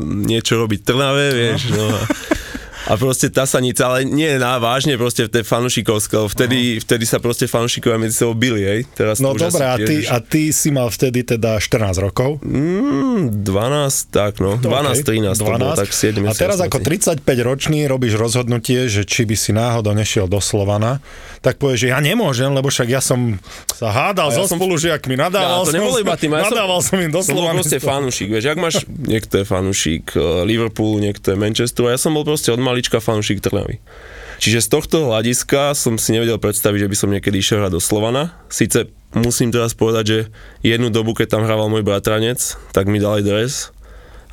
niečo 0.04 0.60
robiť 0.60 0.80
Trnave, 0.84 1.32
vieš. 1.32 1.72
No 1.72 1.88
a, 1.88 2.00
a 2.86 2.94
proste 2.96 3.34
tasanica, 3.34 3.90
ale 3.90 4.06
nie 4.06 4.38
na 4.38 4.62
vážne 4.62 4.94
proste 4.94 5.26
v 5.26 5.42
tej 5.42 5.44
fanušikovské, 5.44 6.14
lebo 6.22 6.30
vtedy, 6.30 6.78
vtedy 6.78 7.04
sa 7.10 7.18
proste 7.18 7.50
fanušikovia 7.50 7.98
medzi 7.98 8.22
sebou 8.22 8.38
bili, 8.38 8.62
hej. 8.62 8.80
Teraz 8.94 9.18
No 9.18 9.34
už 9.34 9.50
dobré, 9.50 9.66
a 9.66 9.78
ty, 9.82 9.96
a 10.06 10.18
ty 10.22 10.54
si 10.54 10.70
mal 10.70 10.94
vtedy 10.94 11.26
teda 11.26 11.58
14 11.58 11.98
rokov. 11.98 12.38
Mm, 12.46 13.42
12, 13.42 14.14
tak 14.14 14.38
no, 14.38 14.62
12, 14.62 15.02
13 15.02 15.34
to 15.34 15.44
bolo, 15.46 15.74
tak 15.74 15.90
7 15.90 16.30
A 16.30 16.34
teraz 16.38 16.62
ako 16.62 16.78
35 16.80 17.26
ročný 17.42 17.90
robíš 17.90 18.22
rozhodnutie, 18.22 18.86
že 18.86 19.02
či 19.02 19.26
by 19.26 19.36
si 19.36 19.50
náhodou 19.50 19.98
nešiel 19.98 20.30
do 20.30 20.38
Slovana, 20.38 21.02
tak 21.42 21.58
povieš, 21.62 21.80
že 21.86 21.88
ja 21.94 22.00
nemôžem, 22.02 22.50
lebo 22.54 22.70
však 22.70 22.90
ja 22.90 23.02
som 23.02 23.38
sa 23.70 23.94
hádal 23.94 24.34
ja 24.34 24.42
so 24.42 24.50
som- 24.50 24.58
spolužiakmi, 24.58 25.14
nadával, 25.14 25.66
Ja, 25.70 25.78
som, 25.78 26.02
iba 26.02 26.16
tým, 26.18 26.34
ja 26.34 26.50
som- 26.50 26.58
nadával 26.58 26.80
som 26.82 26.98
im 26.98 27.10
do 27.14 27.22
Som 27.22 27.38
bol 27.38 27.50
proste 27.54 27.78
fanúšik, 27.78 28.30
vieš, 28.34 28.46
ak 28.50 28.58
máš, 28.58 28.76
niekto 28.90 29.42
je 29.42 29.46
fanúšik 29.46 30.06
eh, 30.18 30.22
Liverpoolu, 30.46 31.02
niekto 31.02 31.34
je 31.34 31.38
Manchesteru, 31.38 31.94
ja 31.94 31.98
som 32.02 32.18
bol 32.18 32.26
proste 32.26 32.50
od 32.50 32.58
malička 32.76 33.00
fanúšik 33.00 33.40
Trnavy. 33.40 33.80
Čiže 34.44 34.68
z 34.68 34.68
tohto 34.68 35.08
hľadiska 35.08 35.72
som 35.80 35.96
si 35.96 36.12
nevedel 36.12 36.36
predstaviť, 36.36 36.84
že 36.84 36.92
by 36.92 36.98
som 37.00 37.10
niekedy 37.16 37.40
išiel 37.40 37.64
hrať 37.64 37.72
do 37.72 37.80
Slovana. 37.80 38.36
Sice 38.52 38.92
musím 39.16 39.56
teraz 39.56 39.72
povedať, 39.72 40.04
že 40.04 40.20
jednu 40.60 40.92
dobu, 40.92 41.16
keď 41.16 41.40
tam 41.40 41.48
hrával 41.48 41.72
môj 41.72 41.88
bratranec, 41.88 42.60
tak 42.76 42.92
mi 42.92 43.00
dali 43.00 43.24
dres 43.24 43.72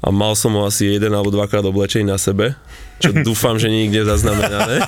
a 0.03 0.11
mal 0.11 0.35
som 0.35 0.59
ho 0.59 0.67
asi 0.67 0.91
jeden 0.91 1.15
alebo 1.15 1.31
dvakrát 1.31 1.63
oblečený 1.63 2.11
na 2.11 2.19
sebe, 2.19 2.59
čo 3.03 3.11
dúfam, 3.27 3.59
že 3.59 3.67
nikde 3.67 4.07
zaznamenané. 4.07 4.87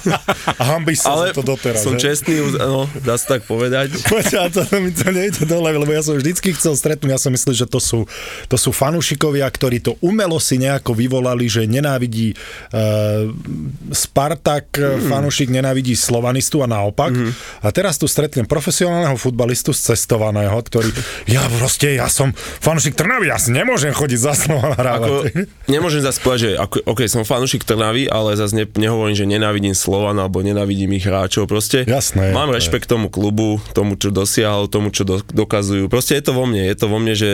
A 0.55 0.63
hambíš 0.63 1.03
sa 1.03 1.19
Ale 1.19 1.35
to 1.35 1.43
doteraz. 1.43 1.83
som 1.83 1.99
že? 1.99 2.11
čestný, 2.15 2.39
no, 2.55 2.87
dá 3.03 3.19
sa 3.19 3.37
tak 3.37 3.43
povedať. 3.51 3.91
Počkaj, 4.15 4.55
to, 4.55 4.63
mi 4.79 4.95
to 4.95 5.11
nejde 5.11 5.43
dole, 5.51 5.75
lebo 5.75 5.91
ja 5.91 6.01
som 6.07 6.15
vždycky 6.15 6.55
chcel 6.55 6.79
stretnúť, 6.79 7.11
ja 7.11 7.21
som 7.21 7.35
myslel, 7.35 7.59
že 7.59 7.67
to 7.67 7.83
sú, 7.83 8.07
to 8.47 8.55
sú 8.55 8.71
fanúšikovia, 8.71 9.45
ktorí 9.51 9.83
to 9.83 9.99
umelo 9.99 10.39
si 10.39 10.63
nejako 10.63 10.95
vyvolali, 10.95 11.51
že 11.51 11.67
nenávidí 11.67 12.39
uh, 12.73 13.27
Spartak, 13.91 14.71
mm. 14.79 15.11
fanúšik 15.11 15.51
nenávidí 15.51 15.99
Slovanistu 15.99 16.63
a 16.63 16.71
naopak. 16.71 17.11
Mm. 17.11 17.33
A 17.65 17.69
teraz 17.75 17.99
tu 17.99 18.07
stretnem 18.07 18.47
profesionálneho 18.47 19.19
futbalistu 19.19 19.75
z 19.75 19.95
cestovaného, 19.95 20.55
ktorý, 20.55 20.93
ja 21.27 21.43
proste, 21.59 21.99
ja 21.99 22.07
som 22.07 22.31
fanúšik 22.37 22.95
Trnavy, 22.95 23.33
ja 23.33 23.39
nemôžem 23.51 23.91
chodiť 23.91 24.19
za 24.21 24.33
Slovan 24.37 24.77
Ako, 24.77 24.81
hrávať. 24.81 25.11
nemôžem 25.67 26.05
zase 26.05 26.19
povedať, 26.21 26.41
že 26.45 26.51
ako, 26.61 26.77
OK, 26.87 27.01
som 27.09 27.25
fanúšik 27.25 27.65
Trnavy, 27.65 28.04
ale 28.09 28.37
zase 28.39 28.55
ne, 28.55 28.65
nehovorím, 28.67 29.17
že 29.17 29.27
nenávidím 29.29 29.75
Slovan 29.77 30.17
alebo 30.19 30.41
nenávidím 30.41 30.95
ich 30.97 31.05
hráčov. 31.05 31.47
Proste 31.47 31.85
Jasné, 31.85 32.33
mám 32.33 32.51
je- 32.53 32.57
rešpekt 32.61 32.89
tomu 32.89 33.09
klubu, 33.13 33.61
tomu, 33.73 33.95
čo 33.97 34.15
dosiahol, 34.15 34.69
tomu, 34.69 34.91
čo 34.91 35.05
do, 35.05 35.21
dokazujú. 35.23 35.87
Proste 35.93 36.17
je 36.19 36.25
to 36.25 36.33
vo 36.33 36.45
mne, 36.49 36.65
je 36.65 36.77
to 36.77 36.87
vo 36.87 36.99
mne, 37.01 37.15
že 37.15 37.31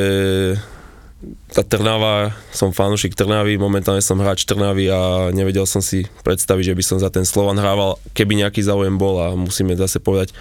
tá 1.53 1.61
Trnava, 1.61 2.33
som 2.49 2.73
fanúšik 2.73 3.13
Trnavy, 3.13 3.61
momentálne 3.61 4.01
som 4.01 4.17
hráč 4.17 4.49
Trnavy 4.49 4.89
a 4.89 5.29
nevedel 5.37 5.69
som 5.69 5.85
si 5.85 6.09
predstaviť, 6.25 6.73
že 6.73 6.77
by 6.77 6.85
som 6.85 6.97
za 6.97 7.13
ten 7.13 7.29
Slovan 7.29 7.61
hrával, 7.61 8.01
keby 8.17 8.41
nejaký 8.41 8.65
záujem 8.65 8.97
bol 8.97 9.21
a 9.21 9.37
musíme 9.37 9.77
zase 9.77 10.01
povedať, 10.01 10.33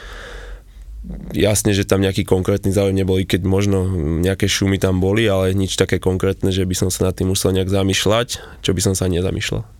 jasne, 1.35 1.75
že 1.75 1.87
tam 1.87 1.99
nejaký 1.99 2.23
konkrétny 2.23 2.71
záujem 2.71 2.95
nebol, 2.95 3.19
i 3.19 3.27
keď 3.27 3.43
možno 3.43 3.87
nejaké 4.23 4.47
šumy 4.47 4.79
tam 4.79 5.03
boli, 5.03 5.27
ale 5.27 5.51
nič 5.55 5.75
také 5.75 5.99
konkrétne, 5.99 6.51
že 6.51 6.63
by 6.63 6.75
som 6.75 6.89
sa 6.91 7.11
nad 7.11 7.15
tým 7.15 7.31
musel 7.31 7.51
nejak 7.55 7.67
zamýšľať, 7.71 8.61
čo 8.63 8.71
by 8.71 8.81
som 8.83 8.93
sa 8.95 9.11
nezamýšľal. 9.11 9.78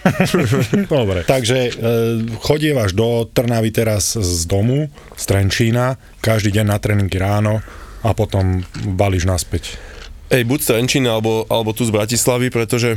Dobre. 0.88 1.24
Takže 1.28 1.58
e, 1.68 1.70
chodievaš 2.40 2.96
do 2.96 3.28
Trnavy 3.28 3.70
teraz 3.70 4.16
z 4.16 4.42
domu, 4.48 4.88
z 5.16 5.24
Trenčína, 5.28 6.00
každý 6.24 6.56
deň 6.56 6.66
na 6.66 6.78
tréningy 6.80 7.18
ráno 7.20 7.60
a 8.00 8.16
potom 8.16 8.64
balíš 8.96 9.28
naspäť. 9.28 9.76
Ej, 10.32 10.46
buď 10.46 10.58
z 10.62 10.66
Trenčína, 10.72 11.18
alebo, 11.18 11.44
alebo 11.50 11.74
tu 11.74 11.84
z 11.84 11.92
Bratislavy, 11.92 12.48
pretože 12.48 12.96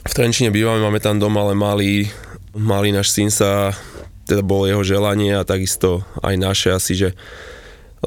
v 0.00 0.12
Trenčíne 0.14 0.48
bývame, 0.48 0.80
máme 0.80 1.02
tam 1.02 1.20
dom, 1.20 1.34
ale 1.36 1.52
malý, 1.52 2.08
malý 2.56 2.94
náš 2.94 3.12
syn 3.12 3.28
sa, 3.28 3.76
teda 4.24 4.40
bolo 4.40 4.64
jeho 4.70 4.86
želanie 4.86 5.36
a 5.36 5.44
takisto 5.44 6.06
aj 6.22 6.34
naše 6.38 6.68
asi, 6.72 6.96
že 6.96 7.08
e, 7.12 7.16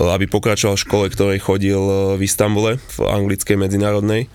aby 0.02 0.26
pokračoval 0.26 0.80
v 0.80 0.86
škole, 0.88 1.06
ktorej 1.14 1.44
chodil 1.44 1.78
e, 1.78 1.96
v 2.18 2.22
Istambule, 2.26 2.82
v 2.82 2.98
anglickej 3.06 3.60
medzinárodnej. 3.60 4.32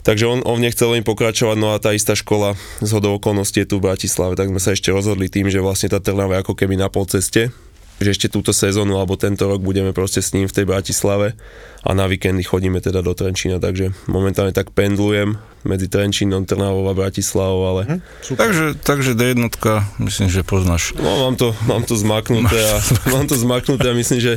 Takže 0.00 0.24
on, 0.24 0.40
on 0.48 0.58
nechcel 0.60 0.96
len 0.96 1.04
pokračovať, 1.04 1.56
no 1.60 1.76
a 1.76 1.82
tá 1.82 1.92
istá 1.92 2.16
škola 2.16 2.56
z 2.80 2.90
hodou 2.96 3.20
okolností 3.20 3.64
je 3.64 3.68
tu 3.68 3.76
v 3.78 3.92
Bratislave, 3.92 4.32
tak 4.32 4.48
sme 4.48 4.60
sa 4.60 4.72
ešte 4.72 4.88
rozhodli 4.88 5.28
tým, 5.28 5.52
že 5.52 5.60
vlastne 5.60 5.92
tá 5.92 6.00
Trnava 6.00 6.40
je 6.40 6.42
ako 6.44 6.54
keby 6.56 6.80
na 6.80 6.88
polceste, 6.88 7.52
že 8.00 8.08
ešte 8.08 8.32
túto 8.32 8.56
sezónu 8.56 8.96
alebo 8.96 9.20
tento 9.20 9.44
rok 9.44 9.60
budeme 9.60 9.92
proste 9.92 10.24
s 10.24 10.32
ním 10.32 10.48
v 10.48 10.56
tej 10.56 10.64
Bratislave 10.64 11.36
a 11.84 11.90
na 11.92 12.08
víkendy 12.08 12.40
chodíme 12.40 12.80
teda 12.80 13.04
do 13.04 13.12
Trenčína, 13.12 13.60
takže 13.60 13.92
momentálne 14.08 14.56
tak 14.56 14.72
pendlujem 14.72 15.36
medzi 15.60 15.86
Trenčínom, 15.86 16.48
Trnavou 16.48 16.88
a 16.88 16.94
Bratislavou, 16.96 17.62
ale 17.68 18.00
Takže, 18.32 18.80
takže 18.80 19.12
D1, 19.12 19.52
myslím, 20.00 20.28
že 20.32 20.40
poznáš. 20.40 20.96
no, 20.96 21.28
mám, 21.28 21.36
to, 21.36 21.52
mám 21.68 21.84
to 21.84 21.94
zmaknuté 21.96 22.56
a 22.56 22.76
mám 23.14 23.28
to 23.28 23.36
zmaknuté 23.36 23.90
a 23.90 23.94
myslím, 23.94 24.20
že 24.20 24.32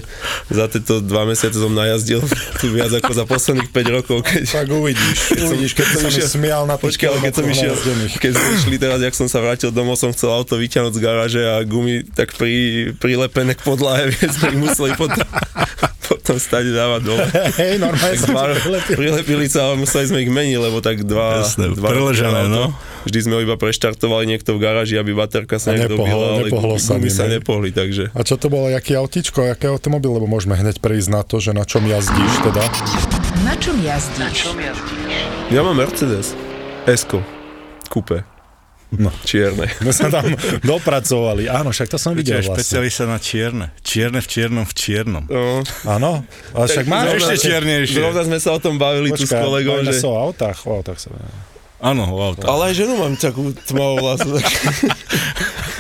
za 0.52 0.68
tieto 0.68 1.00
dva 1.00 1.24
mesiace 1.24 1.56
som 1.56 1.72
najazdil 1.72 2.20
tu 2.60 2.66
viac 2.72 2.92
ako 2.92 3.12
za 3.16 3.24
posledných 3.24 3.70
5 3.72 3.96
rokov, 3.96 4.18
keď 4.24 4.44
Tak 4.44 4.68
uvidíš, 4.68 5.18
uvidíš, 5.40 5.72
keď 5.74 5.86
som 5.88 6.02
išiel- 6.08 6.30
smial 6.30 6.62
na 6.68 6.76
Počkaj, 6.76 7.08
ale 7.08 7.20
keď 7.24 7.34
som 7.40 7.46
išiel, 7.48 7.74
keď 8.20 8.32
sme 8.36 8.48
išli 8.60 8.76
teraz, 8.76 9.00
jak 9.00 9.16
som 9.16 9.28
sa 9.32 9.40
vrátil 9.40 9.72
domov, 9.72 9.96
som 9.96 10.12
chcel 10.12 10.28
auto 10.30 10.60
vyťahnuť 10.60 10.94
z 10.94 11.00
garáže 11.00 11.42
a 11.42 11.64
gumy 11.64 12.04
tak 12.04 12.36
pri, 12.36 12.92
prilepené 13.00 13.56
k 13.56 13.64
podlahe, 13.64 14.12
vieš, 14.12 14.40
sme 14.42 14.52
ich 14.52 14.60
museli 14.60 14.92
potom, 15.00 15.24
potom 16.06 16.36
stať 16.36 16.70
dávať 16.70 17.02
dole. 17.02 17.24
Hej, 17.62 17.76
normálne 17.78 18.14
Tak 18.14 18.22
som 18.22 18.32
pár, 18.32 18.50
to 18.50 18.60
prilepil. 18.62 18.96
prilepili 18.96 19.46
sa, 19.46 19.60
ale 19.66 19.76
museli 19.78 20.06
sme 20.06 20.20
ich 20.20 20.30
meniť, 20.30 20.58
lebo 20.58 20.78
tak 20.78 21.02
dva, 21.02 21.42
Jasné, 21.42 21.72
dva 21.72 21.88
preležané, 21.88 22.42
auto. 22.44 22.52
no. 22.52 22.64
Vždy 23.04 23.20
sme 23.20 23.34
ho 23.34 23.42
iba 23.42 23.56
preštartovali 23.56 24.24
niekto 24.26 24.52
v 24.52 24.60
garáži, 24.60 24.96
aby 24.96 25.12
baterka 25.12 25.56
A 25.56 25.60
sa 25.60 25.72
nejak 25.72 25.88
nepohlo- 25.88 26.04
dobila, 26.04 26.26
ale 26.30 26.42
nepohlo 26.46 26.76
sa 26.78 26.96
gumy 26.96 27.08
sa 27.08 27.26
nepohli, 27.26 27.70
takže... 27.72 28.12
A 28.12 28.22
čo 28.22 28.36
to 28.36 28.48
bolo, 28.48 28.68
jaký 28.68 28.94
autičko, 28.94 29.44
jaký 29.46 29.68
automobil, 29.68 30.12
lebo 30.14 30.26
môžeme 30.26 30.54
hneď 30.54 30.80
prejsť 30.80 31.10
na 31.10 31.22
to, 31.22 31.38
že 31.38 31.52
na 31.52 31.64
čom 31.64 31.84
jazdíš 31.84 32.34
teda. 32.42 32.64
Na 33.42 33.56
čom 33.56 33.76
jazdíš? 33.78 34.48
Ja 35.48 35.62
mám 35.62 35.76
Mercedes. 35.76 36.36
S-ko. 36.86 37.24
Kúpe. 37.88 38.24
No. 38.94 39.10
Čierne. 39.26 39.66
My 39.82 39.90
sme 39.90 40.10
tam 40.14 40.26
dopracovali, 40.76 41.50
áno, 41.50 41.74
však 41.74 41.90
to 41.90 41.98
som 41.98 42.14
videl 42.14 42.38
Vidíš, 42.38 42.54
vlastne. 42.54 42.62
špecialista 42.62 43.04
na 43.10 43.18
čierne. 43.18 43.66
Čierne 43.82 44.20
v 44.22 44.28
čiernom 44.30 44.66
v 44.70 44.74
čiernom. 44.78 45.24
No. 45.26 45.66
Áno, 45.90 46.22
ale 46.54 46.66
však 46.70 46.86
máš 46.86 47.08
Ešte 47.26 47.50
čiernejšie. 47.50 47.98
Zrovna 47.98 48.22
sme 48.22 48.38
sa 48.38 48.50
o 48.54 48.60
tom 48.62 48.78
bavili 48.78 49.10
tu 49.14 49.26
s 49.26 49.34
kolegom, 49.34 49.82
že... 49.82 49.98
sa 49.98 50.08
o 50.14 50.18
autách, 50.18 50.58
o 50.70 50.78
autách 50.78 51.00
sa. 51.02 51.10
Áno, 51.84 52.08
wow, 52.16 52.32
tá. 52.32 52.48
Ale 52.48 52.72
aj 52.72 52.80
ženu 52.80 52.96
mám 52.96 53.12
takú 53.20 53.52
tmavú 53.68 54.00
vlasu. 54.00 54.40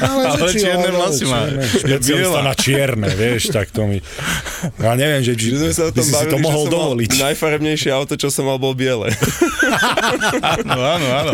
Ale, 0.03 0.51
čierne 0.51 0.89
vlasy 0.91 1.23
má. 1.25 1.47
Špecialista 1.47 2.11
Biela. 2.35 2.41
na 2.43 2.53
čierne, 2.53 3.09
vieš, 3.15 3.49
tak 3.49 3.71
to 3.71 3.87
mi... 3.87 4.03
Ja 4.77 4.99
neviem, 4.99 5.23
že 5.23 5.33
či 5.33 5.55
sme 5.55 5.71
sa 5.71 5.87
o 5.87 5.91
by 5.91 5.97
tom 5.97 6.05
si 6.05 6.11
si 6.11 6.15
bavili, 6.19 6.31
to 6.31 6.37
mohol 6.39 6.63
dovoliť. 6.67 7.09
najfarebnejšie 7.17 7.89
auto, 7.95 8.13
čo 8.19 8.27
som 8.27 8.45
mal, 8.45 8.59
bol 8.59 8.75
biele. 8.75 9.09
Áno, 10.53 10.77
áno, 10.77 11.07
áno. 11.09 11.33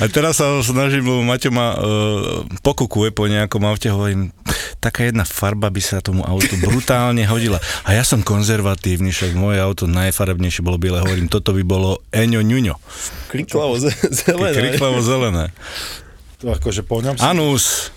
A 0.00 0.04
teraz 0.08 0.40
sa 0.40 0.48
snažím, 0.62 1.04
lebo 1.04 1.20
Maťo 1.20 1.50
ma 1.52 1.74
uh, 1.74 1.80
pokukuje 2.64 3.10
po 3.10 3.28
nejakom 3.28 3.60
aute, 3.66 3.90
hovorím, 3.90 4.30
taká 4.80 5.08
jedna 5.08 5.24
farba 5.24 5.68
by 5.68 5.82
sa 5.82 6.00
tomu 6.00 6.24
autu 6.24 6.56
brutálne 6.60 7.24
hodila. 7.28 7.58
A 7.84 7.96
ja 7.96 8.02
som 8.06 8.20
konzervatívny, 8.20 9.10
však 9.10 9.36
moje 9.36 9.60
auto 9.60 9.84
najfarebnejšie 9.88 10.64
bolo 10.64 10.80
biele, 10.80 11.02
hovorím, 11.02 11.28
toto 11.28 11.52
by 11.52 11.62
bolo 11.64 12.00
Eňo 12.10 12.40
Ňuňo. 12.40 12.74
Kriklavo 13.28 13.76
ze- 13.80 13.94
zelené. 14.24 14.54
Kriklavo 14.56 15.00
zelené. 15.02 15.50
To 16.40 16.52
akože 16.52 16.84
po 16.84 17.00
ňom 17.00 17.16
si, 17.16 17.24
Anus. 17.24 17.90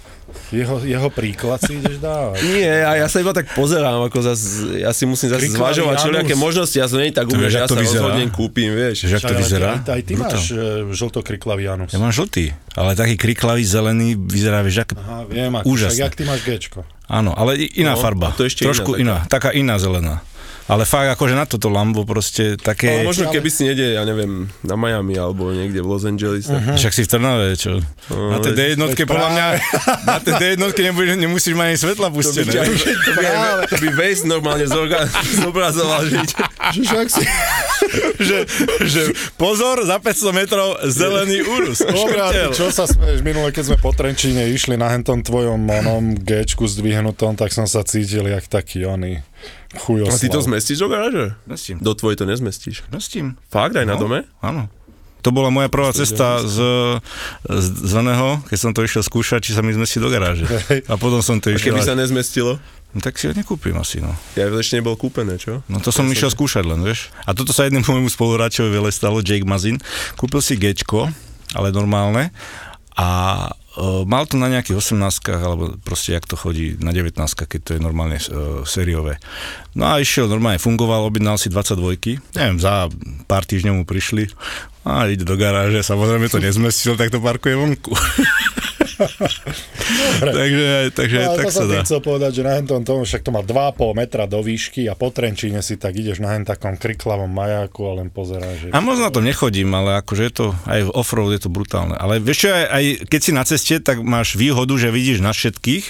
Jeho, 0.50 0.80
jeho 0.80 1.10
príklad 1.10 1.60
si 1.60 1.76
ideš 1.76 1.98
dávať. 1.98 2.40
Nie, 2.42 2.82
a 2.82 2.96
ja 2.96 3.08
sa 3.08 3.20
iba 3.20 3.32
tak 3.32 3.52
pozerám, 3.52 4.08
ako 4.08 4.18
zas, 4.22 4.40
ja 4.74 4.90
si 4.90 5.04
musím 5.04 5.28
zase 5.28 5.50
zvažovať 5.50 5.96
všelijaké 5.98 6.34
možnosti, 6.34 6.74
ja 6.74 6.86
som 6.86 6.98
nie 6.98 7.10
tak 7.10 7.28
vieš, 7.28 7.52
že 7.52 7.60
ja 7.60 7.68
sa 7.68 7.76
vyzerá? 7.76 8.04
rozhodnem 8.08 8.30
kúpim, 8.30 8.70
vieš. 8.70 9.06
Jak 9.06 9.22
to 9.22 9.36
vyzerá? 9.36 9.72
Aj, 9.78 9.92
aj 9.92 10.02
ty 10.02 10.14
Brutál. 10.14 10.32
máš 10.34 10.44
e, 10.48 10.56
žlto-kriklavý 10.90 11.64
Janus. 11.64 11.92
Ja 11.92 12.00
mám 12.00 12.12
žltý, 12.12 12.46
ale 12.74 12.94
taký 12.94 13.16
kriklavý 13.16 13.62
zelený 13.62 14.16
vyzerá, 14.16 14.62
vieš, 14.62 14.84
ak... 14.84 14.90
Aha, 14.96 15.24
viem, 15.26 15.52
ako, 15.52 15.66
Úžasné. 15.66 15.92
však 15.92 16.04
jak 16.04 16.16
ty 16.16 16.24
máš 16.24 16.42
Gčko. 16.42 16.80
Áno, 17.08 17.32
ale 17.32 17.56
iná 17.74 17.94
No, 17.94 18.00
farba. 18.00 18.32
to 18.32 18.44
ešte 18.44 18.62
iná 18.62 18.68
Trošku 18.68 18.92
taká. 18.94 19.02
iná, 19.02 19.16
taká 19.26 19.50
iná 19.52 19.76
zelená. 19.76 20.20
Ale 20.68 20.84
fakt 20.84 21.08
akože 21.10 21.32
na 21.32 21.44
toto 21.44 21.68
Lambo 21.68 22.04
proste 22.04 22.56
také... 22.56 22.92
Ale 22.94 23.08
možno 23.08 23.28
keby 23.28 23.48
si 23.48 23.64
nejde, 23.64 23.96
ja 23.96 24.04
neviem, 24.04 24.52
na 24.62 24.76
Miami 24.76 25.16
alebo 25.16 25.48
niekde 25.50 25.80
v 25.80 25.88
Los 25.88 26.04
Angeles. 26.04 26.44
tak- 26.44 26.76
Však 26.76 26.92
si 26.92 27.02
v 27.04 27.10
Trnave, 27.10 27.56
čo? 27.56 27.80
na 28.12 28.38
tej 28.38 28.54
D1 28.54 28.80
veď 28.86 29.00
podľa 29.04 29.30
mňa, 29.32 29.46
na 30.04 30.18
tej 30.20 30.34
D1 30.36 30.60
nebudeš, 30.60 31.16
nemusíš 31.16 31.54
mať 31.54 31.68
ani 31.68 31.78
svetla 31.78 32.08
To 32.08 32.12
by, 32.12 32.16
pustené. 32.16 32.52
ťa, 32.52 32.62
to 33.06 33.12
by, 33.14 33.24
to 33.66 33.76
by 33.78 33.90
Waze 33.96 34.24
normálne 34.24 34.66
zorga, 34.66 35.08
zobrazoval, 35.44 36.02
že 36.04 36.20
Že 36.76 36.98
si... 37.08 37.24
že, 38.28 38.38
že 38.84 39.02
pozor, 39.36 39.88
za 39.88 39.98
500 39.98 40.36
metrov 40.36 40.76
zelený 40.84 41.48
úrus. 41.48 41.80
Dobre, 41.80 42.52
čo 42.52 42.68
sa 42.68 42.84
smeješ? 42.84 43.24
Minule, 43.24 43.50
keď 43.50 43.64
sme 43.66 43.78
po 43.80 43.96
Trenčíne 43.96 44.44
išli 44.48 44.76
na 44.76 44.90
hentom 44.90 45.22
tvojom 45.22 45.64
onom 45.64 46.12
Gčku 46.14 46.68
zdvihnutom, 46.68 47.34
tak 47.34 47.50
som 47.50 47.64
sa 47.64 47.82
cítil 47.82 48.26
jak 48.26 48.44
taký 48.46 48.84
oný 48.84 49.24
chujoslav. 49.76 50.16
A 50.16 50.22
ty 50.22 50.28
to 50.28 50.40
zmestíš 50.40 50.78
do 50.80 50.88
garáže? 50.88 51.36
Mestím. 51.44 51.78
Do 51.80 51.92
tvojej 51.92 52.16
to 52.16 52.26
nezmestíš. 52.26 52.88
Mestím. 52.88 53.36
Fakt, 53.48 53.76
aj 53.76 53.84
na 53.84 54.00
No, 54.00 54.08
dome? 54.08 54.24
Áno. 54.40 54.72
To 55.26 55.34
bola 55.34 55.52
moja 55.52 55.68
prvá 55.68 55.92
cesta 55.92 56.40
z, 56.40 56.56
z 57.44 57.68
zeleného, 57.84 58.40
keď 58.48 58.58
som 58.58 58.72
to 58.72 58.86
išiel 58.86 59.04
skúšať, 59.04 59.44
či 59.44 59.52
sa 59.52 59.60
mi 59.60 59.76
zmestí 59.76 60.00
do 60.00 60.08
garáže. 60.08 60.48
A 60.88 60.96
potom 60.96 61.20
som 61.20 61.36
to 61.42 61.52
A 61.52 61.58
išiel... 61.60 61.76
keby 61.76 61.84
sa 61.84 62.00
nezmestilo? 62.00 62.56
No, 62.96 63.04
tak 63.04 63.20
si 63.20 63.28
ho 63.28 63.36
nekúpim 63.36 63.76
asi, 63.76 64.00
no. 64.00 64.16
Ja 64.40 64.48
to 64.48 64.56
ešte 64.56 64.80
nebol 64.80 64.96
kúpené, 64.96 65.36
čo? 65.36 65.60
No 65.68 65.84
to 65.84 65.92
som 65.92 66.08
išiel 66.08 66.32
skúšať 66.32 66.64
len, 66.64 66.80
vieš. 66.80 67.12
A 67.28 67.36
toto 67.36 67.52
sa 67.52 67.68
jednému 67.68 67.84
môjmu 67.84 68.08
spoluhráčovi 68.08 68.72
veľa 68.72 68.88
stalo, 68.96 69.20
Jake 69.20 69.44
Mazin. 69.44 69.84
Kúpil 70.16 70.40
si 70.40 70.56
Gčko, 70.56 71.12
ale 71.52 71.76
normálne. 71.76 72.32
A 72.96 73.52
mal 74.10 74.26
to 74.26 74.42
na 74.42 74.50
nejakých 74.50 74.82
18 74.82 75.38
alebo 75.38 75.78
proste 75.86 76.18
jak 76.18 76.26
to 76.26 76.34
chodí 76.34 76.74
na 76.82 76.90
19 76.90 77.14
keď 77.22 77.60
to 77.62 77.72
je 77.78 77.82
normálne 77.82 78.18
uh, 78.18 78.66
sériové. 78.66 79.22
No 79.78 79.86
a 79.94 80.02
išiel 80.02 80.26
normálne, 80.26 80.58
fungoval, 80.58 81.06
objednal 81.06 81.38
si 81.38 81.54
22 81.54 82.18
neviem, 82.34 82.58
za 82.58 82.90
pár 83.30 83.46
týždňov 83.46 83.82
mu 83.82 83.86
prišli 83.86 84.34
a 84.88 85.06
ide 85.12 85.28
do 85.28 85.36
garáže, 85.38 85.84
samozrejme 85.84 86.32
to 86.32 86.42
nezmestil, 86.42 86.98
tak 86.98 87.14
to 87.14 87.22
parkuje 87.22 87.54
vonku. 87.54 87.94
takže 90.20 90.92
takže 90.94 91.18
No, 91.28 91.34
tak 91.38 91.46
to 91.50 91.54
sa 91.54 91.66
dá. 91.66 91.82
chcel 91.86 92.00
povedať, 92.02 92.32
že 92.40 92.42
na 92.46 92.58
hentom 92.58 92.82
tomu 92.82 93.06
však 93.06 93.22
to 93.22 93.30
má 93.32 93.42
2,5 93.42 93.94
metra 93.94 94.24
do 94.26 94.40
výšky 94.42 94.90
a 94.90 94.94
po 94.94 95.10
Trenčíne 95.14 95.62
si 95.62 95.78
tak 95.78 95.94
ideš 95.98 96.22
na 96.22 96.34
hen 96.34 96.46
takom 96.46 96.78
kriklavom 96.78 97.30
majáku 97.30 97.82
a 97.86 97.92
len 98.02 98.10
pozeráš. 98.10 98.70
Že... 98.70 98.74
A 98.74 98.80
možno 98.82 99.10
na 99.10 99.14
tom 99.14 99.26
nechodím, 99.26 99.70
ale 99.74 100.00
akože 100.02 100.24
je 100.24 100.34
to, 100.34 100.46
aj 100.66 100.80
v 100.88 100.92
offroad 100.94 101.32
je 101.34 101.42
to 101.42 101.50
brutálne. 101.50 101.96
Ale 101.98 102.18
vieš 102.18 102.48
čo, 102.48 102.50
aj, 102.54 102.66
aj 102.70 102.84
keď 103.10 103.20
si 103.22 103.32
na 103.34 103.44
ceste, 103.46 103.76
tak 103.82 104.02
máš 104.02 104.34
výhodu, 104.38 104.74
že 104.78 104.90
vidíš 104.90 105.20
na 105.22 105.34
všetkých, 105.34 105.86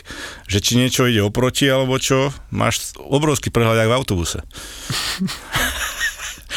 že 0.47 0.57
či 0.59 0.71
niečo 0.79 1.07
ide 1.07 1.23
oproti, 1.23 1.67
alebo 1.67 1.95
čo, 1.99 2.31
máš 2.51 2.95
obrovský 2.97 3.51
prehľad 3.51 3.83
aj 3.83 3.89
v 3.89 3.95
autobuse. 3.95 4.39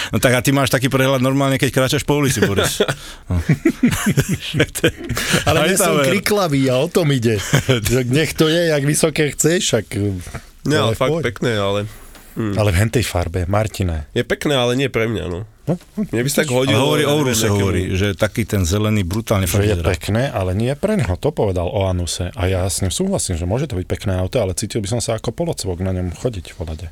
No 0.09 0.19
tak 0.19 0.35
a 0.35 0.41
ty 0.41 0.51
máš 0.51 0.69
taký 0.69 0.89
prehľad 0.89 1.21
normálne, 1.21 1.57
keď 1.57 1.71
kráčaš 1.71 2.03
po 2.03 2.17
ulici, 2.17 2.41
Boris. 2.41 2.81
No. 3.29 3.39
Ale 5.49 5.69
nie 5.69 5.77
som 5.77 6.01
kriklavý 6.01 6.69
a 6.73 6.81
o 6.81 6.89
tom 6.89 7.13
ide. 7.13 7.37
Nech 8.17 8.33
to 8.35 8.49
je, 8.49 8.73
jak 8.73 8.83
vysoké 8.83 9.31
chceš, 9.33 9.61
však... 9.65 9.87
Nie, 10.61 10.77
ale 10.77 10.93
ale 10.93 10.97
fakt 10.97 11.11
poď. 11.11 11.23
pekné, 11.33 11.53
ale... 11.57 11.81
Ale 12.37 12.71
v 12.71 12.77
hentej 12.79 13.05
farbe, 13.05 13.49
Martine. 13.49 14.07
Je 14.13 14.23
pekné, 14.23 14.55
ale 14.55 14.77
nie 14.77 14.93
pre 14.93 15.09
mňa, 15.09 15.25
no. 15.29 15.41
Mne 15.95 16.23
by 16.25 16.31
sa 16.31 16.43
tak 16.43 16.51
hodilo. 16.51 16.83
hovorí 16.83 17.05
o 17.07 17.21
nejakému- 17.21 17.53
hovorí, 17.53 17.83
že 17.95 18.17
taký 18.17 18.43
ten 18.43 18.67
zelený 18.67 19.07
brutálne 19.07 19.47
Že 19.47 19.67
je 19.67 19.77
pekné, 19.79 20.31
ale 20.31 20.55
nie 20.57 20.73
pre 20.75 20.99
neho. 20.99 21.15
To 21.17 21.31
povedal 21.31 21.69
o 21.69 21.87
Anuse. 21.87 22.33
A 22.35 22.51
ja 22.51 22.67
s 22.67 22.83
ním 22.83 22.91
súhlasím, 22.91 23.39
že 23.39 23.47
môže 23.47 23.67
to 23.67 23.79
byť 23.79 23.87
pekné 23.87 24.19
auto, 24.19 24.43
ale 24.43 24.57
cítil 24.57 24.83
by 24.83 24.89
som 24.89 25.01
sa 25.03 25.17
ako 25.17 25.31
polocvok 25.31 25.79
na 25.83 25.95
ňom 25.95 26.11
chodiť 26.17 26.55
v 26.55 26.59
lade. 26.67 26.87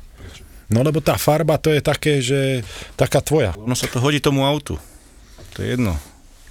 No 0.69 0.85
lebo 0.85 1.01
tá 1.01 1.17
farba 1.17 1.57
to 1.57 1.73
je 1.73 1.81
také, 1.81 2.21
že 2.21 2.61
taká 2.93 3.25
tvoja. 3.25 3.57
Ono 3.57 3.73
sa 3.73 3.89
to 3.89 3.97
hodí 3.97 4.21
tomu 4.21 4.45
autu. 4.45 4.77
To 5.57 5.65
je 5.65 5.73
jedno. 5.73 5.97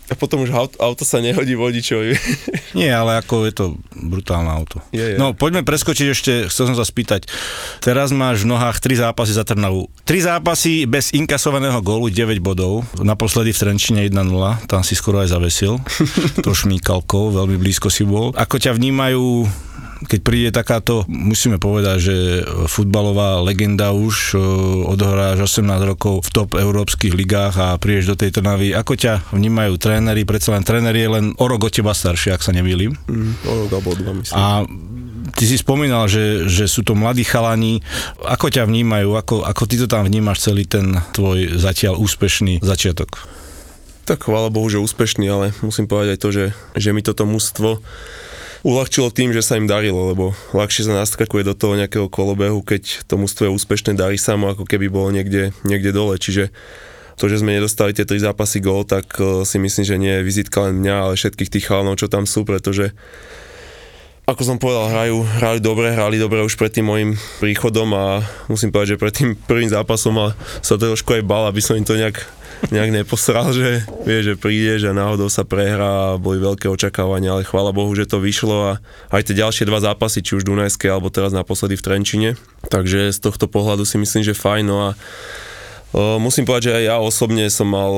A 0.08 0.16
potom 0.16 0.40
už 0.40 0.50
auto, 0.56 0.76
auto 0.80 1.04
sa 1.04 1.20
nehodí 1.20 1.52
vodičovi. 1.52 2.16
Nie, 2.80 2.96
ale 2.96 3.20
ako 3.20 3.44
je 3.44 3.52
to 3.52 3.64
brutálne 3.92 4.48
auto. 4.48 4.80
Je, 4.88 5.04
je. 5.14 5.16
No, 5.20 5.36
poďme 5.36 5.68
preskočiť 5.68 6.06
ešte, 6.08 6.32
chcel 6.48 6.72
som 6.72 6.76
sa 6.80 6.88
spýtať. 6.88 7.28
Teraz 7.84 8.08
máš 8.08 8.48
v 8.48 8.56
nohách 8.56 8.80
3 8.80 9.04
zápasy 9.04 9.36
za 9.36 9.44
Trnavu. 9.44 9.92
3 10.08 10.32
zápasy 10.32 10.88
bez 10.88 11.12
inkasovaného 11.12 11.76
gólu, 11.84 12.08
9 12.08 12.40
bodov. 12.40 12.88
Naposledy 12.96 13.52
v 13.52 13.60
Trenčine 13.60 14.00
1-0, 14.08 14.24
tam 14.64 14.80
si 14.80 14.96
skoro 14.96 15.20
aj 15.20 15.28
zavesil. 15.28 15.76
to 16.44 16.56
šmíkalkou, 16.56 17.28
veľmi 17.28 17.60
blízko 17.60 17.92
si 17.92 18.08
bol. 18.08 18.32
Ako 18.32 18.56
ťa 18.56 18.72
vnímajú 18.80 19.44
keď 20.06 20.20
príde 20.22 20.50
takáto, 20.54 21.02
musíme 21.10 21.58
povedať, 21.58 21.98
že 21.98 22.16
futbalová 22.70 23.42
legenda 23.42 23.90
už, 23.90 24.38
e, 24.38 24.42
odohráš 24.86 25.50
18 25.50 25.82
rokov 25.82 26.22
v 26.22 26.30
top 26.30 26.50
európskych 26.54 27.16
ligách 27.18 27.54
a 27.58 27.68
prídeš 27.82 28.14
do 28.14 28.16
tej 28.18 28.38
Trnavy. 28.38 28.70
Ako 28.78 28.94
ťa 28.94 29.34
vnímajú 29.34 29.74
tréneri? 29.74 30.22
Predsa 30.22 30.54
len 30.54 30.62
tréner 30.62 30.94
je 30.94 31.08
len 31.10 31.34
o 31.34 31.44
rok 31.50 31.66
od 31.66 31.72
teba 31.74 31.90
starší, 31.90 32.30
ak 32.30 32.46
sa 32.46 32.54
nemýlim. 32.54 32.94
Mm, 33.10 33.32
o 33.42 33.52
rok 33.66 33.70
alebo 33.74 33.90
dva, 33.98 34.12
myslím. 34.14 34.34
A 34.38 34.62
ty 35.34 35.44
si 35.50 35.58
spomínal, 35.58 36.06
že, 36.06 36.46
že 36.46 36.70
sú 36.70 36.86
to 36.86 36.94
mladí 36.94 37.26
chalani. 37.26 37.82
Ako 38.22 38.54
ťa 38.54 38.70
vnímajú? 38.70 39.18
Ako, 39.18 39.42
ako 39.42 39.62
ty 39.66 39.82
to 39.82 39.90
tam 39.90 40.06
vnímaš 40.06 40.46
celý 40.46 40.62
ten 40.68 40.94
tvoj 41.10 41.58
zatiaľ 41.58 41.98
úspešný 41.98 42.62
začiatok? 42.62 43.18
Tak 44.06 44.24
chvála 44.24 44.48
Bohu, 44.48 44.70
že 44.72 44.80
úspešný, 44.80 45.26
ale 45.28 45.52
musím 45.60 45.84
povedať 45.84 46.16
aj 46.16 46.20
to, 46.22 46.28
že, 46.32 46.44
že 46.78 46.90
mi 46.96 47.04
toto 47.04 47.28
mužstvo 47.28 47.84
uľahčilo 48.66 49.14
tým, 49.14 49.30
že 49.30 49.44
sa 49.44 49.58
im 49.58 49.70
darilo, 49.70 50.10
lebo 50.10 50.34
ľahšie 50.54 50.88
sa 50.88 50.94
naskakuje 51.04 51.46
do 51.46 51.54
toho 51.54 51.78
nejakého 51.78 52.10
kolobehu, 52.10 52.62
keď 52.62 53.06
to 53.06 53.14
mužstvo 53.18 53.46
je 53.46 53.54
úspešné, 53.54 53.94
darí 53.94 54.18
sa 54.18 54.34
mu, 54.34 54.50
ako 54.50 54.66
keby 54.66 54.90
bolo 54.90 55.14
niekde, 55.14 55.54
niekde 55.62 55.94
dole. 55.94 56.18
Čiže 56.18 56.50
to, 57.18 57.26
že 57.26 57.42
sme 57.42 57.58
nedostali 57.58 57.90
tie 57.90 58.06
tri 58.06 58.22
zápasy 58.22 58.62
gól, 58.62 58.86
tak 58.86 59.10
eh, 59.18 59.42
si 59.42 59.58
myslím, 59.58 59.84
že 59.84 60.00
nie 60.00 60.14
je 60.18 60.26
vizitka 60.26 60.70
len 60.70 60.78
mňa, 60.78 60.96
ale 61.10 61.18
všetkých 61.18 61.52
tých 61.52 61.66
chalanov, 61.66 61.98
čo 61.98 62.06
tam 62.06 62.24
sú, 62.24 62.46
pretože 62.46 62.94
ako 64.28 64.44
som 64.44 64.60
povedal, 64.60 64.92
hrajú, 64.92 65.24
hrajú 65.40 65.58
dobre, 65.64 65.88
hrali 65.88 66.20
dobre 66.20 66.44
už 66.44 66.60
pred 66.60 66.68
tým 66.68 66.84
môjim 66.84 67.10
príchodom 67.40 67.88
a 67.96 68.20
musím 68.52 68.68
povedať, 68.68 68.94
že 68.94 69.00
pred 69.00 69.14
tým 69.16 69.32
prvým 69.32 69.72
zápasom 69.72 70.12
a 70.20 70.36
sa 70.60 70.76
trošku 70.76 71.16
aj 71.16 71.24
bal, 71.24 71.48
aby 71.48 71.64
som 71.64 71.80
im 71.80 71.88
to 71.88 71.96
nejak, 71.96 72.28
nejak 72.68 72.90
neposral, 72.90 73.54
že 73.54 73.86
vie, 74.02 74.18
že 74.20 74.34
prídeš 74.34 74.90
a 74.90 74.96
náhodou 74.96 75.30
sa 75.30 75.46
prehrá 75.46 76.14
a 76.14 76.20
boli 76.20 76.42
veľké 76.42 76.66
očakávania, 76.66 77.38
ale 77.38 77.48
chvála 77.48 77.70
Bohu, 77.70 77.90
že 77.94 78.10
to 78.10 78.18
vyšlo 78.18 78.74
a 78.74 78.82
aj 79.14 79.30
tie 79.30 79.38
ďalšie 79.38 79.64
dva 79.64 79.78
zápasy, 79.78 80.20
či 80.20 80.36
už 80.36 80.44
Dunajské 80.44 80.90
alebo 80.90 81.08
teraz 81.08 81.30
naposledy 81.30 81.78
v 81.78 81.84
Trenčine, 81.86 82.30
takže 82.68 83.14
z 83.14 83.18
tohto 83.22 83.46
pohľadu 83.46 83.86
si 83.86 83.96
myslím, 83.96 84.26
že 84.26 84.34
fajn, 84.36 84.64
no 84.66 84.76
a 84.90 84.90
musím 86.20 86.44
povedať, 86.44 86.68
že 86.68 86.76
aj 86.76 86.84
ja 86.84 86.96
osobne 87.00 87.48
som 87.48 87.70
mal 87.70 87.92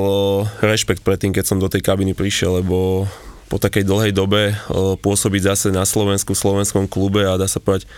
rešpekt 0.62 1.03
pred 1.03 1.18
tým, 1.18 1.35
keď 1.35 1.44
som 1.44 1.59
do 1.59 1.66
tej 1.66 1.83
kabiny 1.83 2.14
prišiel, 2.14 2.62
lebo 2.62 3.11
po 3.51 3.59
takej 3.59 3.83
dlhej 3.83 4.12
dobe 4.14 4.55
pôsobiť 5.03 5.42
zase 5.51 5.68
na 5.75 5.83
Slovensku, 5.83 6.38
v 6.38 6.42
slovenskom 6.46 6.87
klube 6.87 7.27
a 7.27 7.35
dá 7.35 7.51
sa 7.51 7.59
povedať 7.59 7.90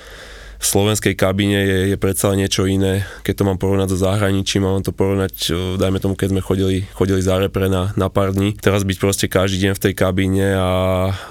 v 0.62 0.66
slovenskej 0.70 1.18
kabíne 1.18 1.58
je, 1.58 1.78
je 1.90 1.96
predsa 1.98 2.30
niečo 2.38 2.70
iné, 2.70 3.02
keď 3.26 3.42
to 3.42 3.46
mám 3.50 3.58
porovnať 3.58 3.90
so 3.90 3.98
zahraničím, 3.98 4.62
mám 4.62 4.86
to 4.86 4.94
porovnať, 4.94 5.34
o, 5.50 5.56
dajme 5.74 5.98
tomu, 5.98 6.14
keď 6.14 6.30
sme 6.30 6.40
chodili, 6.40 6.86
chodili 6.94 7.18
za 7.18 7.42
repre 7.42 7.66
na, 7.66 7.90
na 7.98 8.06
pár 8.06 8.30
dní. 8.30 8.54
Teraz 8.62 8.86
byť 8.86 8.96
proste 9.02 9.26
každý 9.26 9.66
deň 9.66 9.72
v 9.74 9.82
tej 9.90 9.94
kabíne 9.98 10.54
a 10.54 10.70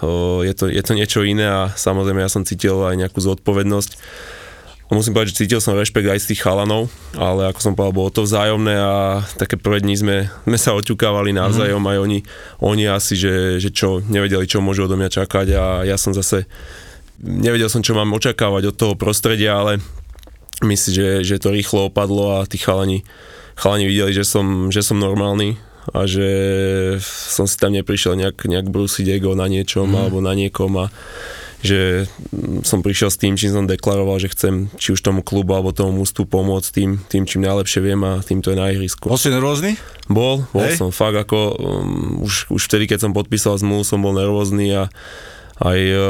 o, 0.03 0.43
je, 0.43 0.51
to, 0.51 0.67
je 0.67 0.83
to 0.83 0.91
niečo 0.99 1.23
iné 1.23 1.47
a 1.47 1.71
samozrejme 1.71 2.19
ja 2.19 2.27
som 2.27 2.43
cítil 2.43 2.75
aj 2.83 2.99
nejakú 2.99 3.23
zodpovednosť 3.23 3.95
musím 4.91 5.15
povedať, 5.15 5.31
že 5.31 5.39
cítil 5.47 5.63
som 5.63 5.79
rešpekt 5.79 6.03
aj 6.03 6.19
z 6.19 6.35
tých 6.35 6.43
chalanov, 6.43 6.91
ale 7.15 7.47
ako 7.47 7.59
som 7.63 7.73
povedal, 7.79 7.95
bolo 7.95 8.11
to 8.11 8.27
vzájomné 8.27 8.75
a 8.75 9.23
také 9.39 9.55
prvé 9.55 9.79
dní 9.79 9.95
sme, 9.95 10.27
sme 10.43 10.57
sa 10.59 10.75
oťukávali 10.75 11.31
navzájom, 11.31 11.79
mm. 11.79 11.91
aj 11.95 11.97
oni, 12.03 12.19
oni 12.59 12.83
asi, 12.91 13.15
že, 13.15 13.63
že 13.63 13.71
čo, 13.71 14.03
nevedeli, 14.03 14.43
čo 14.43 14.59
môžu 14.59 14.91
odo 14.91 14.99
mňa 14.99 15.23
čakať 15.23 15.47
a 15.55 15.63
ja 15.87 15.95
som 15.95 16.11
zase, 16.11 16.43
nevedel 17.21 17.69
som, 17.69 17.85
čo 17.85 17.93
mám 17.93 18.11
očakávať 18.11 18.73
od 18.73 18.75
toho 18.75 18.93
prostredia, 18.97 19.57
ale 19.57 19.79
myslím, 20.65 20.93
že, 20.93 21.09
že 21.25 21.35
to 21.41 21.53
rýchlo 21.53 21.89
opadlo 21.89 22.41
a 22.41 22.45
tí 22.45 22.57
chalani, 22.57 23.05
chalani 23.57 23.85
videli, 23.85 24.13
že 24.13 24.25
som, 24.25 24.69
že 24.73 24.81
som 24.85 24.97
normálny 24.97 25.57
a 25.89 26.05
že 26.05 26.29
som 27.01 27.49
si 27.49 27.57
tam 27.57 27.73
neprišiel 27.73 28.13
nejak, 28.13 28.45
nejak 28.45 28.69
brúsiť 28.69 29.17
ego 29.17 29.33
na 29.33 29.49
niečom 29.49 29.89
mm. 29.89 29.97
alebo 29.97 30.21
na 30.21 30.37
niekom 30.37 30.69
a 30.77 30.93
že 31.61 32.09
som 32.65 32.81
prišiel 32.81 33.13
s 33.13 33.21
tým, 33.21 33.37
čím 33.37 33.53
som 33.53 33.69
deklaroval, 33.69 34.17
že 34.17 34.33
chcem 34.33 34.73
či 34.81 34.97
už 34.97 35.01
tomu 35.05 35.21
klubu 35.21 35.53
alebo 35.53 35.69
tomu 35.69 36.01
mústvu 36.01 36.25
pomôcť 36.25 36.69
tým, 36.73 36.97
tým, 37.05 37.23
čím 37.29 37.45
najlepšie 37.45 37.85
viem 37.85 38.01
a 38.01 38.17
tým 38.25 38.41
to 38.41 38.53
je 38.53 38.57
na 38.57 38.73
ihrisku. 38.73 39.05
Bol 39.05 39.21
si 39.21 39.29
nervózny? 39.29 39.77
Bol, 40.09 40.41
bol 40.49 40.65
Hej. 40.65 40.81
som 40.81 40.89
fakt 40.89 41.21
ako, 41.21 41.39
um, 41.61 42.25
už, 42.25 42.49
už 42.49 42.61
vtedy, 42.65 42.89
keď 42.89 43.05
som 43.05 43.13
podpísal 43.13 43.61
zmluvu, 43.61 43.85
som 43.85 44.01
bol 44.01 44.17
nervózny 44.17 44.73
a 44.73 44.89
aj 45.61 45.79
uh, 45.93 46.01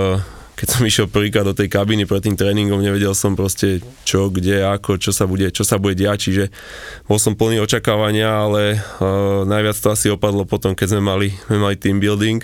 keď 0.55 0.67
som 0.67 0.81
išiel 0.85 1.07
prvýkrát 1.09 1.47
do 1.47 1.55
tej 1.55 1.71
kabiny 1.71 2.05
pred 2.05 2.21
tým 2.21 2.37
tréningom, 2.37 2.81
nevedel 2.81 3.17
som 3.17 3.33
proste 3.33 3.81
čo, 4.05 4.29
kde, 4.29 4.61
ako, 4.61 5.01
čo 5.01 5.09
sa 5.09 5.25
bude, 5.25 5.49
čo 5.49 5.65
sa 5.65 5.81
bude 5.81 5.97
diať, 5.97 6.29
čiže 6.29 6.43
bol 7.09 7.17
som 7.17 7.33
plný 7.33 7.63
očakávania, 7.63 8.29
ale 8.29 8.77
uh, 8.77 9.47
najviac 9.47 9.77
to 9.79 9.87
asi 9.89 10.07
opadlo 10.13 10.45
potom, 10.45 10.77
keď 10.77 10.97
sme 10.97 11.01
mali, 11.01 11.27
sme 11.49 11.57
mali 11.57 11.75
team 11.79 11.97
building 11.97 12.43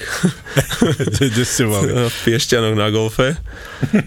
Kde 1.19 1.43
ste 1.45 1.63
mali? 1.67 1.89
v 2.13 2.17
Piešťanoch 2.25 2.75
na 2.77 2.87
golfe 2.89 3.37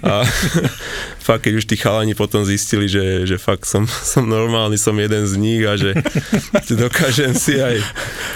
a 0.03 0.27
fakt, 1.27 1.47
keď 1.47 1.63
už 1.63 1.65
tí 1.69 1.77
chalani 1.79 2.19
potom 2.19 2.43
zistili, 2.43 2.91
že, 2.91 3.25
že 3.29 3.37
fakt 3.39 3.65
som, 3.69 3.87
som 4.13 4.27
normálny, 4.27 4.77
som 4.77 4.95
jeden 4.99 5.25
z 5.27 5.35
nich 5.39 5.63
a 5.63 5.79
že 5.79 5.95
dokážem 6.83 7.33
si 7.37 7.61
aj, 7.61 7.79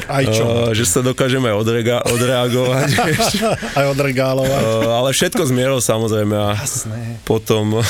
Aj 0.06 0.24
čo? 0.24 0.44
uh, 0.44 0.70
že 0.70 0.86
sa 0.86 1.02
dokážem 1.02 1.42
aj 1.42 1.54
odrega, 1.54 1.96
odreagovať, 2.06 2.88
vieš. 3.08 3.26
Aj 3.74 3.86
odregálovať. 3.90 4.62
Uh, 4.62 4.90
ale 4.94 5.10
všetko 5.10 5.42
s 5.42 5.52
mierou 5.52 5.78
samozrejme 5.82 6.36
a 6.38 6.54
potom, 7.26 7.82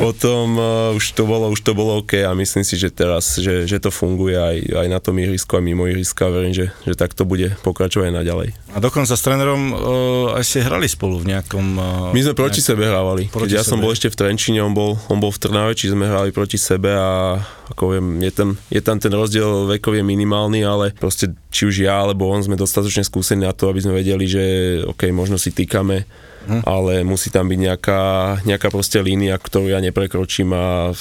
potom 0.00 0.44
uh, 0.56 0.96
už, 0.96 1.12
to 1.12 1.28
bolo, 1.28 1.52
už 1.52 1.60
to 1.60 1.72
bolo 1.76 2.00
OK 2.00 2.24
a 2.24 2.32
myslím 2.32 2.64
si, 2.64 2.80
že 2.80 2.88
teraz, 2.88 3.36
že, 3.36 3.68
že 3.68 3.76
to 3.82 3.92
funguje 3.92 4.34
aj, 4.38 4.56
aj 4.84 4.86
na 4.88 4.98
tom 5.02 5.18
ihrisku 5.20 5.58
a 5.58 5.60
mimo 5.60 5.84
ihriska 5.84 6.28
a 6.28 6.32
verím, 6.32 6.54
že, 6.54 6.72
že 6.86 6.94
tak 6.96 7.12
to 7.12 7.28
bude 7.28 7.52
pokračovať 7.60 8.08
aj 8.08 8.14
naďalej. 8.24 8.48
A 8.72 8.78
dokonca 8.80 9.12
s 9.12 9.22
trénerom 9.24 9.60
uh, 9.74 10.38
aj 10.38 10.44
ste 10.46 10.64
hrali 10.64 10.88
spolu 10.88 11.20
v 11.20 11.36
nejakom... 11.36 11.66
Uh, 11.76 11.97
My 12.14 12.20
sme 12.22 12.34
proti 12.34 12.60
sebe 12.62 12.86
hrávali. 12.86 13.28
Proti 13.28 13.52
Keď 13.52 13.58
ja 13.58 13.64
som 13.66 13.78
sebe. 13.78 13.84
bol 13.86 13.92
ešte 13.94 14.08
v 14.12 14.18
Trenčine, 14.18 14.60
on 14.64 14.72
bol, 14.72 14.96
on 15.10 15.18
bol 15.18 15.34
v 15.34 15.40
Trnave, 15.40 15.72
či 15.74 15.90
sme 15.92 16.08
hrali 16.08 16.30
proti 16.30 16.56
sebe 16.56 16.90
a 16.94 17.38
ako 17.70 17.98
viem, 17.98 18.06
je 18.24 18.32
tam, 18.32 18.48
je 18.72 18.80
tam 18.80 18.96
ten 18.96 19.12
rozdiel 19.12 19.68
vekový 19.68 20.00
minimálny, 20.06 20.64
ale 20.64 20.96
proste 20.96 21.34
či 21.52 21.68
už 21.68 21.84
ja 21.84 22.02
alebo 22.02 22.30
on 22.30 22.40
sme 22.40 22.56
dostatočne 22.56 23.04
skúsení 23.04 23.44
na 23.44 23.52
to, 23.52 23.68
aby 23.68 23.84
sme 23.84 23.98
vedeli, 23.98 24.24
že 24.24 24.44
OK, 24.88 25.10
možno 25.12 25.36
si 25.36 25.52
týkame, 25.52 26.08
hm. 26.48 26.64
ale 26.64 27.04
musí 27.04 27.28
tam 27.28 27.50
byť 27.50 27.60
nejaká, 27.60 28.02
nejaká 28.48 28.68
proste 28.72 29.02
línia, 29.02 29.36
ktorú 29.36 29.68
ja 29.68 29.82
neprekročím 29.84 30.54
a 30.56 30.94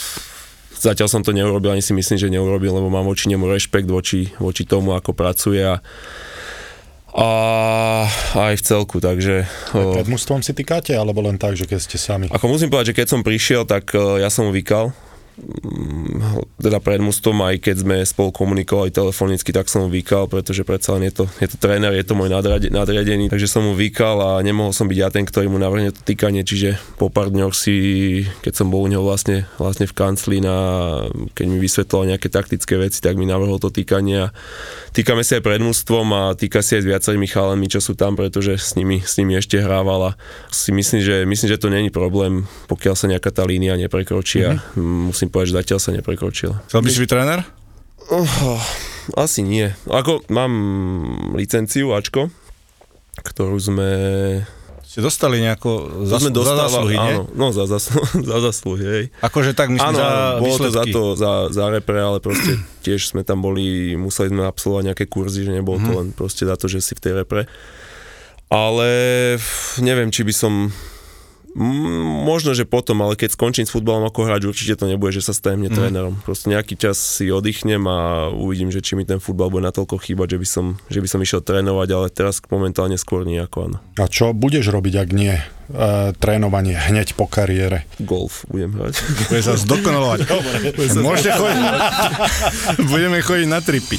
zatiaľ 0.78 1.10
som 1.10 1.26
to 1.26 1.34
neurobil, 1.34 1.74
ani 1.74 1.82
si 1.82 1.92
myslím, 1.92 2.18
že 2.22 2.34
neurobil, 2.34 2.70
lebo 2.70 2.88
mám 2.88 3.10
voči 3.10 3.28
nemu 3.28 3.50
rešpekt 3.50 3.90
voči, 3.90 4.30
voči 4.38 4.64
tomu, 4.64 4.94
ako 4.94 5.18
pracuje 5.18 5.66
a 5.66 5.82
a 7.18 7.30
aj 8.38 8.62
v 8.62 8.64
celku, 8.64 9.02
takže... 9.02 9.50
Pred 9.74 10.06
mústvom 10.06 10.46
si 10.46 10.54
tykáte, 10.54 10.94
alebo 10.94 11.26
len 11.26 11.42
tak, 11.42 11.58
že 11.58 11.66
keď 11.66 11.80
ste 11.82 11.98
sami? 11.98 12.30
ako 12.30 12.46
musím 12.46 12.70
povedať, 12.70 12.94
že 12.94 12.98
keď 13.02 13.08
som 13.10 13.22
prišiel, 13.26 13.66
tak 13.66 13.98
ja 13.98 14.30
som 14.30 14.46
mu 14.46 14.54
vykal, 14.54 14.94
teda 16.58 16.82
pred 16.82 16.98
mústvom, 16.98 17.46
aj 17.46 17.62
keď 17.62 17.76
sme 17.86 17.96
spolu 18.02 18.34
komunikovali 18.34 18.90
telefonicky, 18.90 19.54
tak 19.54 19.70
som 19.70 19.86
mu 19.86 19.90
vykal, 19.94 20.26
pretože 20.26 20.66
predsa 20.66 20.98
len 20.98 21.14
je 21.14 21.22
to, 21.22 21.24
je 21.38 21.48
to 21.54 21.58
tréner, 21.62 21.94
je 21.94 22.02
to 22.02 22.18
môj 22.18 22.34
nadriadený, 22.74 23.30
takže 23.30 23.46
som 23.46 23.62
mu 23.62 23.78
vykal 23.78 24.18
a 24.18 24.32
nemohol 24.42 24.74
som 24.74 24.90
byť 24.90 24.98
ja 24.98 25.14
ten, 25.14 25.30
ktorý 25.30 25.54
mu 25.54 25.62
navrhne 25.62 25.94
to 25.94 26.02
týkanie, 26.02 26.42
čiže 26.42 26.82
po 26.98 27.14
pár 27.14 27.30
dňoch 27.30 27.54
si, 27.54 27.76
keď 28.42 28.54
som 28.58 28.74
bol 28.74 28.86
u 28.86 28.90
neho 28.90 29.06
vlastne, 29.06 29.46
vlastne 29.62 29.86
v 29.86 29.94
kancli 29.94 30.42
na, 30.42 30.58
keď 31.38 31.46
mi 31.46 31.62
vysvetloval 31.62 32.18
nejaké 32.18 32.34
taktické 32.34 32.74
veci, 32.82 32.98
tak 32.98 33.14
mi 33.22 33.30
navrhol 33.30 33.62
to 33.62 33.70
týkanie 33.70 34.26
a 34.26 34.34
týkame 34.98 35.22
si 35.22 35.38
aj 35.38 35.46
pred 35.46 35.62
mústvom 35.62 36.10
a 36.18 36.22
týka 36.34 36.66
si 36.66 36.82
aj 36.82 36.82
s 36.82 36.90
viacerými 36.90 37.30
chalami, 37.30 37.70
čo 37.70 37.78
sú 37.78 37.94
tam, 37.94 38.18
pretože 38.18 38.58
s 38.58 38.74
nimi, 38.74 39.06
s 39.06 39.22
nimi 39.22 39.38
ešte 39.38 39.62
hrával 39.62 40.12
a 40.14 40.18
si 40.50 40.74
myslím, 40.74 41.06
že, 41.06 41.16
myslím, 41.30 41.48
že 41.54 41.62
to 41.62 41.70
není 41.70 41.94
problém, 41.94 42.50
pokiaľ 42.66 42.96
sa 42.98 43.06
nejaká 43.06 43.30
tá 43.30 43.46
línia 43.46 43.78
neprekročí 43.78 44.42
a 44.42 44.58
musím 44.82 45.27
povedať, 45.28 45.48
že 45.48 45.58
zatiaľ 45.58 45.80
sa 45.80 45.92
neprekročila. 45.92 46.56
Chcel 46.66 46.82
by 46.82 46.90
si 46.90 47.00
byť 47.00 47.10
tréner? 47.10 47.40
Oh, 48.08 48.62
asi 49.16 49.42
nie. 49.42 49.68
Ako 49.86 50.24
mám 50.28 50.52
licenciu 51.34 51.92
Ačko, 51.92 52.32
ktorú 53.18 53.58
sme... 53.58 53.88
Ste 54.88 55.04
dostali 55.04 55.44
nejako 55.44 56.02
zas- 56.08 56.24
sme 56.24 56.32
za 56.32 56.38
dostávali, 56.38 56.64
zásluhy, 56.64 56.96
nie? 56.96 57.14
áno, 57.14 57.24
no 57.36 57.48
za, 57.52 57.68
zaslu, 57.68 58.00
za 58.32 58.38
zasluhy, 58.40 58.84
hej. 58.88 59.04
Akože 59.20 59.52
tak 59.52 59.68
myslím 59.70 59.92
Áno, 59.92 60.00
za 60.00 60.10
bolo 60.40 60.56
to 60.56 60.64
za 60.64 60.84
výsledky. 60.88 60.92
to, 60.92 61.02
za, 61.14 61.32
za 61.52 61.66
repre, 61.68 62.00
ale 62.00 62.18
proste 62.18 62.56
tiež 62.88 63.12
sme 63.12 63.22
tam 63.22 63.44
boli, 63.44 63.94
museli 63.94 64.32
sme 64.32 64.48
absolvovať 64.48 64.84
nejaké 64.88 65.06
kurzy, 65.06 65.44
že 65.44 65.52
nebolo 65.52 65.78
to 65.78 65.92
len 65.94 66.08
proste 66.12 66.48
za 66.48 66.56
to, 66.56 66.66
že 66.66 66.80
si 66.80 66.96
v 66.96 67.04
tej 67.04 67.14
repre. 67.20 67.46
Ale 68.48 68.90
neviem, 69.78 70.08
či 70.08 70.24
by 70.24 70.32
som 70.32 70.72
možno, 71.56 72.52
že 72.54 72.68
potom, 72.68 73.00
ale 73.02 73.16
keď 73.16 73.34
skončím 73.34 73.66
s 73.66 73.74
futbalom 73.74 74.06
ako 74.06 74.28
hráč, 74.28 74.44
určite 74.46 74.78
to 74.78 74.86
nebude, 74.86 75.16
že 75.16 75.26
sa 75.26 75.34
stanem 75.34 75.72
mm. 75.72 75.76
trénerom. 75.76 76.14
Proste 76.22 76.52
nejaký 76.52 76.76
čas 76.76 77.00
si 77.00 77.32
oddychnem 77.32 77.82
a 77.88 78.30
uvidím, 78.34 78.70
že 78.70 78.84
či 78.84 79.00
mi 79.00 79.08
ten 79.08 79.18
futbal 79.18 79.50
bude 79.50 79.66
natoľko 79.66 79.98
chýbať, 79.98 80.36
že 80.36 80.38
by 80.38 80.48
som, 80.48 80.66
že 80.92 81.00
by 81.00 81.08
som 81.08 81.20
išiel 81.24 81.42
trénovať, 81.42 81.88
ale 81.94 82.08
teraz 82.14 82.44
momentálne 82.52 83.00
skôr 83.00 83.24
nejako 83.24 83.72
áno. 83.72 83.78
A 83.98 84.06
čo 84.06 84.36
budeš 84.36 84.70
robiť, 84.70 84.94
ak 85.02 85.10
nie? 85.16 85.34
E, 85.68 86.16
trénovanie 86.16 86.80
hneď 86.80 87.18
po 87.18 87.28
kariére. 87.28 87.84
Golf 88.00 88.48
budem 88.48 88.72
hrať. 88.72 88.94
Bude 89.28 89.42
sa 89.44 89.60
zdokonalovať. 89.60 90.20
Môžete 91.00 91.32
chodiť. 91.36 91.66
Budeme 92.92 93.20
chodiť 93.20 93.48
na 93.52 93.60
tripy. 93.60 93.98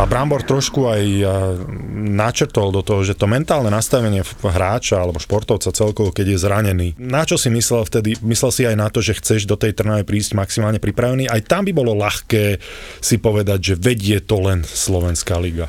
A 0.00 0.08
Brambor 0.08 0.40
trošku 0.40 0.88
aj 0.88 1.04
e, 1.04 1.24
načrtol 2.08 2.72
do 2.72 2.80
toho, 2.80 3.04
že 3.04 3.12
to 3.12 3.28
mentálne 3.28 3.68
nastavenie 3.68 4.24
hráča 4.24 4.96
alebo 4.96 5.20
športovca 5.20 5.68
celkovo, 5.76 6.08
keď 6.08 6.32
je 6.32 6.38
zranený. 6.40 6.88
Na 6.96 7.28
čo 7.28 7.36
si 7.36 7.52
myslel 7.52 7.84
vtedy? 7.84 8.16
Myslel 8.24 8.48
si 8.48 8.62
aj 8.64 8.80
na 8.80 8.88
to, 8.88 9.04
že 9.04 9.20
chceš 9.20 9.44
do 9.44 9.60
tej 9.60 9.76
Trnavy 9.76 10.08
prísť 10.08 10.40
maximálne 10.40 10.80
pripravený? 10.80 11.28
Aj 11.28 11.44
tam 11.44 11.68
by 11.68 11.76
bolo 11.76 11.92
ľahké 11.92 12.64
si 13.04 13.20
povedať, 13.20 13.60
že 13.60 13.74
vedie 13.76 14.24
to 14.24 14.40
len 14.40 14.64
Slovenská 14.64 15.36
liga. 15.36 15.68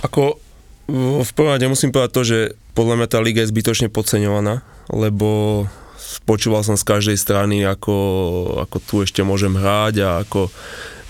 Ako 0.00 0.40
v 0.88 1.30
prvom 1.36 1.52
rade 1.52 1.68
musím 1.68 1.92
povedať 1.92 2.12
to, 2.16 2.22
že 2.24 2.38
podľa 2.72 3.04
mňa 3.04 3.08
tá 3.12 3.20
liga 3.20 3.44
je 3.44 3.52
zbytočne 3.52 3.92
podceňovaná, 3.92 4.64
lebo 4.88 5.68
počúval 6.24 6.64
som 6.64 6.80
z 6.80 6.88
každej 6.88 7.20
strany, 7.20 7.68
ako, 7.68 7.92
ako 8.64 8.76
tu 8.80 8.94
ešte 9.04 9.20
môžem 9.20 9.52
hrať 9.52 9.94
a 10.00 10.24
ako 10.24 10.48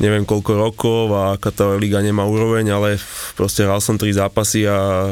neviem 0.02 0.28
koľko 0.28 0.52
rokov 0.56 1.02
a 1.12 1.22
aká 1.36 1.50
tá 1.52 1.72
liga 1.76 2.00
nemá 2.04 2.24
úroveň, 2.28 2.68
ale 2.72 2.88
proste 3.38 3.64
hral 3.64 3.80
som 3.80 3.96
tri 3.96 4.12
zápasy 4.12 4.68
a 4.68 5.10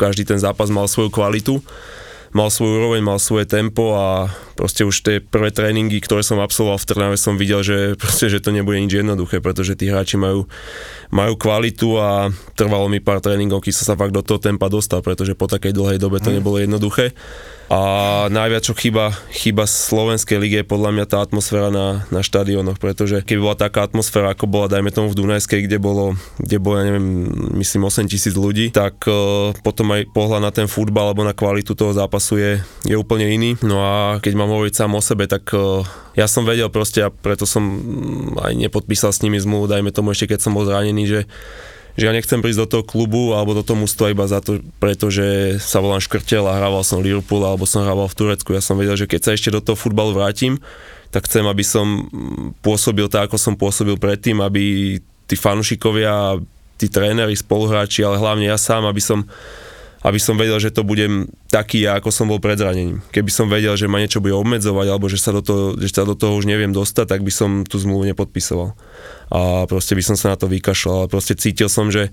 každý 0.00 0.26
ten 0.26 0.40
zápas 0.40 0.72
mal 0.72 0.88
svoju 0.88 1.12
kvalitu 1.12 1.60
mal 2.34 2.50
svoju 2.50 2.82
úroveň, 2.82 3.00
mal 3.00 3.22
svoje 3.22 3.46
tempo 3.46 3.94
a 3.94 4.26
proste 4.58 4.82
už 4.82 5.06
tie 5.06 5.16
prvé 5.22 5.54
tréningy, 5.54 6.02
ktoré 6.02 6.26
som 6.26 6.42
absolvoval 6.42 6.82
v 6.82 6.88
Trnave, 6.90 7.16
som 7.16 7.38
videl, 7.38 7.62
že, 7.62 7.76
proste, 8.02 8.26
že 8.26 8.42
to 8.42 8.50
nebude 8.50 8.82
nič 8.82 9.00
jednoduché, 9.00 9.38
pretože 9.38 9.78
tí 9.78 9.86
hráči 9.86 10.18
majú, 10.18 10.50
majú 11.14 11.34
kvalitu 11.38 11.94
a 11.94 12.34
trvalo 12.58 12.90
mi 12.90 12.98
pár 12.98 13.22
tréningov, 13.22 13.62
kým 13.62 13.72
som 13.72 13.94
sa 13.94 13.94
fakt 13.94 14.12
do 14.12 14.20
toho 14.20 14.42
tempa 14.42 14.66
dostal, 14.66 15.00
pretože 15.00 15.38
po 15.38 15.46
takej 15.46 15.70
dlhej 15.70 16.02
dobe 16.02 16.18
to 16.18 16.34
nebolo 16.34 16.58
jednoduché. 16.58 17.14
A 17.72 17.80
najviac, 18.28 18.62
čo 18.64 18.76
chýba, 18.76 19.16
chýba 19.32 19.64
slovenskej 19.64 20.36
lige 20.36 20.56
je 20.60 20.66
podľa 20.68 20.90
mňa 20.92 21.06
tá 21.08 21.18
atmosféra 21.24 21.72
na, 21.72 22.04
na 22.12 22.20
štadiónoch, 22.20 22.76
pretože 22.76 23.24
keby 23.24 23.40
bola 23.40 23.56
taká 23.56 23.88
atmosféra, 23.88 24.36
ako 24.36 24.44
bola, 24.44 24.68
dajme 24.68 24.92
tomu 24.92 25.08
v 25.08 25.18
Dunajskej, 25.18 25.64
kde 25.64 25.80
bolo, 25.80 26.12
kde 26.36 26.60
bolo, 26.60 26.76
ja 26.80 26.84
neviem, 26.92 27.08
myslím 27.56 27.88
8 27.88 28.04
tisíc 28.04 28.36
ľudí, 28.36 28.68
tak 28.68 29.08
uh, 29.08 29.56
potom 29.64 29.96
aj 29.96 30.12
pohľad 30.12 30.44
na 30.44 30.52
ten 30.52 30.68
futbal 30.68 31.10
alebo 31.10 31.24
na 31.24 31.32
kvalitu 31.32 31.72
toho 31.72 31.96
zápasu 31.96 32.36
je, 32.36 32.52
je 32.84 32.96
úplne 33.00 33.24
iný. 33.32 33.56
No 33.64 33.80
a 33.80 34.20
keď 34.20 34.32
mám 34.36 34.52
hovoriť 34.52 34.74
sám 34.76 34.92
o 34.92 35.00
sebe, 35.00 35.24
tak 35.24 35.48
uh, 35.56 35.80
ja 36.14 36.28
som 36.28 36.44
vedel 36.44 36.68
proste 36.68 37.00
a 37.00 37.08
preto 37.08 37.48
som 37.48 37.64
mm, 37.64 38.44
aj 38.44 38.52
nepodpísal 38.60 39.10
s 39.10 39.24
nimi 39.24 39.40
zmluvu, 39.40 39.72
dajme 39.72 39.90
tomu 39.90 40.12
ešte 40.12 40.36
keď 40.36 40.40
som 40.44 40.52
bol 40.52 40.68
zranený, 40.68 41.04
že 41.08 41.20
že 41.94 42.10
ja 42.10 42.12
nechcem 42.14 42.42
prísť 42.42 42.66
do 42.66 42.70
toho 42.70 42.84
klubu 42.86 43.38
alebo 43.38 43.54
do 43.54 43.62
toho 43.62 43.78
mústva 43.78 44.10
iba 44.10 44.26
za 44.26 44.42
to, 44.42 44.58
pretože 44.82 45.58
sa 45.62 45.78
volám 45.78 46.02
Škrtel 46.02 46.42
a 46.46 46.58
hrával 46.58 46.82
som 46.82 46.98
Liverpool 46.98 47.46
alebo 47.46 47.66
som 47.70 47.86
hrával 47.86 48.10
v 48.10 48.18
Turecku. 48.18 48.50
Ja 48.50 48.62
som 48.62 48.74
vedel, 48.74 48.98
že 48.98 49.06
keď 49.06 49.20
sa 49.22 49.30
ešte 49.34 49.54
do 49.54 49.62
toho 49.62 49.78
futbalu 49.78 50.10
vrátim, 50.10 50.58
tak 51.14 51.30
chcem, 51.30 51.46
aby 51.46 51.62
som 51.62 52.10
pôsobil 52.58 53.06
tak, 53.06 53.30
ako 53.30 53.38
som 53.38 53.54
pôsobil 53.54 53.94
predtým, 53.94 54.42
aby 54.42 54.98
tí 55.30 55.38
fanúšikovia, 55.38 56.42
tí 56.74 56.90
tréneri, 56.90 57.38
spoluhráči, 57.38 58.02
ale 58.02 58.18
hlavne 58.18 58.50
ja 58.50 58.58
sám, 58.58 58.90
aby 58.90 58.98
som 58.98 59.22
aby 60.04 60.20
som 60.20 60.36
vedel, 60.36 60.60
že 60.60 60.68
to 60.68 60.84
budem 60.84 61.32
taký 61.48 61.88
ako 61.88 62.12
som 62.12 62.28
bol 62.28 62.36
pred 62.36 62.60
zranením. 62.60 63.00
Keby 63.08 63.30
som 63.32 63.48
vedel, 63.48 63.72
že 63.72 63.88
ma 63.88 63.96
niečo 63.96 64.20
bude 64.20 64.36
obmedzovať, 64.36 64.86
alebo 64.92 65.08
že 65.08 65.16
sa 65.16 65.32
do 65.32 65.40
toho, 65.40 65.80
že 65.80 65.96
sa 65.96 66.04
do 66.04 66.12
toho 66.12 66.36
už 66.36 66.44
neviem 66.44 66.76
dostať, 66.76 67.08
tak 67.08 67.24
by 67.24 67.32
som 67.32 67.64
tú 67.64 67.80
zmluvu 67.80 68.12
nepodpisoval. 68.12 68.76
A 69.32 69.64
proste 69.64 69.96
by 69.96 70.02
som 70.04 70.16
sa 70.16 70.32
na 70.32 70.36
to 70.36 70.48
vykašľal. 70.48 71.08
Proste 71.08 71.36
cítil 71.38 71.72
som, 71.72 71.88
že, 71.88 72.12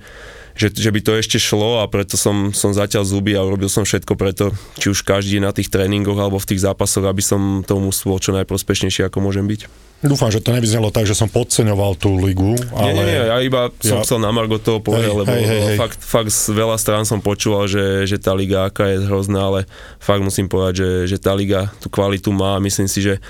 že, 0.55 0.71
že 0.71 0.89
by 0.91 0.99
to 1.03 1.11
ešte 1.19 1.37
šlo 1.39 1.83
a 1.83 1.87
preto 1.91 2.15
som, 2.15 2.55
som 2.55 2.71
zatiaľ 2.71 3.03
zuby 3.03 3.35
a 3.35 3.43
urobil 3.43 3.67
som 3.67 3.83
všetko 3.83 4.15
preto, 4.15 4.55
či 4.79 4.91
už 4.91 5.03
každý 5.03 5.39
na 5.43 5.51
tých 5.51 5.67
tréningoch 5.71 6.17
alebo 6.17 6.39
v 6.39 6.49
tých 6.55 6.63
zápasoch, 6.63 7.03
aby 7.03 7.23
som 7.23 7.63
tomu 7.67 7.91
bol 7.91 8.19
čo 8.19 8.31
najprospešnejší, 8.35 9.07
ako 9.07 9.17
môžem 9.23 9.47
byť. 9.47 9.91
Dúfam, 10.01 10.33
že 10.33 10.41
to 10.41 10.49
nevyznelo 10.49 10.89
tak, 10.89 11.05
že 11.05 11.13
som 11.13 11.29
podceňoval 11.29 11.93
tú 11.93 12.17
ligu, 12.17 12.57
ale... 12.73 12.89
Nie, 12.89 12.93
nie, 12.97 13.05
nie, 13.05 13.21
ja 13.21 13.37
iba 13.37 13.69
som 13.85 14.01
Ja- 14.01 14.05
chcel 14.07 14.17
na 14.17 14.33
Margo 14.33 14.57
toho 14.57 14.81
povedať, 14.81 15.13
lebo 15.13 15.29
hej, 15.29 15.45
hej, 15.45 15.61
hej. 15.61 15.77
fakt, 15.77 16.01
fakt 16.01 16.33
z 16.33 16.57
veľa 16.57 16.81
strán 16.81 17.05
som 17.05 17.21
počúval, 17.21 17.69
že, 17.69 18.09
že 18.09 18.17
tá 18.17 18.33
liga 18.33 18.65
aká 18.65 18.89
je 18.89 19.05
hrozná, 19.05 19.45
ale 19.53 19.69
fakt 20.01 20.25
musím 20.25 20.49
povedať, 20.49 20.73
že, 20.81 20.89
že 21.05 21.17
tá 21.21 21.37
liga 21.37 21.69
tú 21.77 21.93
kvalitu 21.93 22.33
má 22.33 22.57
a 22.57 22.63
myslím 22.65 22.89
si, 22.89 23.05
že 23.05 23.21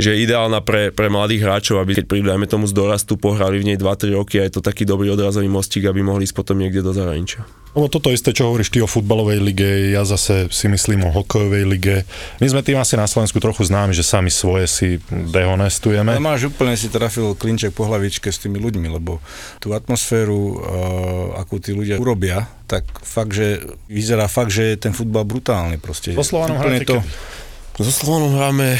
že 0.00 0.16
je 0.16 0.24
ideálna 0.24 0.64
pre, 0.64 0.90
pre 0.90 1.12
mladých 1.12 1.44
hráčov, 1.44 1.78
aby 1.78 2.00
keď 2.00 2.04
prídu, 2.08 2.26
dajme 2.32 2.48
tomu 2.48 2.64
z 2.64 2.74
dorastu, 2.74 3.20
pohrali 3.20 3.60
v 3.60 3.72
nej 3.72 3.76
2-3 3.76 4.16
roky 4.16 4.40
a 4.40 4.48
je 4.48 4.58
to 4.58 4.64
taký 4.64 4.88
dobrý 4.88 5.12
odrazový 5.12 5.46
mostík, 5.46 5.84
aby 5.86 6.00
mohli 6.00 6.24
ísť 6.24 6.34
potom 6.34 6.56
niekde 6.56 6.80
do 6.80 6.96
zahraničia. 6.96 7.44
Lebo 7.70 7.86
toto 7.86 8.10
isté, 8.10 8.34
čo 8.34 8.50
hovoríš 8.50 8.74
ty 8.74 8.82
o 8.82 8.90
futbalovej 8.90 9.38
lige, 9.38 9.94
ja 9.94 10.02
zase 10.02 10.50
si 10.50 10.66
myslím 10.66 11.06
o 11.06 11.14
hokejovej 11.14 11.64
lige. 11.70 11.96
My 12.42 12.50
sme 12.50 12.66
tým 12.66 12.82
asi 12.82 12.98
na 12.98 13.06
Slovensku 13.06 13.38
trochu 13.38 13.62
známi, 13.62 13.94
že 13.94 14.02
sami 14.02 14.26
svoje 14.26 14.66
si 14.66 14.88
dehonestujeme. 15.06 16.18
Ale 16.18 16.24
máš 16.24 16.50
úplne 16.50 16.74
si 16.74 16.90
trafil 16.90 17.38
klinček 17.38 17.70
po 17.70 17.86
hlavičke 17.86 18.26
s 18.26 18.42
tými 18.42 18.58
ľuďmi, 18.58 18.90
lebo 18.90 19.22
tú 19.62 19.70
atmosféru, 19.70 20.58
uh, 20.58 21.38
akú 21.38 21.62
tí 21.62 21.70
ľudia 21.70 22.02
urobia, 22.02 22.50
tak 22.66 22.90
fakt, 23.06 23.38
že 23.38 23.62
vyzerá 23.86 24.26
fakt, 24.26 24.50
že 24.50 24.74
je 24.74 24.90
ten 24.90 24.90
futbal 24.90 25.22
brutálny 25.22 25.78
proste. 25.78 26.10
So 26.10 26.26
Slovanom 26.26 26.58
Úplne 26.58 26.78
to 26.82 26.98
kedy? 26.98 27.38
So 27.78 27.90
Slovanom 27.90 28.36
hráme 28.36 28.76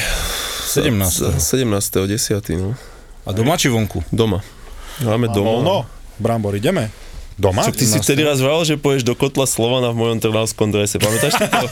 17. 0.66 1.40
17. 1.40 2.06
10. 2.06 2.48
No. 2.60 2.74
A 3.26 3.30
doma 3.32 3.56
či 3.56 3.68
vonku? 3.72 4.04
Doma. 4.12 4.42
Hráme 5.00 5.28
doma. 5.32 5.62
No, 5.64 5.76
Brambor, 6.20 6.52
ideme? 6.56 6.90
Doma? 7.40 7.64
Čo 7.64 7.72
ty 7.72 7.88
si 7.88 7.96
vtedy 7.96 8.20
raz 8.20 8.38
vral, 8.38 8.60
že 8.68 8.76
pôjdeš 8.76 9.08
do 9.08 9.16
kotla 9.16 9.48
Slovana 9.48 9.90
v 9.90 9.96
mojom 9.96 10.18
trnavskom 10.20 10.68
drese. 10.68 11.00
Pamätáš 11.00 11.40
si 11.40 11.46
to? 11.48 11.66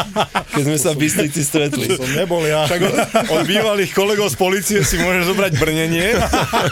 Keď 0.56 0.62
sme 0.64 0.78
sa 0.80 0.90
v 0.96 0.98
Bystrici 1.04 1.40
stretli. 1.44 1.86
Som 1.94 2.10
nebol 2.16 2.42
ja. 2.48 2.64
Tak 2.64 2.80
od, 2.80 2.96
od 3.28 3.42
bývalých 3.44 3.92
kolegov 3.92 4.32
z 4.32 4.36
policie 4.40 4.78
si 4.80 4.96
môžeš 4.98 5.30
zobrať 5.30 5.52
brnenie. 5.60 6.16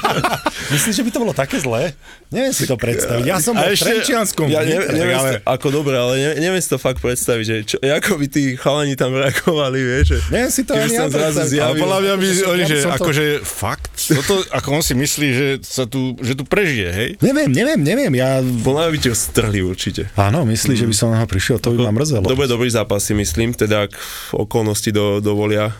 Myslíš, 0.74 0.94
že 0.98 1.02
by 1.04 1.10
to 1.12 1.18
bolo 1.20 1.32
také 1.36 1.60
zlé? 1.60 1.92
Neviem 2.28 2.52
si 2.52 2.64
to 2.68 2.76
predstaviť. 2.76 3.24
Ja 3.24 3.40
som 3.40 3.56
bol 3.56 3.68
v 3.68 3.76
Trenčianskom. 3.76 4.52
Ja 4.52 4.64
neviem, 4.64 5.16
ale... 5.16 5.40
to, 5.40 5.48
ako 5.48 5.68
dobre, 5.72 5.96
ale 5.96 6.14
ne, 6.20 6.30
neviem 6.40 6.60
si 6.60 6.68
to 6.68 6.76
fakt 6.76 7.00
predstaviť, 7.00 7.44
že 7.44 7.56
čo, 7.64 7.76
ako 7.80 8.20
by 8.20 8.26
tí 8.28 8.52
chalani 8.56 8.92
tam 8.98 9.16
reagovali, 9.16 9.78
vieš, 9.80 10.06
že 10.12 10.18
Neviem 10.28 10.52
si 10.52 10.62
to 10.68 10.76
ani 10.76 10.92
ja 10.92 11.08
predstaviť. 11.08 11.48
zjavil. 11.48 11.64
Ale 11.64 11.74
podľa 11.80 11.98
mňa 12.04 12.14
by 12.20 12.26
oni, 12.52 12.64
že 12.68 12.76
to- 12.84 12.92
akože 13.00 13.24
fakt, 13.40 13.94
toto, 14.12 14.34
ako 14.52 14.68
on 14.76 14.82
si 14.84 14.92
myslí, 14.92 15.28
že 15.32 15.46
sa 15.64 15.88
tu, 15.88 16.18
že 16.20 16.36
tu 16.36 16.44
prežije, 16.44 16.88
hej? 16.92 17.08
Neviem, 17.24 17.48
neviem, 17.48 17.80
neviem. 17.80 18.12
Ja... 18.18 18.37
Podľa 18.40 18.80
mňa 18.86 18.90
by 18.94 18.98
ťa 19.02 19.12
strhli 19.14 19.60
určite. 19.60 20.02
Áno, 20.14 20.42
myslíš, 20.48 20.84
že 20.84 20.88
by 20.88 20.96
som 20.96 21.08
na 21.12 21.22
ho 21.22 21.28
prišiel, 21.28 21.58
to 21.58 21.74
by 21.74 21.88
ma 21.88 21.92
mrzelo. 21.92 22.26
To 22.26 22.38
bude 22.38 22.50
dobrý 22.50 22.70
zápas, 22.70 23.04
si 23.04 23.14
myslím, 23.14 23.52
teda 23.52 23.86
ak 23.86 23.92
okolnosti 24.34 24.90
do, 24.90 25.18
dovolia 25.18 25.74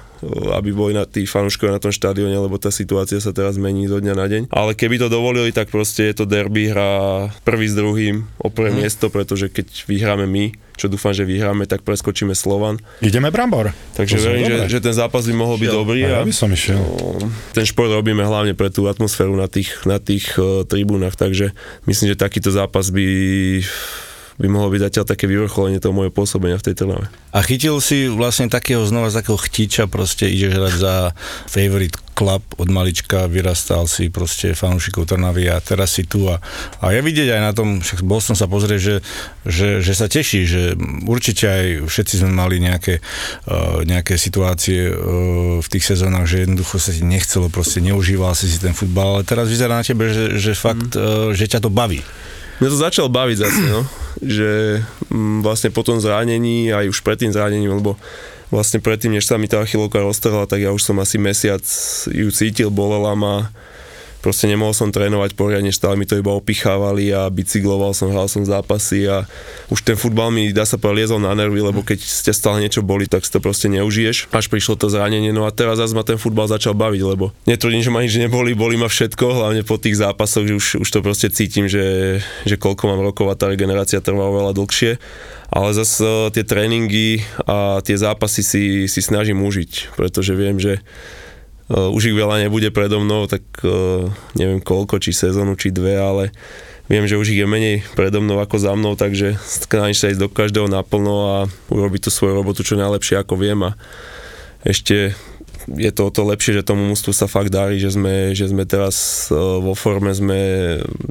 aby 0.58 0.74
boli 0.74 0.98
na 0.98 1.06
tí 1.06 1.22
fanúškovia 1.22 1.78
na 1.78 1.82
tom 1.82 1.94
štadióne, 1.94 2.34
lebo 2.34 2.58
tá 2.58 2.74
situácia 2.74 3.22
sa 3.22 3.30
teraz 3.30 3.54
mení 3.54 3.86
zo 3.86 4.02
dňa 4.02 4.14
na 4.18 4.26
deň. 4.26 4.42
Ale 4.50 4.74
keby 4.74 4.98
to 4.98 5.06
dovolili, 5.06 5.54
tak 5.54 5.70
proste 5.70 6.10
je 6.10 6.14
to 6.18 6.24
derby, 6.26 6.74
hra 6.74 7.30
prvý 7.46 7.70
s 7.70 7.78
druhým 7.78 8.26
o 8.42 8.50
prvé 8.50 8.74
Mhm. 8.74 8.78
miesto, 8.82 9.06
pretože 9.14 9.46
keď 9.46 9.70
vyhráme 9.86 10.26
my, 10.26 10.50
čo 10.78 10.86
dúfam, 10.86 11.10
že 11.10 11.26
vyhráme, 11.26 11.66
tak 11.66 11.82
preskočíme 11.82 12.38
Slovan. 12.38 12.78
Ideme 13.02 13.34
Brambor. 13.34 13.74
Takže 13.98 14.16
verím, 14.22 14.46
že, 14.46 14.56
že 14.70 14.78
ten 14.78 14.94
zápas 14.94 15.26
by 15.26 15.34
mohol 15.34 15.58
byť 15.58 15.68
dobrý. 15.74 16.06
A 16.06 16.22
ja 16.22 16.24
by 16.24 16.30
som 16.30 16.48
išiel. 16.54 16.78
No, 16.78 17.18
ten 17.50 17.66
šport 17.66 17.90
robíme 17.90 18.22
hlavne 18.22 18.54
pre 18.54 18.70
tú 18.70 18.86
atmosféru 18.86 19.34
na 19.34 19.50
tých, 19.50 19.74
na 19.82 19.98
tých 19.98 20.38
uh, 20.38 20.62
tribúnach, 20.62 21.18
takže 21.18 21.50
myslím, 21.90 22.14
že 22.14 22.16
takýto 22.16 22.54
zápas 22.54 22.94
by 22.94 23.06
by 24.38 24.46
mohlo 24.46 24.70
byť 24.70 24.80
zatiaľ 24.86 25.04
také 25.04 25.26
vyvrcholenie 25.26 25.82
toho 25.82 25.90
môjho 25.90 26.14
pôsobenia 26.14 26.54
v 26.62 26.70
tej 26.70 26.74
Trnave. 26.78 27.10
A 27.34 27.42
chytil 27.42 27.74
si 27.82 28.06
vlastne 28.06 28.46
takého 28.46 28.86
znova 28.86 29.10
z 29.10 29.18
takého 29.18 29.34
chtiča, 29.34 29.90
proste 29.90 30.30
ideš 30.30 30.54
hrať 30.54 30.74
za 30.78 30.94
favorite 31.50 31.98
chlap 32.18 32.42
od 32.58 32.66
malička, 32.66 33.30
vyrastal 33.30 33.86
si 33.86 34.10
proste 34.10 34.58
fanúšikov 34.58 35.06
Trnavy 35.06 35.46
a 35.46 35.62
teraz 35.62 35.94
si 35.94 36.02
tu 36.02 36.26
a, 36.26 36.42
a 36.82 36.90
ja 36.90 36.98
vidieť 36.98 37.38
aj 37.38 37.42
na 37.46 37.52
tom, 37.54 37.78
však 37.78 38.02
bol 38.02 38.18
som 38.18 38.34
sa 38.34 38.50
pozrieť, 38.50 38.80
že, 38.82 38.96
že, 39.46 39.68
že 39.78 39.92
sa 39.94 40.10
teší, 40.10 40.42
že 40.42 40.62
určite 41.06 41.46
aj 41.46 41.64
všetci 41.86 42.14
sme 42.26 42.34
mali 42.34 42.58
nejaké, 42.58 42.98
uh, 43.46 43.86
nejaké 43.86 44.18
situácie 44.18 44.90
uh, 44.90 45.62
v 45.62 45.68
tých 45.70 45.94
sezónach, 45.94 46.26
že 46.26 46.42
jednoducho 46.42 46.82
sa 46.82 46.90
ti 46.90 47.06
nechcelo, 47.06 47.46
proste 47.46 47.78
neužíval 47.78 48.34
si 48.34 48.50
si 48.50 48.58
ten 48.58 48.74
futbal, 48.74 49.22
ale 49.22 49.22
teraz 49.22 49.46
vyzerá 49.46 49.78
na 49.78 49.86
tebe, 49.86 50.10
že, 50.10 50.34
že 50.34 50.58
fakt, 50.58 50.98
mm. 50.98 50.98
uh, 50.98 51.30
že 51.30 51.46
ťa 51.46 51.62
to 51.62 51.70
baví. 51.70 52.02
Mňa 52.58 52.68
to 52.74 52.78
začal 52.82 53.06
baviť 53.06 53.36
zase, 53.38 53.62
no. 53.70 53.86
že 54.38 54.82
m, 55.14 55.46
vlastne 55.46 55.70
po 55.70 55.86
tom 55.86 56.02
zranení, 56.02 56.74
aj 56.74 56.90
už 56.90 56.98
pred 57.06 57.22
tým 57.22 57.30
zranením, 57.30 57.78
lebo 57.78 57.94
vlastne 58.48 58.80
predtým, 58.80 59.16
než 59.16 59.28
sa 59.28 59.36
mi 59.36 59.48
tá 59.48 59.60
achilovka 59.60 60.00
roztrhla, 60.00 60.48
tak 60.48 60.64
ja 60.64 60.72
už 60.72 60.80
som 60.80 60.96
asi 61.00 61.20
mesiac 61.20 61.62
ju 62.08 62.28
cítil, 62.32 62.72
bolela 62.72 63.12
ma 63.12 63.34
proste 64.20 64.50
nemohol 64.50 64.74
som 64.74 64.90
trénovať 64.90 65.38
poriadne, 65.38 65.70
stále 65.70 65.94
mi 65.94 66.04
to 66.04 66.18
iba 66.18 66.34
opichávali 66.34 67.14
a 67.14 67.30
bicykloval 67.30 67.94
som, 67.94 68.10
hral 68.10 68.26
som 68.26 68.42
zápasy 68.42 69.06
a 69.06 69.24
už 69.70 69.86
ten 69.86 69.94
futbal 69.94 70.34
mi 70.34 70.50
dá 70.50 70.66
sa 70.66 70.76
povedať 70.76 70.96
liezol 70.98 71.20
na 71.22 71.36
nervy, 71.36 71.62
lebo 71.62 71.86
keď 71.86 72.02
ste 72.02 72.34
stále 72.34 72.58
niečo 72.58 72.82
boli, 72.82 73.06
tak 73.06 73.22
si 73.22 73.30
to 73.30 73.38
proste 73.38 73.70
neužiješ. 73.70 74.32
Až 74.34 74.50
prišlo 74.50 74.74
to 74.74 74.90
zranenie, 74.90 75.30
no 75.30 75.46
a 75.46 75.54
teraz 75.54 75.78
zase 75.78 75.94
ma 75.94 76.02
ten 76.02 76.18
futbal 76.18 76.50
začal 76.50 76.74
baviť, 76.74 77.02
lebo 77.06 77.30
netvrdím, 77.46 77.84
že 77.84 77.92
ma 77.94 78.02
nič 78.02 78.18
neboli, 78.18 78.58
boli 78.58 78.74
ma 78.74 78.90
všetko, 78.90 79.24
hlavne 79.44 79.62
po 79.62 79.78
tých 79.78 80.00
zápasoch, 80.00 80.48
že 80.48 80.54
už, 80.58 80.66
už 80.82 80.88
to 80.88 80.98
proste 81.04 81.30
cítim, 81.30 81.70
že, 81.70 82.18
že 82.42 82.58
koľko 82.58 82.90
mám 82.90 83.00
rokov 83.04 83.30
a 83.30 83.38
tá 83.38 83.46
regenerácia 83.46 84.02
trvá 84.02 84.26
oveľa 84.26 84.56
dlhšie 84.58 84.92
ale 85.48 85.72
zase 85.72 86.28
tie 86.36 86.44
tréningy 86.44 87.24
a 87.48 87.80
tie 87.80 87.96
zápasy 87.96 88.44
si, 88.44 88.64
si 88.84 89.00
snažím 89.00 89.40
užiť, 89.40 89.96
pretože 89.96 90.36
viem, 90.36 90.60
že 90.60 90.84
už 91.68 92.12
ich 92.12 92.16
veľa 92.16 92.48
nebude 92.48 92.72
predo 92.72 92.96
mnou, 93.04 93.28
tak 93.28 93.44
uh, 93.60 94.08
neviem 94.32 94.64
koľko, 94.64 94.96
či 95.04 95.12
sezónu, 95.12 95.52
či 95.52 95.68
dve, 95.68 96.00
ale 96.00 96.32
viem, 96.88 97.04
že 97.04 97.20
už 97.20 97.36
ich 97.36 97.40
je 97.40 97.44
menej 97.44 97.84
predo 97.92 98.24
mnou 98.24 98.40
ako 98.40 98.56
za 98.56 98.72
mnou, 98.72 98.96
takže 98.96 99.36
snažím 99.44 99.96
sa 99.96 100.08
ísť 100.08 100.20
do 100.24 100.32
každého 100.32 100.68
naplno 100.72 101.16
a 101.28 101.36
urobiť 101.68 102.08
tú 102.08 102.10
svoju 102.10 102.40
robotu 102.40 102.64
čo 102.64 102.80
najlepšie 102.80 103.20
ako 103.20 103.36
viem 103.36 103.60
a 103.68 103.76
ešte 104.64 105.12
je 105.68 105.92
to 105.92 106.08
o 106.08 106.14
to 106.14 106.24
lepšie, 106.24 106.56
že 106.56 106.64
tomu 106.64 106.88
mústvu 106.88 107.12
sa 107.12 107.28
fakt 107.28 107.52
darí, 107.52 107.76
že 107.76 107.92
sme, 107.92 108.32
že 108.32 108.48
sme 108.48 108.64
teraz 108.64 109.28
uh, 109.28 109.60
vo 109.60 109.76
forme, 109.76 110.08
sme, 110.16 110.40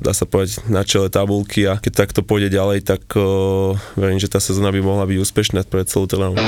dá 0.01 0.17
sa 0.17 0.25
povedať, 0.25 0.65
na 0.65 0.81
čele 0.81 1.13
tabulky 1.13 1.69
a 1.69 1.77
keď 1.77 1.93
takto 1.93 2.25
pôjde 2.25 2.57
ďalej, 2.57 2.81
tak 2.81 3.05
uh, 3.13 3.77
verím, 3.93 4.17
že 4.17 4.31
tá 4.31 4.41
sezóna 4.41 4.73
by 4.73 4.81
mohla 4.81 5.05
byť 5.05 5.17
úspešná 5.21 5.61
pre 5.69 5.85
celú 5.85 6.09
Trnavu. 6.09 6.41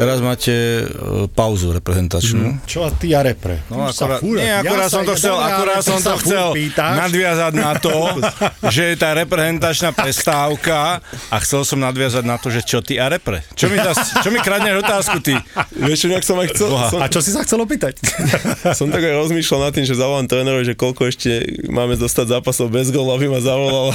Teraz 0.00 0.16
máte 0.24 0.88
uh, 0.88 1.28
pauzu 1.28 1.76
reprezentačnú. 1.76 2.56
Mm. 2.56 2.64
Čo 2.64 2.88
a 2.88 2.90
ty 2.90 3.12
a 3.12 3.20
repre? 3.20 3.60
No, 3.68 3.84
akurát, 3.84 4.24
nie, 4.24 4.48
akurát 4.48 4.88
ja 4.88 4.96
som 4.96 5.04
to 5.04 5.12
chcel, 5.12 5.36
akurát 5.36 5.84
som 5.84 6.00
to 6.00 6.16
chcel 6.24 6.56
nadviazať 6.72 7.52
na 7.52 7.76
to, 7.76 8.16
že 8.74 8.82
je 8.88 8.96
tá 8.96 9.12
reprezentačná 9.12 9.92
prestávka 9.92 11.04
a 11.04 11.36
chcel 11.44 11.68
som 11.68 11.84
nadviazať 11.84 12.24
na 12.24 12.40
to, 12.40 12.48
že 12.48 12.64
čo 12.64 12.80
ty 12.80 12.96
a 12.96 13.12
repre. 13.12 13.44
Čo 13.52 13.68
mi, 13.68 13.76
das, 13.76 14.16
čo 14.24 14.32
mi 14.32 14.40
kradneš 14.40 14.80
otázku 14.80 15.20
ty? 15.20 15.36
Vieš, 15.76 16.08
nejak 16.08 16.24
som 16.24 16.40
aj 16.40 16.48
chcel. 16.56 16.68
Som, 16.88 17.00
a 17.04 17.06
čo 17.12 17.20
si 17.20 17.36
sa 17.36 17.44
chcel 17.44 17.60
opýtať? 17.60 18.00
som 18.80 18.88
tak 18.88 19.04
aj 19.04 19.20
rozmýšľal 19.20 19.68
nad 19.68 19.72
tým, 19.76 19.84
že 19.84 20.00
zavolám 20.00 20.24
trénerovi, 20.24 20.64
že 20.64 20.80
koľko 20.80 21.12
ešte 21.12 21.44
máme 21.68 22.00
dostať 22.00 22.40
zápasov 22.40 22.72
bez 22.72 22.88
gólu, 22.88 23.12
aby 23.12 23.28
ma 23.28 23.44
zavolal. 23.44 23.92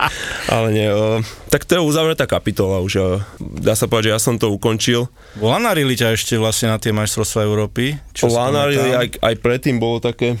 Ale 0.54 0.74
nie, 0.74 0.90
o, 0.90 1.22
tak 1.46 1.62
to 1.62 1.78
je 1.78 1.86
uzavretá 1.86 2.26
kapitola 2.26 2.82
už. 2.82 2.92
O, 2.98 3.06
dá 3.38 3.78
sa 3.78 3.86
povedať, 3.86 4.10
že 4.10 4.14
ja 4.16 4.18
som 4.18 4.34
to 4.34 4.50
ukončil. 4.50 5.06
Lanarili 5.44 5.92
ťa 5.92 6.16
ešte 6.16 6.40
vlastne 6.40 6.72
na 6.72 6.80
tie 6.80 6.90
majstrovstvá 6.96 7.44
Európy? 7.44 8.00
Čo 8.16 8.32
Lanarili 8.32 8.96
aj, 8.96 9.20
aj 9.20 9.34
predtým 9.44 9.76
bolo 9.76 10.00
také 10.00 10.40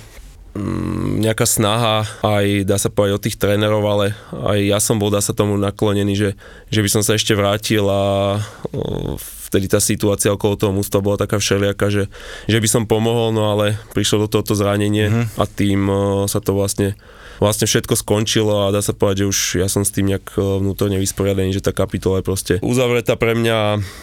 mm, 0.56 1.20
nejaká 1.20 1.44
snaha, 1.44 2.08
aj 2.24 2.64
dá 2.64 2.80
sa 2.80 2.88
povedať 2.88 3.12
o 3.12 3.24
tých 3.24 3.36
trénerov, 3.36 3.84
ale 3.84 4.16
aj 4.32 4.58
ja 4.64 4.78
som 4.80 4.96
bol, 4.96 5.12
dá 5.12 5.20
sa 5.20 5.36
tomu 5.36 5.58
naklonený, 5.60 6.14
že, 6.16 6.30
že 6.70 6.80
by 6.80 6.88
som 6.88 7.02
sa 7.04 7.18
ešte 7.18 7.36
vrátil 7.36 7.84
a 7.84 8.38
o, 8.72 9.14
vtedy 9.50 9.68
tá 9.68 9.82
situácia 9.82 10.32
okolo 10.32 10.54
toho 10.56 10.72
mústva 10.72 11.04
bola 11.04 11.20
taká 11.20 11.38
všelijaká, 11.38 11.86
že, 11.92 12.08
že 12.48 12.58
by 12.58 12.68
som 12.70 12.88
pomohol, 12.88 13.34
no 13.34 13.52
ale 13.52 13.76
prišlo 13.92 14.26
do 14.26 14.28
tohoto 14.30 14.56
zranenie 14.56 15.10
mm-hmm. 15.10 15.26
a 15.36 15.44
tým 15.44 15.80
o, 15.86 16.00
sa 16.30 16.40
to 16.40 16.56
vlastne 16.56 16.96
vlastne 17.38 17.66
všetko 17.66 17.94
skončilo 17.98 18.68
a 18.68 18.74
dá 18.74 18.82
sa 18.82 18.94
povedať, 18.94 19.24
že 19.24 19.30
už 19.30 19.38
ja 19.62 19.68
som 19.70 19.82
s 19.82 19.94
tým 19.94 20.10
nejak 20.10 20.34
e, 20.34 20.42
vnútorne 20.62 20.98
vysporiadaný, 21.00 21.54
že 21.54 21.64
tá 21.64 21.72
kapitola 21.74 22.20
je 22.20 22.26
proste 22.26 22.54
uzavretá 22.62 23.14
pre 23.18 23.34
mňa. 23.34 23.58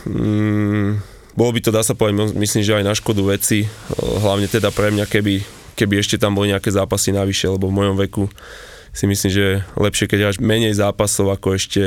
Mm, 0.08 0.90
bolo 1.36 1.52
by 1.56 1.60
to, 1.64 1.72
dá 1.72 1.82
sa 1.84 1.96
povedať, 1.96 2.36
myslím, 2.36 2.64
že 2.64 2.76
aj 2.76 2.86
na 2.88 2.96
škodu 2.98 3.22
veci, 3.24 3.64
e, 3.64 3.68
hlavne 3.98 4.48
teda 4.52 4.72
pre 4.72 4.92
mňa, 4.92 5.06
keby, 5.08 5.44
keby 5.80 5.94
ešte 6.02 6.20
tam 6.20 6.36
boli 6.36 6.52
nejaké 6.52 6.72
zápasy 6.72 7.16
navyše, 7.16 7.48
lebo 7.48 7.72
v 7.72 7.78
mojom 7.78 7.96
veku 8.00 8.28
si 8.92 9.08
myslím, 9.08 9.32
že 9.32 9.46
lepšie, 9.80 10.12
keď 10.12 10.20
hráš 10.20 10.40
menej 10.44 10.76
zápasov, 10.76 11.32
ako 11.32 11.56
ešte 11.56 11.82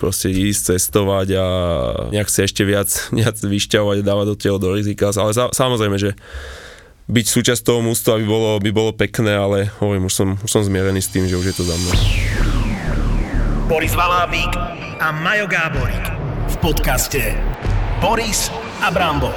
proste 0.00 0.32
ísť, 0.32 0.72
cestovať 0.72 1.36
a 1.36 1.46
nejak 2.16 2.32
sa 2.32 2.48
ešte 2.48 2.64
viac, 2.64 2.88
viac 3.20 3.36
vyšťahovať 3.36 3.96
a 4.00 4.06
dávať 4.08 4.26
do 4.32 4.36
tela 4.40 4.56
do 4.56 4.72
rizika. 4.72 5.12
Ale 5.12 5.36
za, 5.36 5.52
samozrejme, 5.52 6.00
že 6.00 6.16
byť 7.10 7.26
súčasť 7.26 7.66
toho 7.66 7.82
mústva 7.82 8.16
by 8.22 8.26
bolo, 8.26 8.50
by 8.62 8.70
bolo 8.70 8.90
pekné, 8.94 9.34
ale 9.34 9.66
hovorím, 9.82 10.06
už 10.06 10.14
som, 10.14 10.28
už 10.38 10.50
som 10.50 10.62
zmierený 10.62 11.02
s 11.02 11.10
tým, 11.10 11.26
že 11.26 11.34
už 11.34 11.50
je 11.50 11.54
to 11.58 11.64
za 11.66 11.74
mnou. 11.74 11.94
Boris 13.66 13.94
Valábík 13.94 14.54
a 15.02 15.10
Majo 15.10 15.50
Gáborík 15.50 16.06
v 16.50 16.56
podcaste 16.62 17.34
Boris 17.98 18.50
a 18.82 18.90
Brambor. 18.94 19.34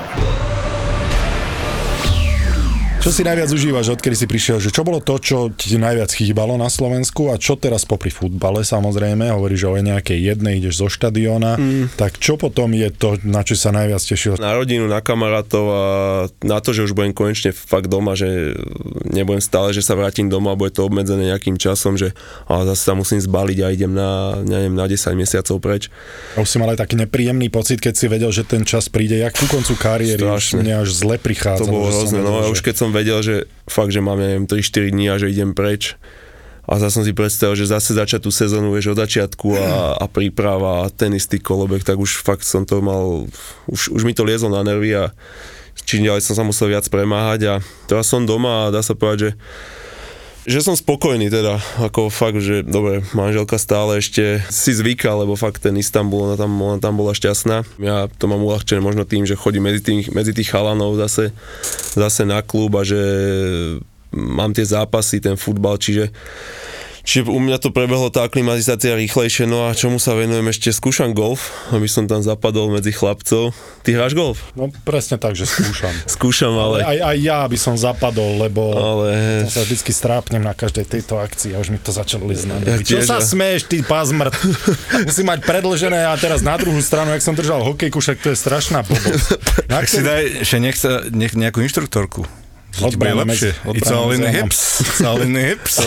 Čo 3.03 3.11
si 3.11 3.27
najviac 3.27 3.51
užívaš, 3.51 3.99
odkedy 3.99 4.15
si 4.15 4.23
prišiel? 4.31 4.63
Že 4.63 4.79
čo 4.79 4.87
bolo 4.87 5.03
to, 5.03 5.19
čo 5.19 5.51
ti 5.51 5.75
najviac 5.75 6.07
chýbalo 6.07 6.55
na 6.55 6.71
Slovensku 6.71 7.27
a 7.27 7.35
čo 7.35 7.59
teraz 7.59 7.83
popri 7.83 8.07
futbale 8.07 8.63
samozrejme? 8.63 9.27
Hovoríš, 9.27 9.67
o 9.67 9.75
nejakej 9.75 10.31
jednej 10.31 10.63
ideš 10.63 10.79
zo 10.79 10.87
štadióna. 10.87 11.59
Mm. 11.59 11.91
Tak 11.99 12.15
čo 12.15 12.39
potom 12.39 12.71
je 12.71 12.87
to, 12.95 13.19
na 13.27 13.43
čo 13.43 13.59
sa 13.59 13.75
najviac 13.75 13.99
tešil? 13.99 14.39
Na 14.39 14.55
rodinu, 14.55 14.87
na 14.87 15.03
kamarátov 15.03 15.65
a 15.67 15.83
na 16.47 16.63
to, 16.63 16.71
že 16.71 16.87
už 16.87 16.95
budem 16.95 17.11
konečne 17.11 17.51
fakt 17.51 17.91
doma, 17.91 18.15
že 18.15 18.55
nebudem 19.03 19.43
stále, 19.43 19.75
že 19.75 19.83
sa 19.83 19.99
vrátim 19.99 20.31
doma 20.31 20.55
a 20.55 20.59
bude 20.63 20.71
to 20.71 20.87
obmedzené 20.87 21.27
nejakým 21.27 21.59
časom, 21.59 21.99
že 21.99 22.15
ale 22.47 22.71
zase 22.71 22.87
sa 22.87 22.95
musím 22.95 23.19
zbaliť 23.19 23.57
a 23.59 23.67
idem 23.67 23.91
na, 23.91 24.39
neviem, 24.47 24.71
na 24.71 24.87
10 24.87 25.11
mesiacov 25.19 25.59
preč. 25.59 25.91
A 26.39 26.47
už 26.47 26.47
si 26.47 26.55
mal 26.55 26.71
aj 26.71 26.79
taký 26.79 26.95
nepríjemný 26.95 27.51
pocit, 27.51 27.83
keď 27.83 27.99
si 27.99 28.07
vedel, 28.07 28.31
že 28.31 28.47
ten 28.47 28.63
čas 28.63 28.87
príde 28.87 29.19
jak 29.19 29.35
ku 29.35 29.43
koncu 29.51 29.75
kariéry. 29.75 30.23
Strašne. 30.23 30.63
Mne 30.63 30.87
až 30.87 30.95
zle 30.95 31.19
prichádza. 31.19 31.67
To 31.67 31.75
bolo 31.75 31.91
hrozné, 31.91 32.23
no 32.23 32.39
a 32.39 32.47
už 32.47 32.63
keď 32.63 32.79
som 32.79 32.92
vedel, 32.93 33.19
že 33.25 33.35
fakt, 33.65 33.89
že 33.89 33.99
mám, 33.99 34.21
neviem, 34.21 34.45
3-4 34.45 34.93
dní 34.93 35.09
a 35.09 35.17
že 35.17 35.33
idem 35.33 35.57
preč. 35.57 35.97
A 36.63 36.79
zase 36.79 36.95
som 36.95 37.03
si 37.03 37.11
predstavil, 37.11 37.59
že 37.59 37.67
zase 37.67 37.91
začať 37.91 38.23
tú 38.23 38.31
sezónu, 38.31 38.71
vieš, 38.71 38.95
od 38.95 39.03
začiatku 39.03 39.51
a, 39.59 39.99
a 39.99 40.05
príprava 40.07 40.87
a 40.87 40.91
ten 40.93 41.11
istý 41.11 41.35
kolobek, 41.35 41.83
tak 41.83 41.99
už 41.99 42.23
fakt 42.23 42.47
som 42.47 42.63
to 42.63 42.79
mal, 42.79 43.27
už, 43.67 43.91
už 43.91 44.01
mi 44.07 44.15
to 44.15 44.23
liezlo 44.23 44.47
na 44.47 44.63
nervy 44.63 44.95
a 44.95 45.11
čím 45.83 46.07
ďalej 46.07 46.23
som 46.23 46.39
sa 46.39 46.47
musel 46.47 46.71
viac 46.71 46.87
premáhať 46.87 47.41
a 47.51 47.53
teraz 47.91 48.07
som 48.07 48.23
doma 48.23 48.69
a 48.69 48.71
dá 48.71 48.79
sa 48.79 48.95
povedať, 48.95 49.19
že 49.19 49.31
že 50.43 50.59
som 50.59 50.75
spokojný 50.75 51.31
teda, 51.31 51.59
ako 51.79 52.11
fakt, 52.11 52.43
že 52.43 52.67
dobre, 52.67 52.99
manželka 53.15 53.55
stále 53.55 54.03
ešte 54.03 54.43
si 54.51 54.75
zvyká, 54.75 55.15
lebo 55.15 55.39
fakt 55.39 55.63
ten 55.63 55.75
Istanbul, 55.79 56.27
ona 56.31 56.35
tam, 56.35 56.51
ona 56.59 56.77
tam 56.83 56.99
bola 56.99 57.15
šťastná. 57.15 57.63
Ja 57.79 58.11
to 58.19 58.27
mám 58.27 58.43
uľahčené 58.43 58.83
možno 58.83 59.07
tým, 59.07 59.23
že 59.23 59.39
chodím 59.39 59.71
medzi 59.71 59.79
tých, 59.79 60.11
medzi 60.11 60.35
tých 60.35 60.51
chalanov 60.51 60.99
zase, 60.99 61.31
zase 61.95 62.27
na 62.27 62.43
klub 62.43 62.75
a 62.75 62.83
že 62.83 62.99
mám 64.11 64.51
tie 64.51 64.67
zápasy, 64.67 65.23
ten 65.23 65.39
futbal, 65.39 65.79
čiže 65.79 66.11
Čiže 67.03 67.27
u 67.27 67.39
mňa 67.43 67.59
to 67.59 67.75
prebehlo 67.75 68.07
tá 68.07 68.23
aklimatizácia 68.23 68.95
rýchlejšie, 68.95 69.43
no 69.43 69.67
a 69.67 69.75
čomu 69.75 69.99
sa 69.99 70.15
venujem 70.15 70.47
ešte, 70.47 70.71
skúšam 70.71 71.11
golf, 71.11 71.51
aby 71.75 71.83
som 71.83 72.07
tam 72.07 72.23
zapadol 72.23 72.71
medzi 72.71 72.95
chlapcov. 72.95 73.51
Ty 73.83 73.89
hráš 73.99 74.15
golf? 74.15 74.39
No 74.55 74.71
presne 74.87 75.19
tak, 75.19 75.35
že 75.35 75.43
skúšam. 75.43 75.91
skúšam, 76.15 76.55
ale... 76.55 76.79
Aj, 76.79 76.97
aj 77.11 77.17
ja 77.19 77.43
by 77.43 77.57
som 77.59 77.75
zapadol, 77.75 78.39
lebo 78.39 78.71
ale... 78.71 79.43
sa 79.51 79.67
vždycky 79.67 79.91
strápnem 79.91 80.39
na 80.39 80.55
každej 80.55 80.87
tejto 80.87 81.19
akcii 81.19 81.51
a 81.51 81.59
už 81.59 81.75
mi 81.75 81.79
to 81.83 81.91
začalo 81.91 82.23
lísť 82.23 82.45
na 82.47 82.55
ja, 82.63 82.79
Čo 82.79 83.03
sa 83.03 83.19
smeješ, 83.19 83.67
ty 83.67 83.83
pazmrt? 83.83 84.39
Musím 85.07 85.27
mať 85.27 85.43
predlžené 85.43 86.07
a 86.07 86.15
teraz 86.15 86.39
na 86.39 86.55
druhú 86.55 86.79
stranu, 86.79 87.11
jak 87.11 87.19
som 87.19 87.35
držal 87.35 87.67
hokejku, 87.67 87.99
však 87.99 88.23
to 88.23 88.31
je 88.31 88.37
strašná 88.39 88.79
blbosť. 88.79 89.43
Tak 89.73 89.89
si 89.89 90.05
daj, 90.05 90.45
že 90.45 90.57
nech, 90.61 90.77
sa, 90.77 91.03
nech 91.09 91.33
nejakú 91.33 91.59
inštruktorku. 91.65 92.42
Odbrana 92.81 93.21
lepšie. 93.29 93.53
It's 93.77 93.93
all 93.93 94.09
in 94.09 94.25
the 94.25 94.33
hips. 94.33 94.81
It's 94.81 95.05
all 95.05 95.21
in 95.21 95.37
the 95.37 95.43
hips. 95.45 95.77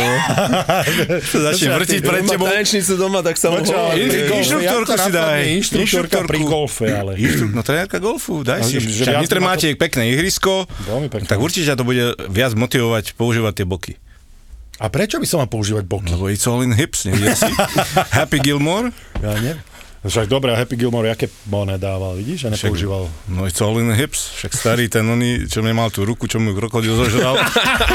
Začne 1.51 1.75
vrtiť 1.83 2.01
pred 2.07 2.23
tebou. 2.23 2.47
Tanečnicu 2.47 2.95
doma, 2.95 3.27
tak 3.27 3.35
sa 3.35 3.51
mohol. 3.51 3.67
Inštruktorku 3.99 4.95
si 4.95 5.11
daj. 5.11 5.41
Inštruktorka 5.59 6.19
pri 6.31 6.39
golfe, 6.47 6.87
ale. 6.87 7.19
No 7.51 7.67
trenérka 7.67 7.99
golfu, 7.99 8.47
daj 8.47 8.63
si. 8.63 8.79
Však 8.79 9.19
Nitre 9.19 9.43
máte 9.43 9.75
pekné 9.75 10.15
ihrisko, 10.15 10.71
tak 11.27 11.43
určite 11.43 11.75
to 11.75 11.83
bude 11.83 12.15
viac 12.31 12.55
motivovať 12.55 13.19
používať 13.19 13.53
tie 13.63 13.67
boky. 13.67 13.93
A 14.77 14.93
prečo 14.93 15.17
by 15.17 15.25
som 15.25 15.41
mal 15.41 15.49
používať 15.49 15.89
boky? 15.89 16.13
Lebo 16.13 16.29
it's 16.29 16.45
all 16.45 16.61
in 16.61 16.77
hips, 16.77 17.09
nevidel 17.09 17.33
si? 17.33 17.49
Happy 18.17 18.45
Gilmore? 18.45 18.93
Ja 19.25 19.33
neviem. 19.33 19.57
Však 20.07 20.31
dobre, 20.31 20.55
a 20.55 20.57
Happy 20.57 20.79
Gilmore, 20.79 21.11
aké 21.11 21.27
boné 21.51 21.83
dával, 21.83 22.15
vidíš, 22.15 22.47
že 22.47 22.49
nepoužíval. 22.55 23.11
No 23.27 23.43
it's 23.43 23.59
all 23.59 23.75
in 23.83 23.91
the 23.91 23.99
hips, 23.99 24.31
však 24.39 24.55
starý 24.55 24.87
ten 24.87 25.03
oný, 25.03 25.51
čo 25.51 25.67
nemal 25.67 25.91
tú 25.91 26.07
ruku, 26.07 26.31
čo 26.31 26.39
mu 26.39 26.55
krokodil 26.55 26.95
zožral. 26.95 27.35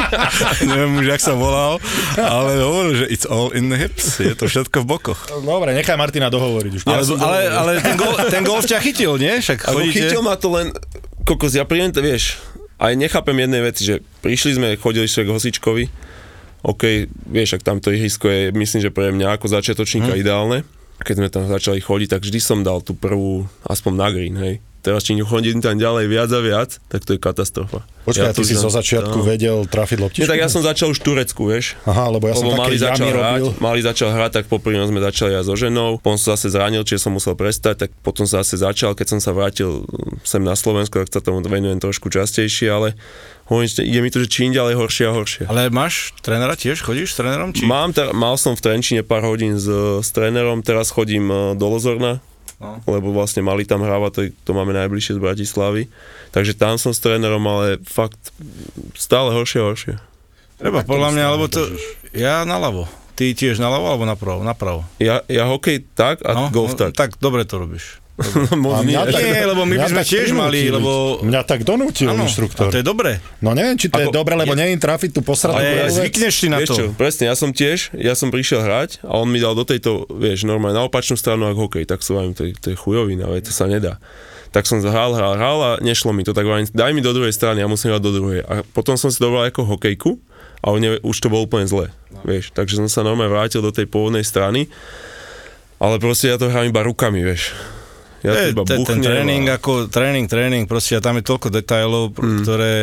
Neviem 0.69 0.99
už, 0.99 1.07
jak 1.07 1.21
sa 1.23 1.33
volal, 1.39 1.79
ale 2.19 2.59
hovoril, 2.59 2.93
že 2.99 3.05
it's 3.07 3.23
all 3.23 3.55
in 3.55 3.71
the 3.71 3.79
hips, 3.79 4.19
je 4.19 4.35
to 4.35 4.51
všetko 4.51 4.83
v 4.83 4.85
bokoch. 4.91 5.21
Dobre, 5.39 5.71
nechaj 5.71 5.95
Martina 5.95 6.27
dohovoriť 6.27 6.71
už. 6.77 6.81
Ale, 6.83 7.03
ale, 7.07 7.39
ale 7.47 7.71
ten, 7.79 7.95
gol, 7.95 8.13
ten 8.27 8.43
golf 8.43 8.67
ťa 8.67 8.83
chytil, 8.83 9.15
nie? 9.15 9.39
Však 9.39 9.71
chodíte... 9.71 10.11
chytil 10.11 10.21
ma 10.21 10.35
to 10.35 10.51
len, 10.51 10.75
kokos, 11.23 11.55
ja 11.55 11.63
príjem, 11.63 11.95
to, 11.95 12.03
vieš, 12.03 12.43
aj 12.75 12.97
nechápem 12.99 13.37
jednej 13.39 13.61
veci, 13.63 13.81
že 13.87 13.95
prišli 14.19 14.51
sme, 14.59 14.67
chodili 14.75 15.07
sme 15.07 15.23
k 15.23 15.31
Hosičkovi, 15.31 15.85
OK, 16.61 17.09
vieš, 17.25 17.57
ak 17.57 17.65
tamto 17.65 17.89
ihrisko 17.89 18.29
je, 18.29 18.41
myslím, 18.53 18.81
že 18.85 18.93
pre 18.93 19.09
mňa 19.09 19.39
ako 19.39 19.49
začiatočníka 19.49 20.13
hmm. 20.13 20.21
ideálne. 20.21 20.57
Keď 21.01 21.15
sme 21.17 21.33
tam 21.33 21.49
začali 21.49 21.81
chodiť, 21.81 22.17
tak 22.17 22.21
vždy 22.21 22.39
som 22.39 22.61
dal 22.61 22.79
tú 22.85 22.93
prvú, 22.93 23.49
aspoň 23.65 23.93
na 23.97 24.07
green, 24.13 24.35
hej. 24.37 24.55
Teraz, 24.81 25.05
či 25.05 25.13
chodím 25.21 25.61
tam 25.61 25.77
ďalej 25.77 26.09
viac 26.09 26.29
a 26.33 26.41
viac, 26.41 26.81
tak 26.89 27.05
to 27.05 27.13
je 27.13 27.19
katastrofa. 27.21 27.85
Počkaj, 28.01 28.29
ja 28.29 28.33
ty 28.33 28.41
tu 28.41 28.49
si 28.49 28.57
zo 28.57 28.73
začiatku 28.73 29.21
no. 29.21 29.25
vedel 29.25 29.61
trafiť 29.69 29.97
loptičku? 30.01 30.25
Nie, 30.25 30.31
tak 30.33 30.41
ja 30.41 30.49
som 30.49 30.65
začal 30.65 30.89
už 30.89 31.05
v 31.05 31.13
Turecku, 31.13 31.45
vieš. 31.45 31.77
Aha, 31.85 32.09
lebo 32.09 32.25
ja 32.25 32.33
som 32.33 32.49
Lebo 32.49 32.57
také 32.57 32.65
mali 32.65 32.77
začal 32.81 33.07
hrať, 33.13 33.41
mali 33.61 33.79
začal 33.85 34.09
hrať, 34.09 34.31
tak 34.41 34.43
popri 34.49 34.73
sme 34.73 34.97
začali 34.97 35.37
aj 35.37 35.45
so 35.45 35.53
ženou. 35.53 36.01
Potom 36.01 36.17
som 36.17 36.33
zase 36.33 36.49
zranil, 36.49 36.81
čiže 36.81 37.05
som 37.05 37.13
musel 37.13 37.37
prestať, 37.37 37.85
tak 37.85 37.89
potom 38.01 38.25
sa 38.25 38.41
zase 38.41 38.57
začal, 38.57 38.97
keď 38.97 39.07
som 39.13 39.19
sa 39.21 39.37
vrátil 39.37 39.85
sem 40.25 40.41
na 40.41 40.57
Slovensko, 40.57 41.05
tak 41.05 41.13
sa 41.13 41.21
tomu 41.21 41.45
venujem 41.45 41.77
trošku 41.77 42.09
častejšie, 42.09 42.73
ale 42.73 42.97
hovorím, 43.53 43.69
ide 43.85 43.99
mi 44.01 44.09
to, 44.09 44.17
že 44.25 44.33
čím 44.33 44.49
ďalej 44.49 44.81
horšie 44.81 45.05
a 45.05 45.13
horšie. 45.13 45.43
Ale 45.45 45.69
máš 45.69 46.17
trénera 46.25 46.57
tiež? 46.57 46.81
Chodíš 46.81 47.13
s 47.13 47.21
trénerom? 47.21 47.53
Či... 47.53 47.69
Mám, 47.69 47.93
ter- 47.93 48.09
mal 48.17 48.33
som 48.41 48.57
v 48.57 48.65
Trenčine 48.65 49.05
pár 49.05 49.29
hodín 49.29 49.61
s, 49.61 49.69
s 50.01 50.09
trénerom, 50.09 50.65
teraz 50.65 50.89
chodím 50.89 51.29
e, 51.29 51.53
do 51.53 51.69
Lozorna, 51.69 52.17
No. 52.61 52.77
lebo 52.85 53.09
vlastne 53.09 53.41
mali 53.41 53.65
tam 53.65 53.81
hrávať, 53.81 54.11
to, 54.13 54.21
to 54.45 54.51
máme 54.53 54.69
najbližšie 54.77 55.17
z 55.17 55.23
Bratislavy. 55.23 55.89
Takže 56.29 56.53
tam 56.53 56.77
som 56.77 56.93
s 56.93 57.01
trénerom, 57.01 57.41
ale 57.49 57.81
fakt 57.81 58.29
stále 58.93 59.33
horšie 59.33 59.59
a 59.59 59.65
horšie. 59.65 59.93
Treba, 60.61 60.85
podľa 60.85 61.09
mňa, 61.17 61.25
lebo 61.33 61.49
to... 61.49 61.65
Ja 62.13 62.45
naľavo. 62.45 62.85
Ty 63.17 63.33
tiež 63.33 63.57
naľavo 63.57 63.85
alebo 63.89 64.05
napravo? 64.05 64.41
Napravo. 64.45 64.81
Ja, 65.01 65.25
ja 65.25 65.49
hokej 65.49 65.85
tak 65.97 66.21
a 66.21 66.37
no, 66.37 66.43
golf 66.53 66.77
tak. 66.77 66.93
tak 66.93 67.17
dobre 67.17 67.49
to 67.49 67.61
robíš. 67.61 68.00
Moc 68.57 68.81
nie. 68.81 68.95
tak- 68.95 69.17
Nie, 69.17 69.43
lebo 69.43 69.61
my 69.63 69.75
by 69.75 69.87
sme 69.87 70.01
tak 70.01 70.09
tiež 70.09 70.29
mali, 70.31 70.67
lebo- 70.67 71.21
Mňa 71.21 71.41
tak 71.43 71.61
donútil 71.61 72.07
Áno, 72.07 72.23
inštruktor. 72.23 72.67
a 72.67 72.71
to 72.71 72.77
je 72.77 72.85
dobré. 72.85 73.17
No 73.39 73.51
neviem, 73.51 73.75
či 73.75 73.87
to 73.87 73.97
je 73.97 74.07
Ako- 74.07 74.15
dobre, 74.15 74.33
lebo 74.35 74.51
neviem 74.51 74.75
trafiť 74.75 75.11
tú 75.11 75.21
posradnú 75.21 75.59
Ale 75.59 75.87
zvykneš 75.87 76.33
si 76.35 76.47
na 76.47 76.57
Vieš 76.57 76.67
to. 76.67 76.75
čo, 76.75 76.83
presne, 76.91 77.23
ja 77.25 77.33
som 77.33 77.49
tiež, 77.49 77.93
ja 77.93 78.13
som 78.13 78.27
prišiel 78.27 78.59
hrať 78.59 79.01
a 79.01 79.15
on 79.15 79.25
mi 79.25 79.37
dal 79.37 79.53
do 79.53 79.61
tejto, 79.61 80.05
vieš, 80.09 80.43
normálne 80.43 80.73
na 80.73 80.83
opačnú 80.83 81.13
stranu 81.13 81.45
ako 81.45 81.67
hokej, 81.67 81.85
tak 81.85 81.99
som 81.99 82.15
vám, 82.15 82.31
to, 82.31 82.43
je- 82.43 82.55
to 82.55 82.67
je 82.67 82.77
chujovina, 82.77 83.27
to 83.37 83.49
sa 83.49 83.65
nedá. 83.65 83.97
Tak 84.49 84.65
som 84.65 84.79
hral, 84.79 85.11
hral, 85.11 85.33
hral 85.33 85.57
a 85.61 85.79
nešlo 85.79 86.11
mi 86.11 86.21
to, 86.21 86.31
tak 86.31 86.43
hovorím, 86.43 86.67
daj 86.67 86.91
mi 86.91 86.99
do 86.99 87.09
druhej 87.09 87.31
strany, 87.31 87.57
ja 87.57 87.67
musím 87.67 87.89
hrať 87.89 88.03
do 88.03 88.11
druhej. 88.11 88.39
A 88.43 88.67
potom 88.67 88.95
som 88.95 89.07
si 89.07 89.15
dobral 89.15 89.45
ako 89.45 89.63
hokejku 89.65 90.19
a 90.59 90.69
on 90.69 90.77
ne, 90.77 90.99
už 90.99 91.17
to 91.17 91.27
bolo 91.27 91.43
úplne 91.43 91.63
zle, 91.63 91.87
No. 92.09 92.19
vieš. 92.21 92.51
Takže 92.51 92.75
som 92.75 92.85
sa 92.85 92.99
normálne 93.01 93.29
vrátil 93.29 93.59
do 93.59 93.69
tej 93.69 93.85
pôvodnej 93.85 94.21
strany, 94.21 94.67
ale 95.77 95.97
proste 95.97 96.27
ja 96.27 96.35
to 96.35 96.45
hrám 96.45 96.67
iba 96.67 96.83
rukami, 96.83 97.23
vieš. 97.23 97.55
Ja 98.21 98.37
Je, 98.37 98.53
iba 98.53 98.61
ten, 98.63 98.85
ten 98.85 99.01
tréning, 99.01 99.49
a... 99.49 99.57
ako 99.57 99.89
tréning, 99.89 100.29
tréning, 100.29 100.69
proste 100.69 100.97
a 100.97 101.01
tam 101.01 101.17
je 101.17 101.25
toľko 101.25 101.49
detajlov, 101.49 102.13
mm. 102.13 102.45
ktoré, 102.45 102.73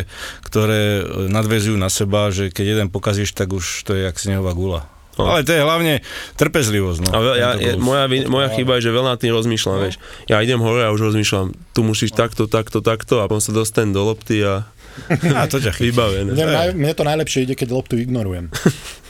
ktoré 0.43 0.83
nadvezujú 1.31 1.79
na 1.79 1.87
seba, 1.87 2.35
že 2.35 2.51
keď 2.51 2.79
jeden 2.79 2.89
pokazíš, 2.91 3.35
tak 3.39 3.55
už 3.55 3.87
to 3.87 3.95
je 3.95 4.03
jak 4.03 4.19
snehová 4.19 4.51
gula. 4.53 4.91
No. 5.19 5.27
Ale 5.27 5.43
to 5.43 5.51
je 5.51 5.59
hlavne 5.59 5.99
trpezlivosť. 6.39 6.99
No, 7.03 7.11
A 7.11 7.19
veľ, 7.19 7.35
ja, 7.35 7.51
ja, 7.59 7.75
moja, 7.75 8.07
vin- 8.07 8.31
moja 8.31 8.55
chyba 8.55 8.79
je, 8.79 8.87
že 8.87 8.95
veľa 8.95 9.19
nad 9.19 9.19
tým 9.19 9.35
rozmýšľam, 9.35 9.79
vieš. 9.83 9.99
Ja 10.31 10.39
idem 10.39 10.63
hore 10.63 10.87
a 10.87 10.95
už 10.95 11.11
rozmýšľam, 11.11 11.59
tu 11.75 11.81
musíš 11.83 12.15
takto, 12.15 12.47
takto, 12.47 12.79
takto 12.79 13.19
a 13.19 13.27
potom 13.27 13.43
sa 13.43 13.51
dostanem 13.51 13.91
do 13.91 14.07
lopty 14.07 14.47
a 14.47 14.63
A 15.39 15.47
to 15.47 15.63
ťa 15.63 15.75
chytí. 15.75 15.95
vybavené. 15.95 16.35
Mne, 16.35 16.75
mne 16.75 16.93
to 16.95 17.07
najlepšie 17.07 17.47
ide, 17.47 17.55
keď 17.55 17.69
loptu 17.71 17.95
ignorujem. 17.99 18.51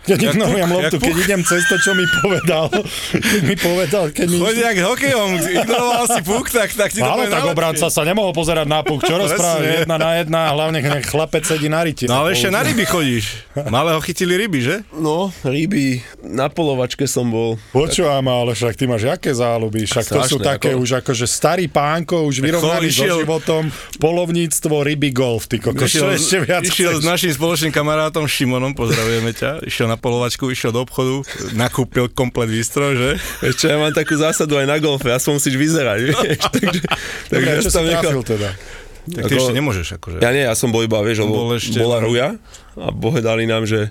Keď 0.00 0.16
Jak 0.16 0.32
ignorujem 0.32 0.70
loptu, 0.72 0.96
keď 0.96 1.14
idem 1.20 1.40
cez 1.44 1.60
to, 1.68 1.76
čo 1.76 1.92
mi 1.92 2.08
povedal. 2.08 2.72
Keď 3.30 3.40
mi 3.44 3.52
povedal, 3.54 4.04
keď 4.08 4.26
mi... 4.26 4.40
Choď 4.40 4.56
jak 4.64 4.76
hokejom, 4.80 5.28
ignoroval 5.44 6.06
si 6.08 6.20
puk, 6.24 6.46
tak, 6.48 6.72
tak 6.72 6.88
ti 6.88 6.98
to 6.98 7.04
Ale 7.04 7.28
bude 7.28 7.36
tak 7.36 7.44
obranca 7.44 7.86
sa 7.92 8.02
nemohol 8.02 8.32
pozerať 8.32 8.64
na 8.64 8.80
puk. 8.80 9.04
Čo 9.04 9.20
rozprávaš? 9.20 9.84
Jedna 9.84 9.96
na 10.00 10.10
jedna 10.16 10.40
a 10.48 10.56
hlavne 10.56 10.80
nech 10.80 11.04
chlapec 11.04 11.44
sedí 11.44 11.68
na 11.68 11.84
rite. 11.84 12.08
No 12.08 12.24
ale 12.24 12.32
ešte 12.32 12.48
na 12.48 12.64
ryby 12.64 12.88
chodíš. 12.88 13.44
Malého 13.68 14.00
chytili 14.00 14.40
ryby, 14.40 14.60
že? 14.64 14.76
No, 14.96 15.28
ryby, 15.44 16.00
na 16.24 16.48
polovačke 16.48 17.04
som 17.04 17.28
bol. 17.28 17.60
Počúvam, 17.70 18.24
ale 18.24 18.56
však 18.56 18.80
ty 18.80 18.88
máš 18.88 19.04
jaké 19.04 19.36
záľuby, 19.36 19.84
však 19.84 20.06
to 20.06 20.20
sú 20.24 20.36
také 20.40 20.72
ako- 20.72 20.80
už 20.80 20.90
akože 21.04 21.26
starý 21.28 21.68
pánko, 21.68 22.24
už 22.24 22.40
vyrovnaný 22.40 22.88
so 22.88 23.04
išiel- 23.04 23.20
životom, 23.20 23.68
polovníctvo, 24.00 24.80
ryby, 24.80 25.12
golf, 25.12 25.44
ty 25.44 25.60
kokos, 25.60 25.92
čo 25.92 26.08
ešte 26.08 26.40
viac 26.40 26.64
išiel 26.64 26.96
s 26.96 27.04
našim 27.04 27.30
spoločným 27.30 27.68
kamarátom 27.68 28.24
Šimonom, 28.24 28.72
pozdravujeme 28.72 29.36
ťa, 29.36 29.68
išiel 29.68 29.89
na 29.90 29.98
polovačku, 29.98 30.46
išiel 30.46 30.70
do 30.70 30.86
obchodu, 30.86 31.26
nakúpil 31.52 32.06
komplet 32.06 32.46
výstroj, 32.46 32.92
že? 32.94 33.10
Čo, 33.58 33.66
ja 33.66 33.76
mám 33.76 33.90
takú 33.90 34.14
zásadu 34.14 34.54
aj 34.54 34.70
na 34.70 34.78
golfe, 34.78 35.10
aspoň 35.10 35.32
musíš 35.36 35.56
vyzerať, 35.58 35.98
vieš. 36.06 36.40
Takže, 36.54 36.80
takže 37.26 37.48
ja 37.50 37.60
som 37.66 37.82
nechal... 37.82 38.22
teda? 38.22 38.54
Tak 39.00 39.22
ty 39.26 39.34
Ako- 39.34 39.40
ešte 39.42 39.54
nemôžeš, 39.56 39.86
akože. 39.98 40.18
Ja 40.22 40.30
nie, 40.30 40.44
ja 40.46 40.54
som 40.54 40.70
bol 40.70 40.84
iba, 40.84 41.00
vieš, 41.02 41.24
lebo 41.26 41.48
Bol 41.48 41.58
ešte- 41.58 41.80
bola 41.80 41.98
ruja 41.98 42.36
a 42.78 42.86
povedali 42.92 43.48
nám, 43.48 43.66
že 43.66 43.90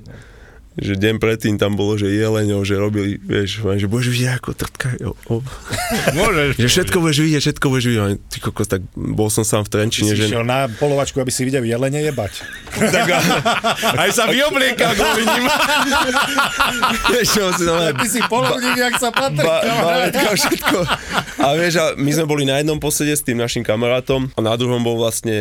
že 0.78 0.94
deň 0.94 1.18
predtým 1.18 1.56
tam 1.58 1.74
bolo, 1.74 1.98
že 1.98 2.14
jeleňov, 2.14 2.62
že 2.62 2.76
robili, 2.78 3.18
vieš, 3.18 3.66
že 3.66 3.88
budeš 3.90 4.08
vidieť 4.14 4.32
ako 4.38 4.50
trtka, 4.54 4.90
jo, 5.02 5.18
o, 5.28 5.42
Môžeš. 6.18 6.62
že 6.62 6.68
všetko 6.70 6.98
budeš 7.02 7.20
vidieť, 7.26 7.42
všetko 7.42 7.66
budeš 7.72 7.86
vidieť, 7.90 8.20
ty 8.30 8.38
kokos, 8.38 8.68
tak 8.70 8.82
bol 8.94 9.34
som 9.34 9.42
sám 9.42 9.66
v 9.66 9.70
Trenčine, 9.74 10.14
si 10.14 10.20
že 10.20 10.30
išiel 10.30 10.46
na 10.46 10.70
polovačku, 10.70 11.18
aby 11.18 11.34
si 11.34 11.42
videl 11.48 11.66
jelene 11.66 12.00
jebať. 12.06 12.34
Aj 14.02 14.10
sa 14.14 14.30
vyobliekal 14.30 14.94
ním. 14.94 15.46
vieš, 17.14 17.28
čo, 17.34 17.44
si 17.56 17.64
normálne 17.66 17.96
Ty 18.00 18.08
si 18.08 18.22
polovník, 18.30 18.78
jak 18.78 18.96
sa 19.02 19.10
patrí. 19.12 19.44
ba- 19.44 19.64
baletka, 19.66 20.30
všetko. 20.38 20.78
A 21.40 21.48
vieš, 21.58 21.74
a 21.80 21.86
my 21.98 22.12
sme 22.14 22.26
boli 22.30 22.44
na 22.48 22.60
jednom 22.62 22.78
posede 22.80 23.16
s 23.16 23.24
tým 23.26 23.40
našim 23.40 23.64
kamarátom 23.66 24.32
a 24.36 24.40
na 24.40 24.54
druhom 24.56 24.80
bol 24.80 25.00
vlastne 25.00 25.36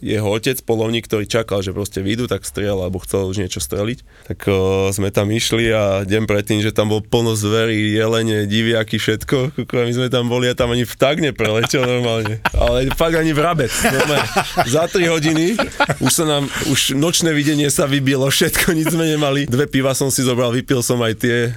jeho 0.00 0.28
otec, 0.28 0.56
polovník, 0.64 1.04
ktorý 1.08 1.26
čakal, 1.28 1.60
že 1.60 1.74
proste 1.74 2.00
vyjdu, 2.00 2.28
tak 2.30 2.46
strieľal, 2.46 2.88
alebo 2.88 3.02
chcel 3.04 3.28
už 3.28 3.42
niečo 3.42 3.60
streliť. 3.60 4.28
Tak 4.32 4.38
o, 4.52 4.58
sme 4.88 5.08
tam 5.08 5.32
išli 5.32 5.72
a 5.72 6.04
deň 6.04 6.28
predtým, 6.28 6.60
že 6.60 6.70
tam 6.70 6.86
bol 6.86 7.00
plno 7.00 7.32
zverí, 7.32 7.96
jelene, 7.96 8.44
diviaky, 8.44 9.00
všetko. 9.00 9.56
Kuko, 9.56 9.74
a 9.74 9.84
my 9.84 9.92
sme 9.92 10.08
tam 10.08 10.28
boli 10.28 10.46
a 10.46 10.54
tam 10.54 10.68
ani 10.68 10.84
vták 10.84 11.24
nepreletel 11.24 11.80
normálne. 11.82 12.44
Ale 12.52 12.92
fakt 12.92 13.16
ani 13.16 13.32
vrabec. 13.32 13.72
Normálne. 13.82 14.28
Za 14.68 14.84
3 14.86 15.08
hodiny 15.08 15.56
už 15.98 16.12
sa 16.12 16.24
nám, 16.24 16.44
už 16.68 16.92
nočné 16.92 17.32
videnie 17.32 17.72
sa 17.72 17.88
vybilo, 17.88 18.28
všetko, 18.28 18.76
nič 18.76 18.92
sme 18.92 19.08
nemali. 19.08 19.48
Dve 19.48 19.64
piva 19.64 19.96
som 19.96 20.12
si 20.12 20.20
zobral, 20.20 20.52
vypil 20.52 20.84
som 20.84 21.00
aj 21.00 21.14
tie, 21.16 21.50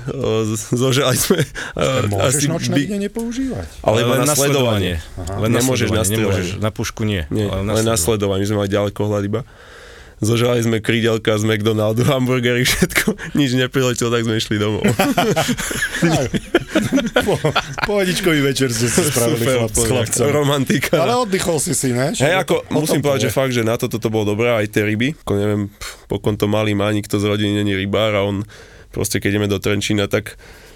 zožali 0.72 1.20
sme. 1.20 1.44
Môžeš 2.08 2.48
nočné 2.48 2.74
by- 2.74 2.84
videnie 2.88 3.10
používať. 3.12 3.68
ale 3.84 3.98
iba 4.02 4.16
na 4.18 4.32
sledovanie. 4.32 5.04
Len 5.20 5.52
na 5.52 5.60
Nemôžeš 5.60 5.90
na 5.92 6.04
sledovanie, 6.06 6.54
na 6.62 6.70
pušku 6.70 7.02
nie. 7.04 7.26
Nie, 7.28 7.50
ale 7.50 7.82
len 7.82 7.84
na 7.84 7.98
sledovanie. 7.98 8.46
My 8.46 8.48
sme 8.48 8.58
mali 8.62 8.70
ďalekohľad 8.70 9.22
iba. 9.26 9.42
Zožali 10.24 10.64
sme 10.64 10.80
krídelka 10.80 11.36
z 11.36 11.44
McDonaldu, 11.44 12.08
hamburgery, 12.08 12.64
všetko. 12.64 13.20
Nič 13.40 13.52
nepriletelo, 13.60 14.10
tak 14.12 14.24
sme 14.24 14.40
išli 14.40 14.56
domov. 14.56 14.84
Po, 17.26 17.40
pohodičkový 17.88 18.44
večer 18.44 18.68
ste 18.70 18.92
si 18.92 19.02
spravili 19.08 19.48
chlap, 19.48 19.72
s 19.72 19.88
chlapcom. 19.88 20.28
Romantika. 20.30 21.00
Ale 21.00 21.16
oddychol 21.24 21.58
si 21.64 21.72
si, 21.72 21.96
ne? 21.96 22.12
Hej, 22.12 22.44
ako 22.44 22.68
musím 22.70 23.00
povedať, 23.00 23.32
že 23.32 23.36
fakt, 23.36 23.56
že 23.56 23.64
na 23.64 23.80
toto 23.80 23.98
to 23.98 24.12
bolo 24.12 24.36
dobré, 24.36 24.52
aj 24.52 24.68
tie 24.76 24.84
ryby. 24.84 25.16
Ako 25.24 25.34
neviem, 25.40 25.62
pokon 26.12 26.36
to 26.36 26.52
malý 26.52 26.76
má, 26.76 26.92
nikto 26.92 27.18
z 27.18 27.26
rodiny 27.26 27.64
není 27.64 27.74
rybár 27.74 28.12
a 28.14 28.22
on 28.28 28.44
proste, 28.92 29.24
keď 29.24 29.40
ideme 29.40 29.48
do 29.52 29.60
Trenčína, 29.60 30.12
tak 30.12 30.36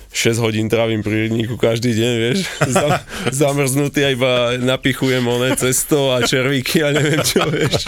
6 0.10 0.42
hodín 0.42 0.66
trávim 0.66 1.06
pri 1.06 1.30
rybníku 1.30 1.54
každý 1.54 1.94
deň, 1.94 2.14
vieš, 2.18 2.40
Zam, 2.76 2.92
zamrznutý 3.30 4.02
a 4.06 4.10
iba 4.10 4.32
napichujem 4.58 5.22
oné 5.22 5.54
cesto 5.54 6.10
a 6.10 6.26
červíky 6.26 6.82
a 6.82 6.90
neviem 6.90 7.22
čo, 7.22 7.46
vieš. 7.46 7.86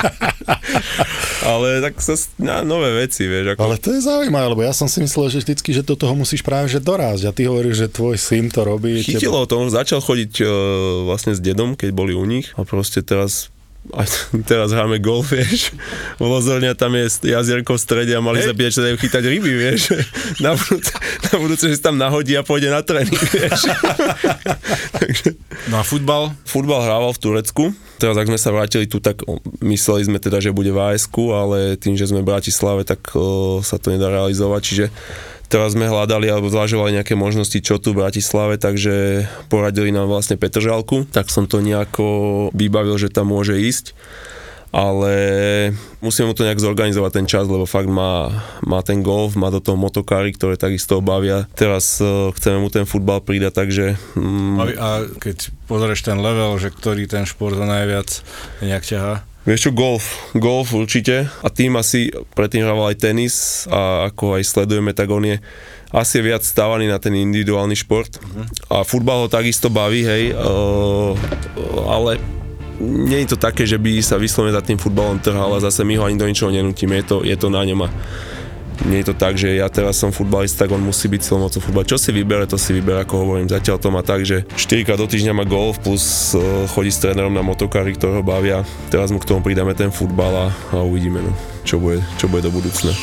Ale 1.41 1.81
tak 1.81 1.97
sa 1.97 2.13
na 2.37 2.61
nové 2.61 2.93
veci, 2.93 3.25
vieš. 3.25 3.57
Ako, 3.57 3.59
Ale 3.65 3.75
to 3.81 3.89
je 3.97 4.05
zaujímavé, 4.05 4.45
lebo 4.53 4.61
ja 4.61 4.73
som 4.73 4.85
si 4.85 5.01
myslel, 5.01 5.33
že 5.33 5.41
vždycky, 5.41 5.73
že 5.73 5.81
do 5.81 5.97
toho 5.97 6.13
musíš 6.13 6.45
práve 6.45 6.69
že 6.69 6.77
dorásť. 6.77 7.23
A 7.25 7.31
ty 7.33 7.49
hovoríš, 7.49 7.87
že 7.87 7.87
tvoj 7.89 8.15
syn 8.21 8.53
to 8.53 8.61
robí. 8.61 9.01
Chytilo 9.01 9.49
to, 9.49 9.57
on 9.57 9.73
začal 9.73 9.97
chodiť 9.97 10.45
uh, 10.45 10.49
vlastne 11.09 11.33
s 11.33 11.41
dedom, 11.41 11.73
keď 11.73 11.89
boli 11.89 12.13
u 12.13 12.23
nich 12.29 12.53
a 12.53 12.61
proste 12.61 13.01
teraz 13.01 13.49
a 13.89 14.05
teraz 14.49 14.69
hráme 14.69 15.01
golf, 15.01 15.33
vieš. 15.33 15.73
Lozorňa 16.21 16.77
tam 16.77 16.93
je 16.93 17.33
jazierko 17.33 17.75
v 17.75 17.81
strede 17.81 18.13
a 18.13 18.21
mali 18.21 18.45
Hej. 18.45 18.53
zabíjať, 18.53 18.71
že 18.71 18.81
dajú 18.85 18.97
chytať 19.01 19.23
ryby, 19.25 19.51
vieš. 19.57 19.81
Na 20.45 20.53
budúce, 20.53 20.93
na 21.27 21.35
budúce, 21.37 21.65
že 21.69 21.75
si 21.77 21.83
tam 21.83 21.97
nahodí 21.97 22.33
a 22.37 22.45
pôjde 22.45 22.69
na 22.69 22.81
tréning, 22.85 23.17
vieš. 23.17 23.69
Takže 24.97 25.37
No 25.69 25.81
a 25.81 25.83
futbal? 25.85 26.33
futbal 26.45 26.81
hrával 26.81 27.13
v 27.13 27.21
Turecku. 27.21 27.63
Teraz, 28.01 28.17
ak 28.17 28.25
sme 28.25 28.39
sa 28.41 28.49
vrátili 28.49 28.89
tu, 28.89 28.97
tak 28.97 29.21
mysleli 29.61 30.09
sme 30.09 30.17
teda, 30.17 30.41
že 30.41 30.49
bude 30.49 30.73
v 30.73 30.79
AS, 30.81 31.05
ale 31.13 31.77
tým, 31.77 31.93
že 31.93 32.09
sme 32.09 32.25
v 32.25 32.29
Bratislave, 32.33 32.81
tak 32.81 33.13
o, 33.13 33.61
sa 33.61 33.77
to 33.77 33.93
nedá 33.93 34.09
realizovať. 34.09 34.61
Čiže 34.65 34.85
teraz 35.51 35.75
sme 35.75 35.91
hľadali 35.91 36.31
alebo 36.31 36.47
zvažovali 36.47 36.95
nejaké 36.95 37.19
možnosti, 37.19 37.59
čo 37.59 37.75
tu 37.77 37.91
v 37.91 38.07
Bratislave, 38.07 38.55
takže 38.55 39.27
poradili 39.51 39.91
nám 39.91 40.07
vlastne 40.07 40.39
Petržalku, 40.39 41.03
tak 41.11 41.27
som 41.27 41.45
to 41.45 41.59
nejako 41.59 42.47
vybavil, 42.55 42.95
že 42.95 43.11
tam 43.11 43.35
môže 43.35 43.59
ísť 43.59 43.91
ale 44.71 45.13
musíme 45.99 46.31
mu 46.31 46.33
to 46.33 46.47
nejak 46.47 46.63
zorganizovať 46.63 47.11
ten 47.11 47.27
čas, 47.27 47.43
lebo 47.43 47.67
fakt 47.67 47.91
má, 47.91 48.31
má 48.63 48.79
ten 48.79 49.03
golf, 49.03 49.35
má 49.35 49.51
do 49.51 49.59
toho 49.59 49.75
motokáry, 49.75 50.31
ktoré 50.31 50.55
takisto 50.55 51.03
bavia. 51.03 51.43
Teraz 51.59 51.99
uh, 51.99 52.31
chceme 52.31 52.63
mu 52.63 52.71
ten 52.71 52.87
futbal 52.87 53.19
pridať, 53.19 53.51
takže... 53.51 53.85
Mm, 54.15 54.57
a, 54.79 55.03
keď 55.19 55.51
pozrieš 55.67 56.07
ten 56.07 56.23
level, 56.23 56.55
že 56.55 56.71
ktorý 56.71 57.03
ten 57.05 57.27
šport 57.27 57.59
najviac 57.59 58.23
nejak 58.63 58.83
ťahá? 58.87 59.27
Vieš 59.41 59.69
čo, 59.69 59.71
golf. 59.73 60.05
Golf 60.37 60.69
určite. 60.77 61.25
A 61.41 61.47
tým 61.49 61.73
asi 61.73 62.13
predtým 62.37 62.61
hrával 62.61 62.93
aj 62.93 63.01
tenis 63.01 63.65
a 63.73 64.13
ako 64.13 64.37
aj 64.37 64.43
sledujeme, 64.45 64.93
tak 64.93 65.09
on 65.09 65.25
je 65.25 65.41
asi 65.91 66.21
viac 66.21 66.45
stávaný 66.45 66.87
na 66.87 67.01
ten 67.01 67.11
individuálny 67.17 67.73
šport. 67.73 68.21
Uh-huh. 68.21 68.45
A 68.69 68.75
futbal 68.85 69.25
ho 69.25 69.29
takisto 69.33 69.73
baví, 69.73 70.05
hej, 70.05 70.37
uh, 70.37 71.17
ale 71.89 72.21
nie 72.81 73.25
je 73.25 73.35
to 73.35 73.37
také, 73.37 73.65
že 73.67 73.77
by 73.77 74.01
sa 74.01 74.17
vyslovene 74.17 74.55
za 74.55 74.65
tým 74.65 74.79
futbalom 74.79 75.21
trhal 75.21 75.53
a 75.53 75.61
zase 75.61 75.85
my 75.85 75.99
ho 76.01 76.07
ani 76.07 76.17
do 76.17 76.25
ničoho 76.25 76.49
nenutíme, 76.49 76.97
je 77.01 77.05
to, 77.05 77.17
je 77.21 77.35
to 77.37 77.47
na 77.53 77.61
ňom 77.61 77.85
a 77.85 77.89
nie 78.85 79.05
je 79.05 79.13
to 79.13 79.15
tak, 79.17 79.37
že 79.37 79.61
ja 79.61 79.69
teraz 79.69 80.01
som 80.01 80.09
futbalista, 80.09 80.65
tak 80.65 80.73
on 80.73 80.81
musí 80.81 81.05
byť 81.05 81.21
silomocou 81.21 81.61
futbal. 81.61 81.85
Čo 81.85 82.01
si 82.01 82.09
vybere, 82.09 82.49
to 82.49 82.57
si 82.57 82.73
vybere, 82.73 83.05
ako 83.05 83.25
hovorím. 83.25 83.47
Zatiaľ 83.49 83.77
to 83.77 83.89
má 83.93 84.01
tak, 84.01 84.25
že 84.25 84.45
4 84.57 84.87
krát 84.87 84.97
do 84.97 85.05
týždňa 85.05 85.33
má 85.37 85.45
golf 85.45 85.77
plus 85.81 86.33
uh, 86.33 86.65
chodí 86.71 86.89
s 86.89 87.01
trénerom 87.01 87.33
na 87.33 87.45
motokári, 87.45 87.93
ktorého 87.93 88.25
bavia. 88.25 88.65
Teraz 88.89 89.13
mu 89.13 89.21
k 89.21 89.29
tomu 89.29 89.45
pridáme 89.45 89.77
ten 89.77 89.93
futbal 89.93 90.33
a, 90.33 90.47
a 90.73 90.81
uvidíme, 90.81 91.21
no, 91.21 91.31
čo, 91.61 91.77
bude, 91.77 92.01
čo 92.17 92.25
bude 92.25 92.49
do 92.49 92.51
budúcna. 92.53 92.93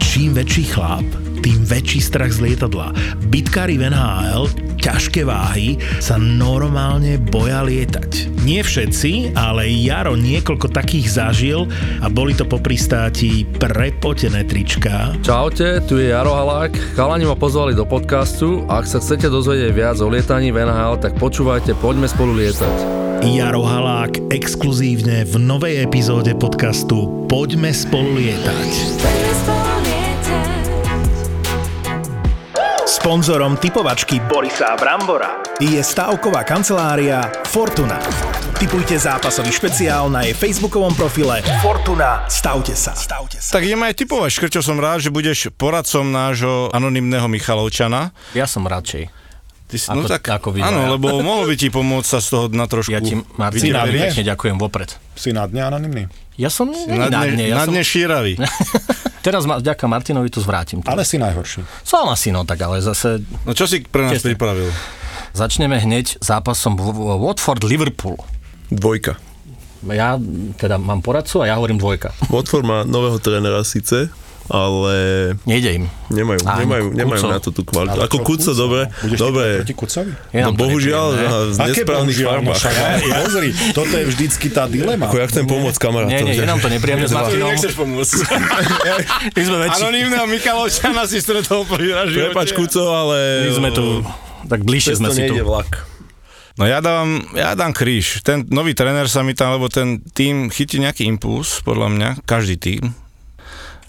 Čím 0.00 0.32
väčší 0.32 0.64
chlap, 0.72 1.04
tým 1.44 1.60
väčší 1.64 2.00
strach 2.00 2.32
z 2.32 2.40
lietadla. 2.40 2.92
Bitkári 3.28 3.76
v 3.76 3.92
NHL, 3.92 4.65
ťažké 4.78 5.26
váhy, 5.26 5.80
sa 5.98 6.20
normálne 6.20 7.18
boja 7.18 7.64
lietať. 7.66 8.36
Nie 8.46 8.62
všetci, 8.62 9.34
ale 9.34 9.66
Jaro 9.66 10.14
niekoľko 10.14 10.70
takých 10.70 11.10
zažil 11.10 11.66
a 11.98 12.06
boli 12.06 12.36
to 12.36 12.46
po 12.46 12.62
pristáti 12.62 13.42
prepotené 13.58 14.46
trička. 14.46 15.16
Čaute, 15.24 15.82
tu 15.88 15.98
je 15.98 16.14
Jaro 16.14 16.36
Halák. 16.36 16.76
Chalani 16.94 17.26
ma 17.26 17.34
pozvali 17.34 17.74
do 17.74 17.82
podcastu 17.82 18.62
a 18.70 18.78
ak 18.78 18.86
sa 18.86 19.02
chcete 19.02 19.26
dozvedieť 19.26 19.72
viac 19.74 19.96
o 19.98 20.06
lietaní 20.06 20.54
v 20.54 20.62
NHL, 20.62 21.02
tak 21.02 21.18
počúvajte 21.18 21.74
Poďme 21.82 22.06
spolu 22.06 22.38
lietať. 22.38 22.76
Jaro 23.24 23.64
Halák 23.64 24.28
exkluzívne 24.28 25.24
v 25.24 25.34
novej 25.40 25.82
epizóde 25.88 26.36
podcastu 26.36 27.26
Poďme 27.26 27.72
spolu 27.72 28.20
lietať. 28.20 29.55
Sponzorom 33.06 33.54
typovačky 33.54 34.18
Borisa 34.18 34.74
Brambora 34.74 35.38
je 35.62 35.78
stavková 35.78 36.42
kancelária 36.42 37.22
Fortuna. 37.46 38.02
Typujte 38.58 38.98
zápasový 38.98 39.54
špeciál 39.54 40.10
na 40.10 40.26
jej 40.26 40.34
facebookovom 40.34 40.90
profile 40.98 41.38
Fortuna. 41.62 42.26
Stavte 42.26 42.74
sa. 42.74 42.98
Stavte 42.98 43.38
sa. 43.38 43.54
Tak 43.54 43.62
ideme 43.62 43.86
aj 43.86 44.02
typovať. 44.02 44.30
Škrťo, 44.34 44.58
som 44.58 44.82
rád, 44.82 45.06
že 45.06 45.14
budeš 45.14 45.54
poradcom 45.54 46.02
nášho 46.02 46.66
anonymného 46.74 47.30
Michalovčana. 47.30 48.10
Ja 48.34 48.50
som 48.50 48.66
radšej. 48.66 49.06
Ty 49.70 49.76
si, 49.78 49.86
ako, 49.86 50.02
no 50.02 50.10
tak, 50.10 50.26
ako 50.26 50.48
áno, 50.58 50.98
lebo 50.98 51.22
mohol 51.22 51.46
by 51.46 51.54
ti 51.54 51.70
pomôcť 51.70 52.08
sa 52.10 52.18
z 52.18 52.26
toho 52.26 52.44
na 52.50 52.66
trošku... 52.66 52.90
Ja 52.90 52.98
ti, 52.98 53.22
pekne 53.22 54.22
ďakujem 54.26 54.58
vopred. 54.58 54.98
Si 55.14 55.30
na 55.30 55.46
dne 55.46 55.70
anonimný? 55.70 56.25
Ja 56.36 56.52
som 56.52 56.68
si 56.68 56.84
na 56.92 57.08
dne, 57.08 57.48
ja 57.48 57.64
na 57.64 57.66
dne 57.66 57.80
som... 57.80 57.90
šíravý. 57.96 58.36
Teraz 59.26 59.42
ma, 59.48 59.58
vďaka 59.58 59.84
Martinovi 59.90 60.30
tu 60.30 60.38
zvrátim. 60.38 60.84
Ale 60.86 61.02
si 61.02 61.18
najhorší. 61.18 61.64
Som 61.82 62.06
asi 62.12 62.30
no, 62.30 62.46
tak 62.46 62.62
ale 62.62 62.78
zase... 62.78 63.24
No 63.42 63.56
čo 63.56 63.66
si 63.66 63.82
pre 63.82 64.06
nás 64.06 64.20
Čestne. 64.20 64.36
pripravil? 64.36 64.70
Začneme 65.34 65.80
hneď 65.82 66.22
zápasom 66.22 66.78
Watford-Liverpool. 67.24 68.20
Dvojka. 68.70 69.18
Ja 69.86 70.20
teda 70.60 70.78
mám 70.78 71.02
poradcu 71.02 71.42
a 71.42 71.50
ja 71.50 71.54
hovorím 71.58 71.80
dvojka. 71.80 72.14
Watford 72.30 72.64
má 72.66 72.78
nového 72.86 73.18
trénera 73.18 73.62
síce, 73.66 74.10
ale... 74.46 74.94
Nejde 75.46 75.70
im. 75.82 75.84
Nemajú, 76.06 76.38
Aj, 76.46 76.62
nemajú, 76.62 76.86
nemajú 76.94 77.22
na 77.26 77.42
to 77.42 77.50
tú 77.50 77.66
kvalitu. 77.66 77.98
Ale 77.98 78.06
Ako 78.06 78.22
Kuco, 78.22 78.54
dobre. 78.54 78.86
Budeš 79.02 79.18
dobre. 79.18 79.44
proti 79.62 79.74
Kucovi? 79.74 80.12
no 80.32 80.50
bohužiaľ, 80.54 81.06
ne? 81.18 81.26
z 81.50 81.58
nesprávnych 81.58 82.18
farmách. 82.22 82.62
Ja, 82.62 83.26
pozri, 83.26 83.50
toto 83.74 83.94
je 83.94 84.04
vždycky 84.06 84.46
tá 84.54 84.70
dilema. 84.70 85.10
Ako 85.10 85.18
ja 85.18 85.26
chcem 85.26 85.44
pomôcť 85.50 85.78
kamarátom. 85.82 86.14
Nie, 86.14 86.22
nie, 86.22 86.38
je 86.38 86.46
nám 86.46 86.62
to 86.62 86.70
nepríjemne 86.70 87.10
s 87.10 87.14
Martinom. 87.14 87.50
Nechceš 87.50 87.74
pomôcť. 87.74 88.14
My 89.36 89.42
sme 89.42 89.56
väčší. 89.66 89.82
Anonimného 89.82 90.26
Mikalovčana 90.30 91.02
si 91.10 91.18
stretol 91.18 91.66
prvý 91.66 91.90
raz 91.90 92.06
Prepač 92.10 92.54
Kuco, 92.54 92.86
ale... 92.94 93.50
My 93.50 93.52
sme 93.52 93.70
tu, 93.74 94.06
tak 94.46 94.62
bližšie 94.62 95.02
sme 95.02 95.10
si 95.10 95.26
tu. 95.26 95.34
vlak. 95.42 95.96
No 96.56 96.64
ja 96.64 96.80
dám, 96.80 97.20
ja 97.36 97.52
dám 97.52 97.76
kríž. 97.76 98.24
Ten 98.24 98.48
nový 98.48 98.72
tréner 98.72 99.12
sa 99.12 99.20
mi 99.20 99.36
tam, 99.36 99.52
lebo 99.60 99.68
ten 99.68 100.00
tým 100.16 100.48
chytí 100.48 100.80
nejaký 100.80 101.04
impuls, 101.04 101.60
podľa 101.60 101.88
mňa, 101.92 102.08
každý 102.24 102.56
tým. 102.56 102.96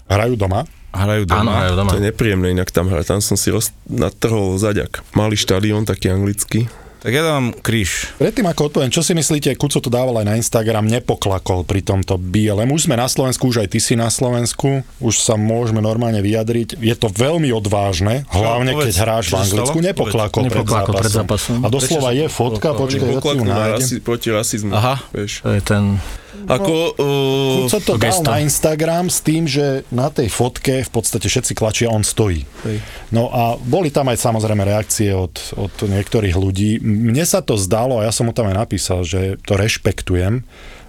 Hrajú 0.08 0.34
doma? 0.40 0.64
Hrajú 0.88 1.28
doma. 1.28 1.40
Áno, 1.44 1.50
hrajú 1.52 1.74
doma. 1.76 1.90
To 1.92 1.98
je 2.00 2.06
nepríjemné 2.08 2.56
inak 2.56 2.72
tam 2.72 2.88
hrať. 2.88 3.04
Tam 3.12 3.20
som 3.20 3.36
si 3.36 3.52
roz... 3.52 3.76
natrhol 3.84 4.56
zaďak. 4.56 5.04
Malý 5.12 5.36
štadión, 5.36 5.84
taký 5.84 6.08
anglický. 6.08 6.64
Tak 6.98 7.14
ja 7.14 7.22
dám 7.22 7.54
kríž. 7.54 8.10
Predtým 8.18 8.50
ako 8.50 8.74
odpoviem, 8.74 8.90
čo 8.90 9.06
si 9.06 9.14
myslíte, 9.14 9.54
Kuco 9.54 9.78
to 9.78 9.86
dával 9.86 10.18
aj 10.18 10.26
na 10.26 10.34
Instagram, 10.34 10.82
nepoklakol 10.90 11.62
pri 11.62 11.86
tomto 11.86 12.18
BLM. 12.18 12.74
Už 12.74 12.90
sme 12.90 12.98
na 12.98 13.06
Slovensku, 13.06 13.46
už 13.46 13.62
aj 13.62 13.68
ty 13.70 13.78
si 13.78 13.94
na 13.94 14.10
Slovensku, 14.10 14.82
už 14.98 15.14
sa 15.22 15.38
môžeme 15.38 15.78
normálne 15.78 16.18
vyjadriť. 16.18 16.74
Je 16.74 16.96
to 16.98 17.06
veľmi 17.06 17.54
odvážne, 17.54 18.26
hlavne 18.34 18.74
no, 18.74 18.82
povedz, 18.82 18.98
keď 18.98 19.02
hráš 19.06 19.30
v 19.30 19.34
Anglicku, 19.38 19.78
nepoklakol, 19.78 20.42
pred, 20.42 20.50
nepoklakol 20.50 20.94
pred, 20.98 21.12
zápasom. 21.14 21.62
A 21.62 21.68
doslova 21.70 22.10
je 22.10 22.26
fotka, 22.26 22.74
počkaj, 22.74 23.06
ja 23.06 23.22
ti 23.22 23.30
ju 23.30 23.44
nájdem. 23.46 23.88
proti 24.02 24.28
rasizmu. 24.34 24.74
Aha, 24.74 24.98
vieš. 25.14 25.46
to 25.46 25.54
je 25.54 25.62
ten 25.62 26.02
ako, 26.46 26.74
uh, 26.94 27.66
Kuco 27.66 27.78
to 27.82 27.94
dal 27.98 28.20
na 28.22 28.38
Instagram 28.44 29.10
s 29.10 29.18
tým, 29.24 29.50
že 29.50 29.82
na 29.90 30.12
tej 30.12 30.30
fotke 30.30 30.86
v 30.86 30.90
podstate 30.92 31.26
všetci 31.26 31.52
klačia, 31.58 31.90
on 31.90 32.06
stojí. 32.06 32.46
Hej. 32.68 32.78
No 33.10 33.32
a 33.32 33.58
boli 33.58 33.90
tam 33.90 34.12
aj 34.12 34.22
samozrejme 34.22 34.62
reakcie 34.62 35.10
od, 35.10 35.34
od 35.58 35.74
niektorých 35.82 36.36
ľudí. 36.38 36.78
Mne 36.84 37.24
sa 37.26 37.42
to 37.42 37.58
zdalo, 37.58 37.98
a 37.98 38.06
ja 38.06 38.12
som 38.14 38.30
mu 38.30 38.32
tam 38.36 38.46
aj 38.52 38.56
napísal, 38.68 39.02
že 39.02 39.40
to 39.42 39.58
rešpektujem, 39.58 40.46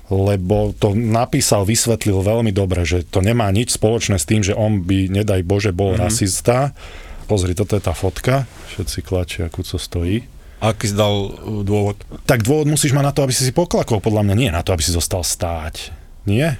lebo 0.10 0.74
to 0.74 0.98
napísal, 0.98 1.66
vysvetlil 1.66 2.26
veľmi 2.26 2.50
dobre, 2.50 2.82
že 2.82 3.06
to 3.06 3.22
nemá 3.22 3.50
nič 3.54 3.78
spoločné 3.78 4.18
s 4.18 4.26
tým, 4.26 4.42
že 4.42 4.58
on 4.58 4.82
by, 4.82 5.10
nedaj 5.10 5.46
Bože, 5.46 5.70
bol 5.70 5.94
mm-hmm. 5.94 6.06
rasista. 6.06 6.74
Pozri, 7.30 7.54
toto 7.54 7.78
je 7.78 7.84
tá 7.86 7.94
fotka, 7.94 8.50
všetci 8.74 9.00
klačia, 9.06 9.54
Kuco 9.54 9.78
stojí. 9.78 10.39
Aký 10.60 10.92
si 10.92 10.96
dal 10.96 11.32
uh, 11.32 11.64
dôvod? 11.64 12.00
Tak 12.28 12.44
dôvod 12.44 12.68
musíš 12.68 12.92
mať 12.92 13.06
na 13.10 13.14
to, 13.16 13.24
aby 13.24 13.32
si 13.32 13.48
si 13.48 13.56
poklakol. 13.56 14.04
Podľa 14.04 14.28
mňa 14.28 14.36
nie 14.36 14.50
na 14.52 14.64
to, 14.64 14.76
aby 14.76 14.84
si 14.84 14.92
zostal 14.92 15.24
stáť. 15.24 15.96
Nie? 16.28 16.60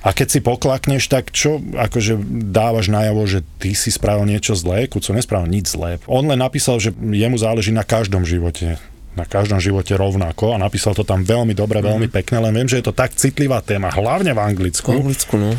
A 0.00 0.16
keď 0.16 0.28
si 0.32 0.40
poklakneš, 0.40 1.12
tak 1.12 1.28
čo 1.28 1.60
akože 1.60 2.16
dávaš 2.54 2.88
najavo, 2.88 3.20
že 3.28 3.44
ty 3.60 3.76
si 3.76 3.92
spravil 3.92 4.24
niečo 4.24 4.56
zlé? 4.56 4.88
Kuco 4.88 5.12
nespravil 5.12 5.52
nič 5.52 5.76
zlé. 5.76 6.00
On 6.08 6.24
len 6.24 6.40
napísal, 6.40 6.80
že 6.80 6.96
jemu 6.96 7.36
záleží 7.36 7.68
na 7.68 7.84
každom 7.84 8.24
živote 8.24 8.80
na 9.10 9.26
každom 9.26 9.58
živote 9.58 9.98
rovnako 9.98 10.54
a 10.54 10.62
napísal 10.62 10.94
to 10.94 11.02
tam 11.02 11.26
veľmi 11.26 11.50
dobre, 11.50 11.82
mm. 11.82 11.86
veľmi 11.92 12.08
pekne, 12.14 12.46
len 12.46 12.54
viem, 12.54 12.70
že 12.70 12.78
je 12.78 12.86
to 12.86 12.94
tak 12.94 13.10
citlivá 13.18 13.58
téma, 13.58 13.90
hlavne 13.90 14.30
v 14.30 14.38
Anglicku. 14.38 14.86
V 14.94 15.02
Anglicku, 15.02 15.34
no. 15.34 15.50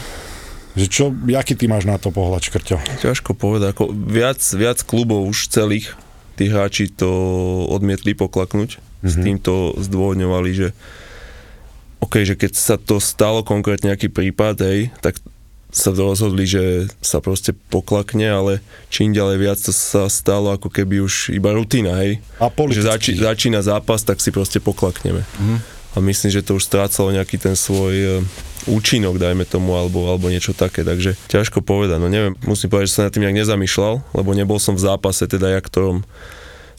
Že 0.80 0.86
čo, 0.88 1.06
aký 1.36 1.60
ty 1.60 1.68
máš 1.68 1.84
na 1.84 2.00
to 2.00 2.16
pohľad, 2.16 2.48
Škrťo? 2.48 2.80
Ťažko 3.04 3.36
povedať, 3.36 3.76
ako 3.76 3.92
viac, 3.92 4.40
viac 4.56 4.80
klubov 4.88 5.28
už 5.28 5.52
celých 5.52 5.92
tí 6.42 6.50
hráči 6.50 6.90
to 6.90 7.06
odmietli 7.70 8.18
poklaknúť. 8.18 8.82
Mm-hmm. 8.82 9.06
S 9.06 9.16
týmto 9.22 9.54
zdôvodňovali, 9.78 10.50
že 10.58 10.68
OK, 12.02 12.26
že 12.26 12.34
keď 12.34 12.58
sa 12.58 12.82
to 12.82 12.98
stalo 12.98 13.46
konkrétne 13.46 13.94
nejaký 13.94 14.10
prípad, 14.10 14.58
hej, 14.66 14.90
tak 15.06 15.22
sa 15.70 15.94
rozhodli, 15.94 16.50
že 16.50 16.90
sa 17.00 17.22
proste 17.22 17.54
poklakne, 17.70 18.26
ale 18.26 18.54
čím 18.90 19.14
ďalej 19.14 19.38
viac 19.38 19.60
to 19.62 19.70
sa 19.70 20.10
stalo 20.10 20.52
ako 20.52 20.68
keby 20.68 21.00
už 21.06 21.30
iba 21.30 21.54
rutina, 21.54 22.02
hej. 22.02 22.18
A 22.42 22.50
že 22.50 22.82
zači, 22.82 23.14
začína 23.22 23.62
zápas, 23.62 24.02
tak 24.02 24.18
si 24.18 24.34
proste 24.34 24.58
poklakneme. 24.58 25.22
Mm-hmm. 25.22 25.58
A 25.94 25.98
myslím, 26.02 26.32
že 26.34 26.42
to 26.42 26.58
už 26.58 26.66
strácalo 26.66 27.14
nejaký 27.14 27.38
ten 27.38 27.54
svoj 27.54 27.94
e, 27.94 28.10
účinok, 28.70 29.18
dajme 29.18 29.48
tomu, 29.48 29.78
alebo, 29.78 30.10
alebo 30.10 30.30
niečo 30.30 30.54
také, 30.54 30.86
takže 30.86 31.18
ťažko 31.30 31.64
povedať, 31.66 31.98
no 31.98 32.12
neviem, 32.12 32.38
musím 32.46 32.70
povedať, 32.70 32.88
že 32.90 32.96
sa 32.98 33.06
nad 33.08 33.12
tým 33.14 33.26
nejak 33.26 33.46
nezamýšľal, 33.46 33.94
lebo 34.14 34.30
nebol 34.34 34.58
som 34.62 34.78
v 34.78 34.84
zápase, 34.86 35.26
teda 35.26 35.54
ja, 35.56 35.60
ktorom 35.62 36.06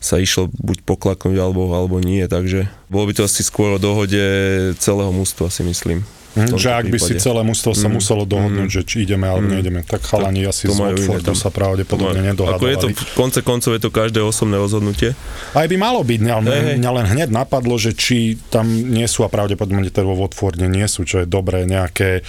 sa 0.02 0.18
išlo 0.18 0.50
buď 0.50 0.82
poklaknúť 0.82 1.38
alebo, 1.38 1.70
alebo 1.70 2.02
nie, 2.02 2.26
takže 2.26 2.66
bolo 2.90 3.06
by 3.06 3.12
to 3.14 3.22
asi 3.22 3.46
skôr 3.46 3.78
o 3.78 3.82
dohode 3.82 4.18
celého 4.82 5.14
mústva 5.14 5.46
si 5.46 5.62
myslím. 5.62 6.02
Mm, 6.32 6.56
že 6.56 6.72
ak 6.72 6.88
by 6.88 6.96
si 6.96 7.20
celé 7.20 7.44
mústvo 7.44 7.76
sa 7.76 7.92
mm, 7.92 8.00
muselo 8.00 8.24
dohodnúť, 8.24 8.68
mm, 8.68 8.74
že 8.74 8.82
či 8.88 9.04
ideme 9.04 9.28
alebo 9.28 9.52
mm, 9.52 9.52
neideme, 9.52 9.80
tak 9.84 10.00
chalani 10.00 10.48
asi 10.48 10.64
z 10.64 10.80
Watfordu 10.80 11.36
sa 11.36 11.52
pravdepodobne 11.52 12.24
nedohadovali. 12.24 12.56
Ako 12.56 12.66
je 12.72 12.76
to, 12.80 12.86
v 12.88 13.14
konce 13.16 13.40
koncov 13.44 13.70
je 13.76 13.82
to 13.84 13.90
každé 13.92 14.20
osobné 14.24 14.56
rozhodnutie. 14.56 15.12
Aj 15.52 15.68
by 15.68 15.76
malo 15.76 16.00
byť, 16.00 16.20
ale 16.32 16.48
hey, 16.48 16.80
mňa 16.80 16.90
len 16.96 17.06
hneď 17.12 17.28
napadlo, 17.28 17.76
že 17.76 17.92
či 17.92 18.40
tam 18.48 18.64
nie 18.64 19.04
sú 19.04 19.28
a 19.28 19.28
pravdepodobne 19.28 19.92
teda 19.92 20.08
vo 20.08 20.16
Watforde 20.24 20.64
nie 20.72 20.88
sú, 20.88 21.04
čo 21.04 21.20
je 21.20 21.26
dobré, 21.28 21.68
nejaké 21.68 22.24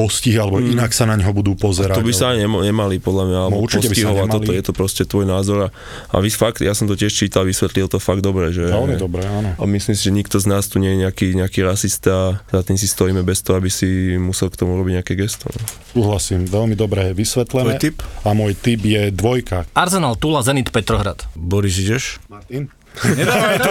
postih, 0.00 0.36
alebo 0.36 0.56
inak 0.58 0.90
sa 0.90 1.04
na 1.04 1.14
ňo 1.14 1.30
budú 1.30 1.52
pozerať. 1.52 1.94
To 1.94 2.02
by 2.02 2.14
sa 2.14 2.32
nemo- 2.32 2.60
nemali, 2.60 2.96
podľa 2.96 3.24
mňa, 3.26 3.38
alebo 3.42 3.56
No, 3.56 3.62
určite 3.62 3.86
by 3.86 3.92
sa 3.92 4.08
postihovať 4.08 4.28
toto, 4.32 4.50
je 4.50 4.64
to 4.64 4.72
proste 4.72 5.02
tvoj 5.04 5.24
názor 5.24 5.58
a, 5.60 5.68
a 6.08 6.16
vy 6.16 6.30
fakt, 6.30 6.60
ja 6.60 6.72
som 6.72 6.84
to 6.84 6.96
tiež 6.96 7.12
čítal, 7.12 7.44
vysvetlil 7.44 7.84
to 7.84 7.98
fakt 7.98 8.20
dobre, 8.20 8.48
že... 8.48 8.64
Veľmi 8.64 8.96
dobre, 8.96 9.20
áno. 9.22 9.52
A 9.52 9.62
myslím 9.66 9.92
si, 9.92 10.02
že 10.02 10.12
nikto 10.12 10.40
z 10.40 10.48
nás 10.48 10.64
tu 10.64 10.78
nie 10.78 10.96
je 10.96 11.04
nejaký, 11.04 11.26
nejaký 11.34 11.60
rasista, 11.60 12.40
za 12.42 12.60
tým 12.62 12.74
si 12.74 12.86
stojíme 12.86 13.20
bez 13.20 13.44
toho, 13.44 13.60
aby 13.60 13.68
si 13.68 13.86
musel 14.16 14.48
k 14.48 14.56
tomu 14.56 14.74
robiť 14.74 14.92
nejaké 14.96 15.12
gesto. 15.14 15.52
no. 15.52 15.60
Súhlasím, 15.92 16.48
veľmi 16.48 16.72
dobre 16.72 17.12
vysvetlené. 17.12 17.76
Tvoj 17.76 17.82
tip? 17.82 17.96
A 18.22 18.32
môj 18.32 18.54
tip 18.54 18.80
je 18.80 19.10
dvojka. 19.10 19.68
Arsenal, 19.74 20.16
Tula, 20.16 20.40
Zenit, 20.40 20.70
Petrohrad. 20.70 21.26
Boris, 21.34 21.76
ideš? 21.76 22.16
Martin? 22.30 22.70
Nedávaj 22.90 23.56
tu, 23.58 23.70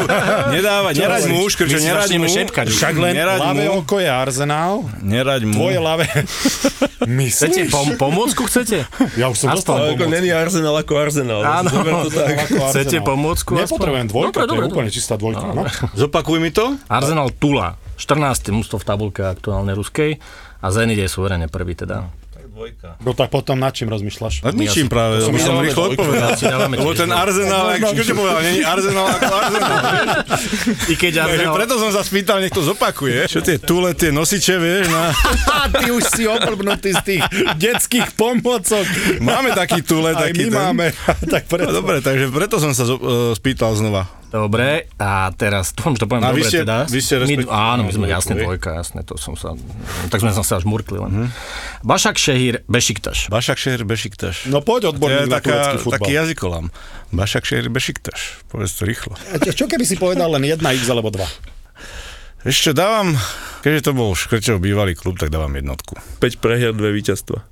nedávať, 0.50 0.94
neraď 0.96 1.24
mu, 1.28 1.44
škrčo, 1.46 1.76
si 1.76 1.86
neraď 1.86 2.10
mu, 2.16 2.26
šepkať. 2.26 2.66
Však 2.68 2.94
len 2.98 3.14
Neraď 3.14 3.40
ľavé 3.42 3.66
mu. 3.68 3.84
oko 3.84 3.96
je 3.98 4.10
Arsenal, 4.10 4.74
neraď 5.00 5.42
mu. 5.46 5.54
tvoje 5.54 5.78
ľavé... 5.78 6.06
Chcete 7.00 7.10
Myslíš? 7.10 7.72
pom- 7.72 7.96
pomôcku, 7.96 8.44
chcete? 8.46 8.84
Ja 9.16 9.28
už 9.28 9.38
som 9.38 9.48
dostal 9.50 9.82
pomôcku. 9.88 10.08
není 10.08 10.30
Arsenal 10.30 10.76
ako 10.78 10.94
Arsenal. 10.96 11.42
Áno. 11.42 11.72
To 12.06 12.12
tak. 12.12 12.48
Chcete 12.70 13.00
pomôcku? 13.00 13.56
Nepotrebujem 13.56 14.08
dvojka, 14.08 14.36
Dobre, 14.36 14.46
to 14.46 14.54
je 14.54 14.60
dobre, 14.62 14.66
úplne 14.70 14.90
čistá 14.90 15.16
dvojka. 15.16 15.46
No. 15.50 15.64
Zopakuj 15.96 16.38
mi 16.38 16.52
to. 16.52 16.76
Arsenal, 16.86 17.32
Tula. 17.32 17.80
14. 17.96 18.52
mužstvo 18.52 18.78
v 18.78 18.86
tabulke 18.86 19.22
aktuálne 19.22 19.72
ruskej 19.72 20.20
a 20.60 20.68
Zenit 20.70 20.98
je 20.98 21.08
suverene 21.08 21.48
prvý 21.48 21.74
teda. 21.74 22.08
No 23.00 23.12
tak 23.16 23.32
potom 23.32 23.56
nad 23.56 23.72
čím 23.72 23.88
rozmýšľaš? 23.88 24.44
Nad 24.44 24.56
ničím 24.56 24.92
práve, 24.92 25.24
lebo 25.24 25.38
som 25.40 25.60
rýchlo 25.60 25.96
odpovedal. 25.96 26.36
Lebo 26.70 26.92
ten 26.94 27.12
Arsenal, 27.12 27.80
jak 27.80 28.04
čo 28.04 28.14
povedal, 28.16 28.42
není 28.44 28.62
Arsenal 28.66 29.06
ako 29.16 29.32
Arsenal. 29.32 29.78
I 30.92 30.96
keď 31.00 31.12
Takže 31.16 31.34
Arsenal... 31.40 31.54
preto 31.56 31.74
som 31.80 31.90
sa 31.96 32.02
spýtal, 32.04 32.38
nech 32.44 32.52
to 32.54 32.62
zopakuje. 32.62 33.28
Čo 33.32 33.40
tie 33.40 33.58
tule, 33.62 33.96
tie 33.96 34.12
nosiče, 34.12 34.56
vieš, 34.60 34.92
na... 34.92 35.16
Ty 35.80 35.88
už 35.94 36.04
si 36.12 36.24
oblbnutý 36.28 36.92
z 36.96 37.02
tých 37.06 37.24
detských 37.56 38.16
pomocok. 38.18 38.86
Máme 39.24 39.56
taký 39.56 39.80
tule, 39.86 40.12
taký 40.18 40.48
my 40.48 40.52
ten. 40.52 40.56
máme. 40.56 40.86
Tak 41.30 41.46
No, 41.46 41.52
preto. 41.58 41.72
dobre, 41.74 41.98
takže 42.02 42.32
preto 42.32 42.58
som 42.58 42.72
sa 42.74 42.84
e, 42.86 42.98
spýtal 43.38 43.76
znova. 43.78 44.08
Dobre, 44.30 44.86
a 44.96 45.34
teraz, 45.34 45.74
dúfam, 45.74 45.98
že 45.98 46.02
to 46.02 46.08
poviem 46.08 46.22
A 46.22 46.30
vy 46.30 46.40
dobre 46.40 46.50
ste- 46.50 46.62
teda. 46.62 46.78
vy 46.86 47.00
ste 47.02 47.16
my, 47.18 47.36
áno, 47.50 47.82
my 47.82 47.90
sme 47.90 48.06
Dvojku, 48.06 48.14
jasne 48.14 48.34
dvojka, 48.38 48.70
jasne, 48.78 49.00
to 49.02 49.18
som 49.18 49.34
sa, 49.34 49.58
tak 50.08 50.22
sme 50.22 50.30
sa 50.30 50.46
až 50.46 50.64
murkli 50.64 51.02
len. 51.02 51.10
Mhm. 51.10 51.28
Bašak 51.82 52.16
Šehír, 52.16 52.62
Bešiktaš. 52.66 53.26
Bašak 53.28 53.58
Šehir 53.58 53.82
Bešiktaš. 53.84 54.46
No 54.46 54.62
poď 54.62 54.94
odborník 54.94 55.26
na 55.26 55.42
taká, 55.42 55.74
turecký 55.74 55.90
taký 55.90 56.06
futbal. 56.06 56.20
jazykolám. 56.22 56.66
Bašak 57.10 57.44
Šehir 57.44 57.68
Bešiktaš. 57.68 58.38
Povedz 58.48 58.78
to 58.78 58.86
rýchlo. 58.86 59.18
A 59.34 59.42
Čo 59.42 59.66
keby 59.66 59.82
si 59.82 59.98
povedal 59.98 60.30
len 60.30 60.46
jedna 60.46 60.78
X 60.78 60.86
alebo 60.86 61.10
dva? 61.10 61.26
Ešte 62.40 62.72
dávam, 62.72 63.18
keďže 63.60 63.82
to 63.82 63.92
bol 63.92 64.14
Škrčov 64.14 64.62
bývalý 64.62 64.94
klub, 64.94 65.18
tak 65.18 65.28
dávam 65.28 65.52
jednotku. 65.52 65.98
5 66.22 66.38
prehier, 66.38 66.72
2 66.72 66.94
víťazstva. 66.94 67.44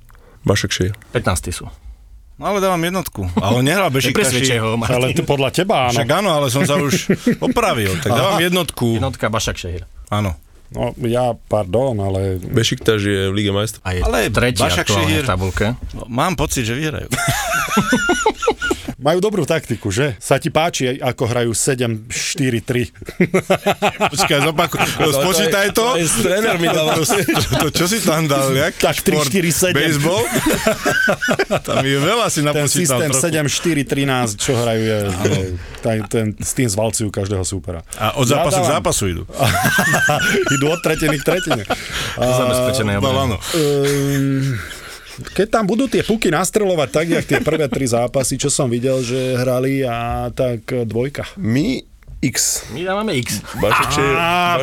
Bašak 0.46 0.70
Šeja. 0.70 0.94
15 1.10 1.50
sú. 1.50 1.66
No 2.38 2.54
ale 2.54 2.62
dávam 2.62 2.78
jednotku. 2.78 3.26
Ale 3.34 3.50
on 3.58 3.66
nehral 3.66 3.90
Bešiktaši. 3.90 4.62
ho, 4.62 4.78
Martin. 4.78 4.94
Ale 4.94 5.10
ty 5.10 5.26
podľa 5.26 5.50
teba 5.50 5.90
áno. 5.90 5.98
Však 5.98 6.08
áno, 6.22 6.30
ale 6.30 6.46
som 6.54 6.62
sa 6.62 6.78
už 6.78 7.10
opravil. 7.42 7.98
Tak 7.98 8.14
dávam 8.14 8.38
jednotku. 8.38 8.94
Jednotka 8.94 9.26
Bašak 9.26 9.58
Šehír. 9.58 9.82
Áno. 10.06 10.38
No 10.68 10.92
ja, 11.02 11.32
pardon, 11.48 11.96
ale 11.96 12.36
Bešiktaž 12.38 13.00
je 13.02 13.20
v 13.32 13.34
Lige 13.34 13.50
majstrov. 13.50 13.82
A 13.82 13.96
je 13.96 14.00
Ale 14.04 14.28
tretí 14.30 14.60
Bašak 14.62 14.86
aktuálne 14.86 15.02
Šehír- 15.10 15.24
v 15.24 15.30
tabulke. 15.34 15.66
Mám 16.06 16.38
pocit, 16.38 16.62
že 16.62 16.78
vyhrajú. 16.78 17.08
majú 19.08 19.24
dobrú 19.24 19.48
taktiku, 19.48 19.88
že? 19.88 20.20
Sa 20.20 20.36
ti 20.36 20.52
páči, 20.52 21.00
ako 21.00 21.24
hrajú 21.24 21.56
7-4-3. 21.56 22.92
Počkaj, 24.12 24.38
zopakuj. 24.44 24.78
Spočítaj 25.00 25.66
to. 25.72 25.96
Aj 25.96 26.04
s 26.04 26.20
trénermi 26.20 26.68
dával. 26.68 27.00
To, 27.56 27.72
čo 27.72 27.88
si 27.88 28.04
tam 28.04 28.28
dal? 28.28 28.52
Jak? 28.52 28.76
Tak 28.76 29.00
3, 29.00 29.32
4, 29.32 29.72
7. 29.72 29.72
Baseball? 29.72 30.24
Tam 31.64 31.80
je 31.80 31.96
veľa 31.96 32.28
si 32.28 32.44
Ten 32.44 32.52
napočítal 32.52 33.00
systém 33.00 33.10
trochu. 33.10 33.80
7-4-13, 33.88 34.36
čo 34.36 34.52
hrajú, 34.52 34.82
je, 34.82 34.98
je 35.00 35.38
ten, 35.80 35.96
ten, 36.04 36.26
s 36.36 36.52
tým 36.52 36.68
zvalcujú 36.68 37.08
každého 37.08 37.48
súpera. 37.48 37.80
A 37.96 38.12
od 38.20 38.28
zápasu 38.28 38.60
k 38.60 38.66
dávam- 38.66 38.76
zápasu 38.76 39.04
idú. 39.08 39.22
Idú 40.58 40.66
od 40.68 40.80
tretiny 40.84 41.16
k 41.16 41.24
tretine. 41.24 41.62
Zabezpečené 42.18 43.00
No, 43.00 43.08
áno. 43.08 43.36
Ehm, 43.56 44.58
keď 45.28 45.46
tam 45.50 45.64
budú 45.64 45.86
tie 45.86 46.00
puky 46.00 46.28
nastrelovať 46.28 46.88
tak, 46.88 47.06
jak 47.08 47.24
tie 47.24 47.38
prvé 47.38 47.66
tri 47.66 47.84
zápasy, 47.84 48.36
čo 48.36 48.48
som 48.48 48.66
videl, 48.66 49.00
že 49.00 49.34
hrali 49.34 49.82
a 49.82 50.28
tak 50.28 50.66
e, 50.68 50.82
dvojka. 50.82 51.26
My 51.36 51.82
X. 52.18 52.66
My 52.70 52.82
dávame 52.82 53.14
X. 53.16 53.38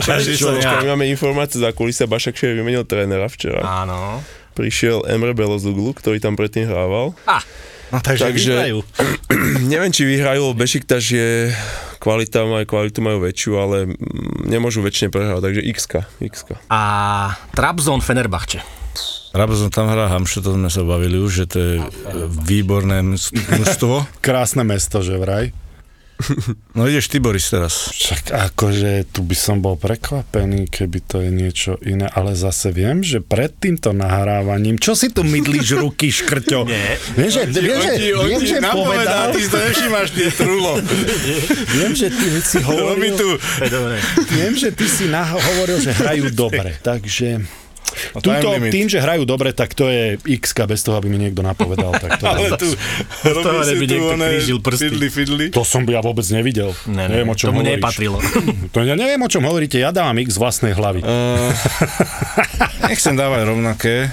Každý 0.02 0.36
Šeja. 0.36 0.44
sa- 0.44 0.56
Počkaj, 0.56 0.78
my 0.82 0.90
máme 0.92 1.06
informácie 1.08 1.56
za 1.58 1.72
kulisa. 1.72 2.04
Šeja 2.06 2.52
vymenil 2.54 2.84
trénera 2.84 3.28
včera. 3.28 3.64
Áno. 3.64 4.20
Prišiel 4.52 5.04
Emre 5.06 5.32
Belozuglu, 5.32 5.92
ktorý 5.92 6.20
tam 6.20 6.36
predtým 6.36 6.68
hrával. 6.68 7.16
No, 7.86 7.98
takže, 8.02 8.28
Takže- 8.28 8.52
vyhrajú. 8.52 8.78
Neviem, 9.72 9.92
či 9.92 10.04
vyhrajú, 10.04 10.42
lebo 10.42 10.56
Bešiktaž 10.58 11.04
je 11.06 11.30
kvalita, 12.00 12.44
majú, 12.44 12.66
kvalitu 12.66 13.00
majú 13.00 13.24
väčšiu, 13.24 13.52
ale 13.56 13.78
mm, 13.88 14.46
nemôžu 14.46 14.82
väčšine 14.82 15.10
prehrať, 15.10 15.40
takže 15.40 15.62
X. 15.64 15.78
X. 16.20 16.36
A 16.68 16.82
Trabzon 17.54 18.02
Fenerbahče. 18.02 18.85
Rabazon 19.36 19.68
tam 19.68 19.92
hrá 19.92 20.08
Hamšu, 20.08 20.40
to 20.40 20.56
sme 20.56 20.72
sa 20.72 20.88
bavili 20.88 21.20
už, 21.20 21.32
že 21.44 21.46
to 21.46 21.58
je 21.60 21.74
e, 21.78 21.86
výborné 22.48 23.04
mužstvo. 23.04 24.08
Krásne 24.26 24.64
mesto, 24.64 25.04
že 25.04 25.20
vraj. 25.20 25.52
No 26.72 26.88
ideš 26.88 27.12
ty, 27.12 27.20
Boris, 27.20 27.52
teraz. 27.52 27.92
Však 27.92 28.32
akože 28.32 29.12
tu 29.12 29.20
by 29.28 29.36
som 29.36 29.60
bol 29.60 29.76
prekvapený, 29.76 30.72
keby 30.72 31.04
to 31.04 31.20
je 31.20 31.28
niečo 31.28 31.76
iné, 31.84 32.08
ale 32.08 32.40
zase 32.40 32.72
viem, 32.72 33.04
že 33.04 33.20
pred 33.20 33.52
týmto 33.52 33.92
nahrávaním, 33.92 34.80
čo 34.80 34.96
si 34.96 35.12
tu 35.12 35.28
mydlíš 35.28 35.76
ruky, 35.76 36.16
škrťo? 36.16 36.60
Nie. 36.72 36.96
Viem, 37.20 37.32
že, 37.36 37.42
viem, 37.52 37.80
že, 37.84 37.94
viem, 38.16 38.44
že 38.48 38.58
povedal, 38.64 39.36
ty 39.36 39.44
to 39.44 39.58
nevšimáš, 39.60 40.08
tie 40.16 40.30
trulo. 40.32 40.80
viem, 41.76 41.92
že 41.92 42.08
ty 42.08 42.28
si 42.40 42.60
hovoril, 42.64 43.14
tu. 43.20 43.30
viem, 44.32 44.54
že 44.56 44.72
ty 44.72 44.88
si 44.88 45.12
nah- 45.12 45.36
hovoril, 45.36 45.84
že 45.84 45.92
hrajú 45.92 46.32
dobre, 46.32 46.80
takže... 46.80 47.44
No, 48.16 48.20
Tuto, 48.20 48.50
tým, 48.72 48.88
že 48.88 49.00
hrajú 49.00 49.24
dobre, 49.24 49.52
tak 49.56 49.72
to 49.74 49.88
je 49.88 50.20
x 50.40 50.52
bez 50.66 50.82
toho, 50.84 51.00
aby 51.00 51.08
mi 51.08 51.20
niekto 51.20 51.40
napovedal. 51.44 51.96
Tak 51.96 52.20
to, 52.20 52.26
Ale 52.32 52.48
tu, 52.60 52.68
toho 53.24 53.62
neby 53.64 53.86
tu 53.86 53.94
niekto 53.96 54.14
krížil 54.16 54.58
prsty. 54.60 54.84
fidli, 54.92 55.08
fidli. 55.12 55.46
to 55.52 55.64
som 55.64 55.84
ja 55.88 56.00
vôbec 56.04 56.26
nevidel. 56.32 56.72
Ne, 56.88 57.08
ne, 57.08 57.20
neviem, 57.20 57.30
o 57.32 57.36
čom 57.38 57.54
tomu 57.54 57.64
hovoríš. 57.64 57.78
nepatrilo. 57.80 58.18
To 58.74 58.84
ja 58.84 58.96
neviem, 59.00 59.22
o 59.22 59.30
čom 59.32 59.44
hovoríte, 59.48 59.80
ja 59.80 59.96
dávam 59.96 60.16
x 60.20 60.36
z 60.36 60.40
vlastnej 60.42 60.74
hlavy. 60.76 61.00
Uh, 61.00 61.52
nechcem 62.92 63.16
dávať 63.16 63.48
rovnaké 63.48 64.12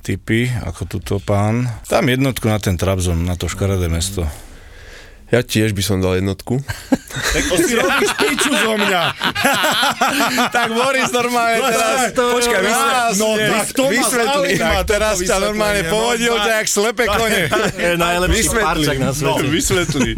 typy 0.00 0.48
ako 0.64 0.88
túto 0.88 1.14
pán. 1.20 1.68
Tam 1.84 2.08
jednotku 2.08 2.48
na 2.48 2.56
ten 2.56 2.80
Trabzon, 2.80 3.28
na 3.28 3.36
to 3.36 3.44
škaredé 3.44 3.92
mesto. 3.92 4.24
Ja 5.28 5.44
tiež 5.44 5.76
by 5.76 5.82
som 5.84 6.00
dal 6.00 6.16
jednotku. 6.16 6.56
To 7.48 7.54
si 7.60 7.76
robíš 7.76 8.10
piču 8.16 8.48
zo 8.48 8.74
mňa. 8.80 9.02
tak 10.56 10.72
Boris 10.72 11.12
normálne 11.12 11.60
teraz... 11.60 12.16
Počkaj, 12.16 12.60
No 13.20 13.36
tak 13.36 13.68
to 13.76 13.92
vysvetli. 13.92 14.56
Tak 14.56 14.88
teraz 14.88 15.20
ťa 15.20 15.36
normálne 15.36 15.84
no, 15.84 15.90
povodil 15.92 16.32
tak. 16.32 16.44
ťa 16.48 16.52
jak 16.56 16.68
slepe 16.68 17.04
kone. 17.04 17.40
Je 17.76 17.90
najlepší 18.00 18.46
parčak 18.56 18.96
na 18.96 19.12
No, 19.12 19.36
svete. 19.36 19.52
vysvetli. 19.52 20.10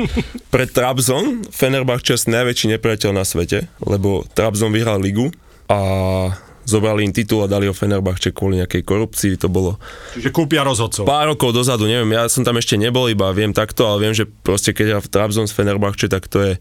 Pre 0.47 0.65
Trabzon 0.67 1.43
Fenerbahče 1.51 2.15
je 2.15 2.31
najväčší 2.31 2.79
nepriateľ 2.79 3.11
na 3.11 3.27
svete, 3.27 3.67
lebo 3.83 4.23
Trabzon 4.31 4.71
vyhral 4.71 5.03
ligu 5.03 5.35
a 5.67 5.79
zobrali 6.65 7.07
im 7.07 7.13
titul 7.15 7.45
a 7.45 7.51
dali 7.51 7.67
ho 7.67 7.75
Fenerbahče 7.75 8.31
kvôli 8.31 8.61
nejakej 8.61 8.83
korupcii, 8.85 9.41
to 9.41 9.49
bolo 9.49 9.81
Čiže 10.15 10.31
kúpia 10.31 10.63
rozhodcov. 10.63 11.09
pár 11.09 11.33
rokov 11.33 11.57
dozadu, 11.57 11.89
neviem, 11.89 12.15
ja 12.15 12.29
som 12.29 12.45
tam 12.47 12.61
ešte 12.61 12.79
nebol, 12.79 13.09
iba 13.11 13.33
viem 13.35 13.51
takto, 13.51 13.89
ale 13.89 14.09
viem, 14.09 14.15
že 14.15 14.29
proste 14.29 14.77
keď 14.77 14.87
hrá 14.97 15.01
v 15.03 15.11
Trabzon 15.11 15.47
s 15.49 15.57
Fenerbahče, 15.57 16.07
tak 16.11 16.29
to 16.31 16.39
je 16.43 16.55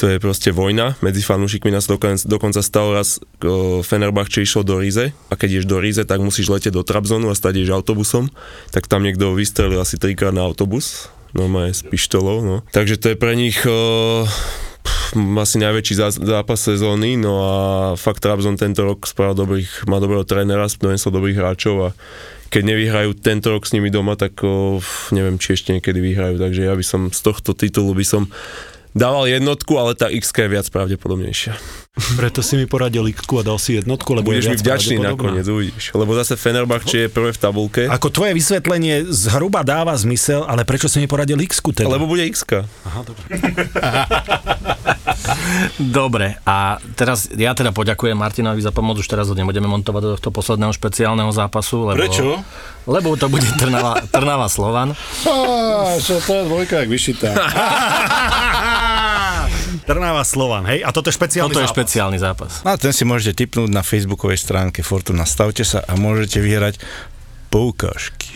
to 0.00 0.08
je 0.08 0.16
proste 0.16 0.48
vojna 0.48 0.96
medzi 1.04 1.20
fanúšikmi. 1.20 1.68
Nás 1.68 1.84
dokonca, 1.84 2.24
dokonca 2.24 2.64
stalo 2.64 2.96
raz, 2.96 3.20
o, 3.44 3.84
Fenerbahče 3.84 4.40
išlo 4.40 4.64
do 4.64 4.80
Rize 4.80 5.12
a 5.12 5.32
keď 5.36 5.60
ideš 5.60 5.66
do 5.68 5.76
Rize, 5.76 6.08
tak 6.08 6.24
musíš 6.24 6.48
letieť 6.48 6.72
do 6.72 6.80
Trabzonu 6.80 7.28
a 7.28 7.36
stať 7.36 7.60
ideš 7.60 7.76
autobusom, 7.76 8.32
tak 8.72 8.88
tam 8.88 9.04
niekto 9.04 9.36
vystrelil 9.36 9.76
asi 9.76 10.00
trikrát 10.00 10.32
na 10.32 10.40
autobus, 10.40 11.12
normálne 11.36 11.76
s 11.76 11.84
pištolou, 11.84 12.40
no. 12.40 12.64
Takže 12.72 12.96
to 12.96 13.12
je 13.12 13.16
pre 13.20 13.36
nich 13.36 13.60
o, 13.68 14.24
pff, 14.82 15.16
asi 15.16 15.56
najväčší 15.60 15.94
zá- 15.96 16.22
zápas 16.22 16.60
sezóny, 16.60 17.16
no 17.20 17.32
a 17.42 17.54
fakt 17.96 18.20
Trabzon 18.24 18.56
tento 18.56 18.84
rok 18.84 19.06
spravil 19.06 19.36
dobrých, 19.36 19.88
má 19.90 20.00
dobrého 20.00 20.24
trénera, 20.26 20.68
donesol 20.68 21.14
dobrých 21.14 21.38
hráčov 21.38 21.76
a 21.80 21.88
keď 22.50 22.62
nevyhrajú 22.66 23.10
tento 23.14 23.54
rok 23.54 23.62
s 23.62 23.72
nimi 23.72 23.94
doma, 23.94 24.18
tak 24.18 24.42
o, 24.42 24.82
pff, 24.82 25.14
neviem, 25.14 25.38
či 25.38 25.54
ešte 25.54 25.70
niekedy 25.70 26.02
vyhrajú, 26.02 26.42
takže 26.42 26.66
ja 26.66 26.74
by 26.74 26.84
som 26.84 27.00
z 27.14 27.20
tohto 27.22 27.54
titulu 27.54 27.94
by 27.94 28.02
som 28.02 28.26
dával 28.94 29.26
jednotku, 29.30 29.78
ale 29.78 29.94
tá 29.94 30.10
x 30.10 30.30
je 30.34 30.48
viac 30.50 30.66
pravdepodobnejšia. 30.70 31.54
Preto 32.16 32.40
si 32.40 32.54
mi 32.56 32.64
poradil 32.70 33.04
x 33.10 33.26
a 33.26 33.42
dal 33.42 33.58
si 33.58 33.76
jednotku, 33.76 34.14
lebo 34.14 34.30
Budeš 34.30 34.46
je 34.46 34.50
mi 34.54 34.58
vďačný 34.62 34.96
nakoniec, 35.02 35.46
uvidíš. 35.46 35.90
Lebo 35.92 36.14
zase 36.14 36.38
Fenerbahče 36.38 37.06
je 37.06 37.08
prvé 37.10 37.34
v 37.34 37.38
tabulke, 37.38 37.82
Ako 37.90 38.08
tvoje 38.14 38.32
vysvetlenie 38.32 39.10
zhruba 39.10 39.66
dáva 39.66 39.92
zmysel, 39.98 40.46
ale 40.46 40.62
prečo 40.62 40.86
si 40.86 41.02
mi 41.02 41.10
poradil 41.10 41.38
x 41.42 41.60
teda? 41.60 41.90
lebo 41.90 42.06
bude 42.06 42.24
x 42.26 42.46
Dobre, 45.76 46.40
a 46.46 46.80
teraz 46.96 47.28
ja 47.34 47.52
teda 47.52 47.74
poďakujem 47.74 48.16
Martinovi 48.16 48.60
za 48.62 48.72
pomoc, 48.72 48.98
už 49.02 49.08
teraz 49.10 49.28
ho 49.28 49.34
nebudeme 49.36 49.68
montovať 49.68 50.02
do 50.02 50.10
tohto 50.16 50.30
posledného 50.32 50.72
špeciálneho 50.72 51.30
zápasu. 51.34 51.90
Lebo, 51.92 51.98
Prečo? 51.98 52.40
Lebo 52.88 53.14
to 53.18 53.28
bude 53.28 53.46
Trnava, 53.60 54.00
Trnava 54.08 54.48
Slovan. 54.48 54.96
Á, 55.26 55.98
čo 56.00 56.16
to 56.22 56.32
je 56.32 56.42
dvojka, 56.48 56.74
jak 56.84 56.88
vyšitá. 56.88 57.28
Trnava 59.86 60.22
Slovan, 60.22 60.64
hej? 60.68 60.82
A 60.82 60.90
toto 60.90 61.08
je 61.08 61.16
špeciálny 61.16 61.50
Toto 61.50 61.60
je 61.60 61.66
zápas. 61.66 61.76
špeciálny 61.76 62.18
zápas. 62.20 62.52
A 62.62 62.76
ten 62.76 62.92
si 62.92 63.02
môžete 63.04 63.44
tipnúť 63.44 63.70
na 63.70 63.80
facebookovej 63.80 64.38
stránke 64.38 64.80
Fortuna. 64.80 65.24
Stavte 65.24 65.62
sa 65.62 65.82
a 65.82 65.96
môžete 65.96 66.38
vyhrať 66.38 66.78
poukážky. 67.50 68.30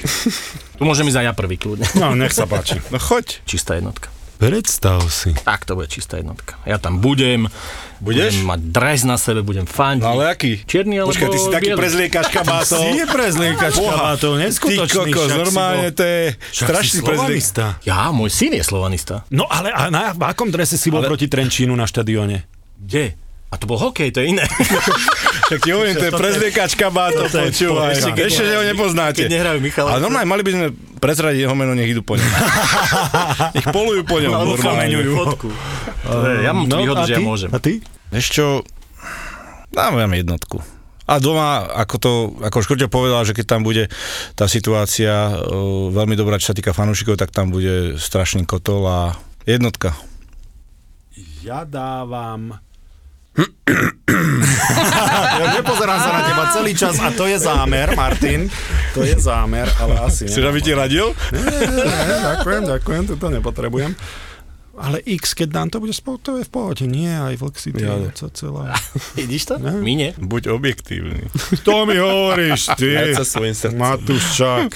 Tu 0.75 0.83
môžem 0.83 1.07
ísť 1.07 1.23
aj 1.23 1.27
ja 1.31 1.35
prvý 1.37 1.55
kľudne. 1.55 1.87
No, 1.95 2.19
nech 2.19 2.35
sa 2.35 2.51
páči. 2.51 2.83
No 2.91 2.99
choď. 2.99 3.41
Čistá 3.47 3.79
jednotka. 3.79 4.11
Predstav 4.43 4.99
si. 5.15 5.31
Tak 5.47 5.63
to 5.63 5.79
bude 5.79 5.87
čistá 5.87 6.19
jednotka. 6.19 6.59
Ja 6.67 6.83
tam 6.83 6.99
budem, 6.99 7.47
Budeš? 7.97 8.35
budem 8.35 8.47
mať 8.47 8.61
dres 8.69 9.01
na 9.03 9.17
sebe, 9.17 9.41
budem 9.41 9.65
fandiť. 9.65 10.01
No 10.01 10.13
ale 10.13 10.31
aký? 10.31 10.61
Čierny 10.61 10.97
alebo 10.97 11.11
Počkaj, 11.11 11.29
ty 11.29 11.37
si 11.37 11.49
taký 11.49 11.69
biely? 11.69 11.79
prezliekač 11.79 12.27
kabátov. 12.37 12.81
Si 12.81 12.91
je 12.93 13.07
prezliekač 13.07 13.73
kabátov, 13.75 14.33
Ty 14.33 14.41
neskutočný. 14.41 14.87
kokos, 15.09 15.15
však 15.21 15.31
si 15.31 15.41
normálne 15.41 15.87
bol- 15.87 15.95
to 15.95 16.05
je 16.05 16.21
však 16.33 16.67
strašný 16.67 16.99
prezliek. 16.99 17.19
slovanista. 17.41 17.65
Ja, 17.83 17.99
môj 18.11 18.31
syn 18.31 18.53
je 18.53 18.63
slovanista. 18.63 19.15
No 19.29 19.45
ale 19.47 19.69
a 19.69 19.89
na, 19.89 20.11
v 20.11 20.23
akom 20.23 20.49
drese 20.49 20.75
si 20.75 20.89
bol 20.89 20.99
Ale- 20.99 21.09
proti 21.09 21.27
Trenčínu 21.27 21.73
na 21.73 21.85
štadióne? 21.85 22.45
Kde? 22.77 23.17
A 23.55 23.57
to 23.57 23.71
bol 23.71 23.79
hokej, 23.79 24.11
to 24.11 24.19
je 24.19 24.35
iné. 24.35 24.45
Tak 25.45 25.61
ti 25.61 25.77
hovorím, 25.77 25.93
to 25.95 26.09
je 26.09 26.15
prezliekač 26.17 26.73
kabátov, 26.73 27.29
Toto 27.29 27.37
je 27.37 27.53
počúvaj. 27.53 27.93
ešte 28.17 28.43
že 28.49 28.57
ho 28.57 28.65
nepoznáte. 28.65 29.21
keď 29.21 29.29
nehrajú 29.29 29.59
Michalovce. 29.61 29.93
Ale 29.93 30.01
normálne, 30.01 30.25
mali 30.25 30.41
by 30.41 30.51
sme 30.57 30.67
prezradiť 30.97 31.45
jeho 31.45 31.53
meno, 31.53 31.77
nech 31.77 31.93
idú 31.93 32.01
po 32.01 32.17
ňom. 32.17 32.25
nech 33.61 33.69
polujú 33.69 34.03
po 34.09 34.25
ňom. 34.25 34.33
Alebo 34.33 34.57
fotku. 35.21 35.49
To 36.09 36.17
Ja 36.41 36.57
mám 36.57 36.65
tú 36.65 36.81
výhodu, 36.81 37.05
a 37.05 37.07
že 37.07 37.13
ja 37.13 37.19
ty? 37.21 37.25
môžem. 37.29 37.51
A 37.53 37.59
ty? 37.61 37.73
Vieš 38.09 38.27
čo, 38.33 38.45
dávam 39.69 40.01
jednotku. 40.17 40.65
A 41.05 41.21
doma, 41.21 41.69
ako 41.69 41.95
to, 42.01 42.13
ako 42.41 42.65
Škrťo 42.65 42.89
povedal, 42.89 43.29
že 43.29 43.37
keď 43.37 43.45
tam 43.45 43.61
bude 43.61 43.93
tá 44.33 44.49
situácia 44.49 45.13
o, 45.37 45.93
veľmi 45.93 46.17
dobrá, 46.17 46.41
čo 46.41 46.51
sa 46.51 46.57
týka 46.57 46.73
fanúšikov, 46.73 47.21
tak 47.21 47.29
tam 47.29 47.53
bude 47.53 48.01
strašný 48.01 48.49
kotol 48.49 48.89
a 48.89 49.01
jednotka. 49.45 49.93
Ja 51.45 51.69
dávam... 51.69 52.64
ja 55.35 55.47
nepozerám 55.59 55.99
sa 55.99 56.11
na 56.15 56.23
teba 56.23 56.45
celý 56.55 56.73
čas 56.77 56.95
a 57.03 57.11
to 57.11 57.27
je 57.27 57.39
zámer, 57.39 57.91
Martin. 57.99 58.47
To 58.95 59.03
je 59.03 59.19
zámer, 59.19 59.67
ale 59.83 59.99
asi 59.99 60.31
aby 60.31 60.61
ti 60.63 60.71
radil? 60.71 61.11
Nie, 61.35 61.67
nie, 61.67 61.83
nie, 61.83 62.19
ďakujem, 62.23 62.63
ďakujem, 62.71 63.03
toto 63.11 63.27
nepotrebujem. 63.35 63.93
Ale 64.75 64.99
X, 65.07 65.39
keď 65.39 65.49
dám, 65.55 65.69
to 65.71 65.79
bude 65.79 65.95
spolu, 65.95 66.19
to 66.19 66.43
je 66.43 66.45
v 66.47 66.51
pohode. 66.51 66.83
Nie, 66.91 67.23
aj 67.23 67.39
Vlk 67.39 67.57
si 67.63 67.71
Ja, 67.79 67.95
to 67.95 68.11
ja. 68.11 68.11
co 68.11 68.27
celé. 68.35 68.65
Vidíš 69.15 69.43
to? 69.47 69.55
Ne? 69.63 69.79
My 69.79 69.95
nie. 69.95 70.11
Buď 70.19 70.51
objektívny. 70.51 71.31
To 71.63 71.87
mi 71.87 71.95
hovoríš, 71.95 72.75
ty. 72.75 72.91
Hrať 72.99 73.23
sa 73.23 73.27
svojim 73.27 73.55
srdcom. 73.55 73.79
Matúščák. 73.79 74.71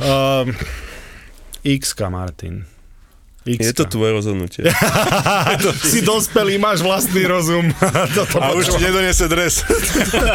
Um, 0.00 0.56
X, 1.76 1.92
Martin. 2.08 2.77
X. 3.56 3.60
Je 3.64 3.72
to 3.72 3.88
tvoje 3.88 4.12
rozhodnutie. 4.12 4.68
si 5.92 6.04
dospelý, 6.04 6.60
máš 6.60 6.84
vlastný 6.84 7.24
rozum. 7.24 7.72
Toto 8.16 8.36
A 8.44 8.52
už 8.52 8.76
ti 8.76 8.78
nedonese 8.84 9.24
dres. 9.26 9.64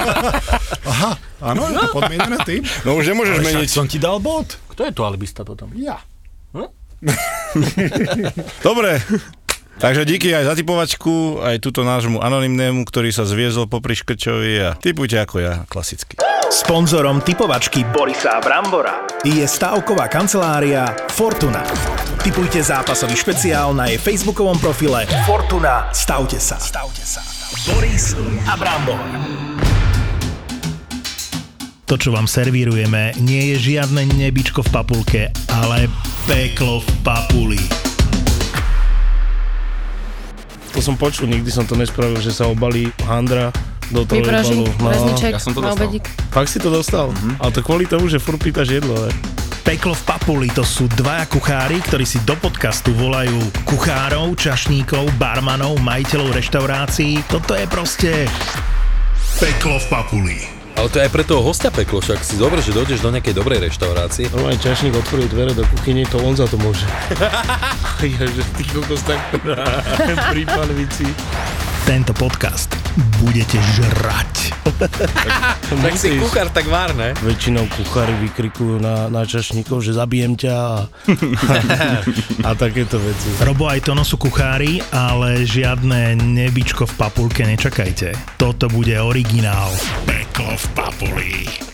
Aha, 0.92 1.14
áno, 1.38 1.70
je 1.70 1.76
to 1.78 1.90
podmienené 1.94 2.38
tým. 2.42 2.66
No 2.82 2.98
už 2.98 3.14
nemôžeš 3.14 3.38
Ale 3.40 3.46
meniť. 3.54 3.70
som 3.70 3.86
ti 3.86 4.02
dal 4.02 4.18
bod. 4.18 4.58
Kto 4.74 4.90
je 4.90 4.92
tu 4.92 5.02
alibista 5.06 5.46
potom? 5.46 5.70
Ja. 5.78 6.02
Dobre. 8.66 8.98
Takže 9.74 10.06
díky 10.06 10.30
aj 10.32 10.54
za 10.54 10.56
typovačku, 10.56 11.42
aj 11.42 11.58
túto 11.60 11.82
nášmu 11.82 12.22
anonymnému, 12.22 12.86
ktorý 12.86 13.10
sa 13.10 13.26
zviezol 13.26 13.66
po 13.66 13.82
Škrčovi 13.82 14.54
a 14.62 14.70
typujte 14.78 15.18
ako 15.18 15.36
ja, 15.42 15.54
klasicky. 15.66 16.16
Sponzorom 16.54 17.18
typovačky 17.26 17.82
Borisa 17.82 18.38
Brambora 18.38 19.10
je 19.26 19.42
stavková 19.42 20.06
kancelária 20.06 20.86
Fortuna. 21.10 21.66
Typujte 22.22 22.62
zápasový 22.62 23.18
špeciál 23.18 23.74
na 23.74 23.90
jej 23.90 23.98
facebookovom 23.98 24.62
profile 24.62 25.10
Fortuna. 25.26 25.90
Stavte 25.90 26.38
sa. 26.38 26.62
Stavte 26.62 27.02
sa. 27.02 27.26
Boris 27.66 28.14
a 28.46 28.54
Brambor. 28.54 29.02
To, 31.90 31.98
čo 31.98 32.14
vám 32.14 32.30
servírujeme, 32.30 33.18
nie 33.18 33.58
je 33.58 33.74
žiadne 33.74 34.14
nebičko 34.14 34.62
v 34.62 34.70
papulke, 34.70 35.22
ale 35.50 35.90
peklo 36.30 36.86
v 36.86 36.90
papuli. 37.02 37.62
To 40.78 40.86
som 40.86 40.94
počul, 41.02 41.34
nikdy 41.34 41.50
som 41.50 41.66
to 41.66 41.74
nespravil, 41.74 42.22
že 42.22 42.30
sa 42.30 42.46
obalí 42.46 42.94
handra 43.10 43.50
do 43.92 44.08
toho 44.08 44.24
obalu. 44.24 44.92
rezniček 44.92 45.34
ja 45.36 45.42
som 45.42 45.52
to 45.52 45.60
na 45.60 45.74
dostal. 45.74 45.80
obedík. 45.84 46.06
Fakt 46.32 46.50
si 46.52 46.60
to 46.62 46.70
dostal? 46.70 47.08
Mm-hmm. 47.12 47.36
Ale 47.42 47.52
to 47.52 47.62
kvôli 47.66 47.86
tomu, 47.90 48.06
že 48.08 48.22
furt 48.22 48.40
pýtaš 48.40 48.80
jedlo, 48.80 48.96
ne? 48.96 49.12
Peklo 49.64 49.96
v 49.96 50.04
papuli 50.04 50.52
to 50.52 50.60
sú 50.68 50.92
dvaja 50.92 51.24
kuchári, 51.32 51.80
ktorí 51.80 52.04
si 52.04 52.20
do 52.28 52.36
podcastu 52.36 52.92
volajú 52.92 53.40
kuchárov, 53.64 54.36
čašníkov, 54.36 55.16
barmanov, 55.16 55.80
majiteľov 55.80 56.36
reštaurácií. 56.36 57.24
Toto 57.32 57.56
je 57.56 57.64
proste 57.72 58.28
peklo 59.40 59.80
v 59.80 59.88
papuli. 59.88 60.38
Ale 60.74 60.90
to 60.90 60.98
je 61.00 61.06
aj 61.06 61.14
pre 61.14 61.24
toho 61.24 61.46
hostia 61.46 61.70
peklo, 61.70 62.02
však 62.02 62.26
si 62.26 62.36
dobre, 62.36 62.58
že 62.60 62.74
dojdeš 62.74 63.06
do 63.06 63.14
nejakej 63.14 63.38
dobrej 63.38 63.72
reštaurácie. 63.72 64.28
Normálne 64.34 64.58
čašník 64.58 64.98
otvorí 64.98 65.30
dvere 65.30 65.54
do 65.54 65.64
kuchyne, 65.70 66.02
to 66.10 66.18
on 66.20 66.34
za 66.34 66.50
to 66.50 66.58
môže. 66.58 66.84
ja, 68.20 68.26
že 68.26 68.44
ty 68.58 68.64
kokos 68.68 69.06
tak 69.06 69.22
pri 70.34 70.44
panvici. 70.50 71.08
Tento 71.84 72.16
podcast 72.16 72.72
budete 73.20 73.60
žrať. 73.76 74.32
Tak 75.74 76.00
si 76.00 76.16
kuchár 76.16 76.48
tak 76.54 76.70
vár, 76.70 76.96
ne? 76.96 77.12
Väčšinou 77.26 77.68
kuchári 77.76 78.14
vykrikujú 78.24 78.80
na, 78.80 79.12
na 79.12 79.28
čašníkov, 79.28 79.84
že 79.84 79.92
zabijem 79.92 80.38
ťa 80.38 80.54
a, 80.54 80.74
a 82.48 82.50
takéto 82.56 83.02
veci. 83.02 83.28
Robo 83.44 83.68
aj 83.68 83.84
Tono 83.84 84.08
sú 84.08 84.16
kuchári, 84.16 84.80
ale 84.94 85.44
žiadne 85.44 86.16
nebičko 86.16 86.88
v 86.88 86.94
papulke 86.96 87.44
nečakajte. 87.44 88.40
Toto 88.40 88.72
bude 88.72 88.96
originál. 88.96 89.74
Peklo 90.08 90.56
v 90.56 90.66
papuli. 90.78 91.73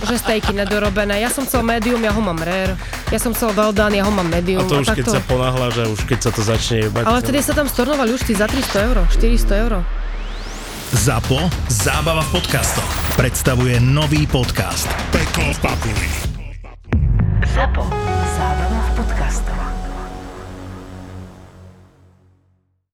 Že 0.00 0.16
stejky 0.16 0.52
nedorobené. 0.56 1.20
Ja 1.20 1.30
som 1.30 1.44
chcel 1.44 1.60
medium, 1.66 2.00
ja 2.00 2.14
ho 2.14 2.22
mám 2.22 2.38
rare. 2.40 2.74
Ja 3.10 3.18
som 3.18 3.34
chcel 3.34 3.52
well 3.52 3.74
done, 3.74 3.94
ja 3.94 4.06
ho 4.06 4.12
mám 4.14 4.26
medium. 4.30 4.62
A 4.62 4.70
to 4.70 4.80
už 4.80 4.94
keď 4.94 5.06
takto. 5.06 5.14
sa 5.16 5.20
ponáhľaš 5.26 5.74
a 5.80 5.84
už 5.90 6.00
keď 6.06 6.18
sa 6.24 6.30
to 6.30 6.42
začne 6.46 6.76
jebať. 6.88 7.02
Ale 7.04 7.18
vtedy 7.20 7.38
sa 7.42 7.52
tam 7.52 7.66
stornovali 7.66 8.10
už 8.14 8.22
za 8.24 8.46
300 8.46 8.88
eur, 8.88 8.96
400 9.10 9.62
eur. 9.66 9.72
ZAPO, 10.90 11.38
zábava 11.70 12.18
v 12.26 12.42
podcastoch, 12.42 12.90
predstavuje 13.14 13.78
nový 13.78 14.26
podcast. 14.26 14.90
Peklo 15.14 15.54
v 15.54 15.58
papuli. 15.62 16.08
ZAPO. 17.46 17.84
Zábrná 18.34 18.80
v 18.82 18.90
podcastovách. 18.98 19.79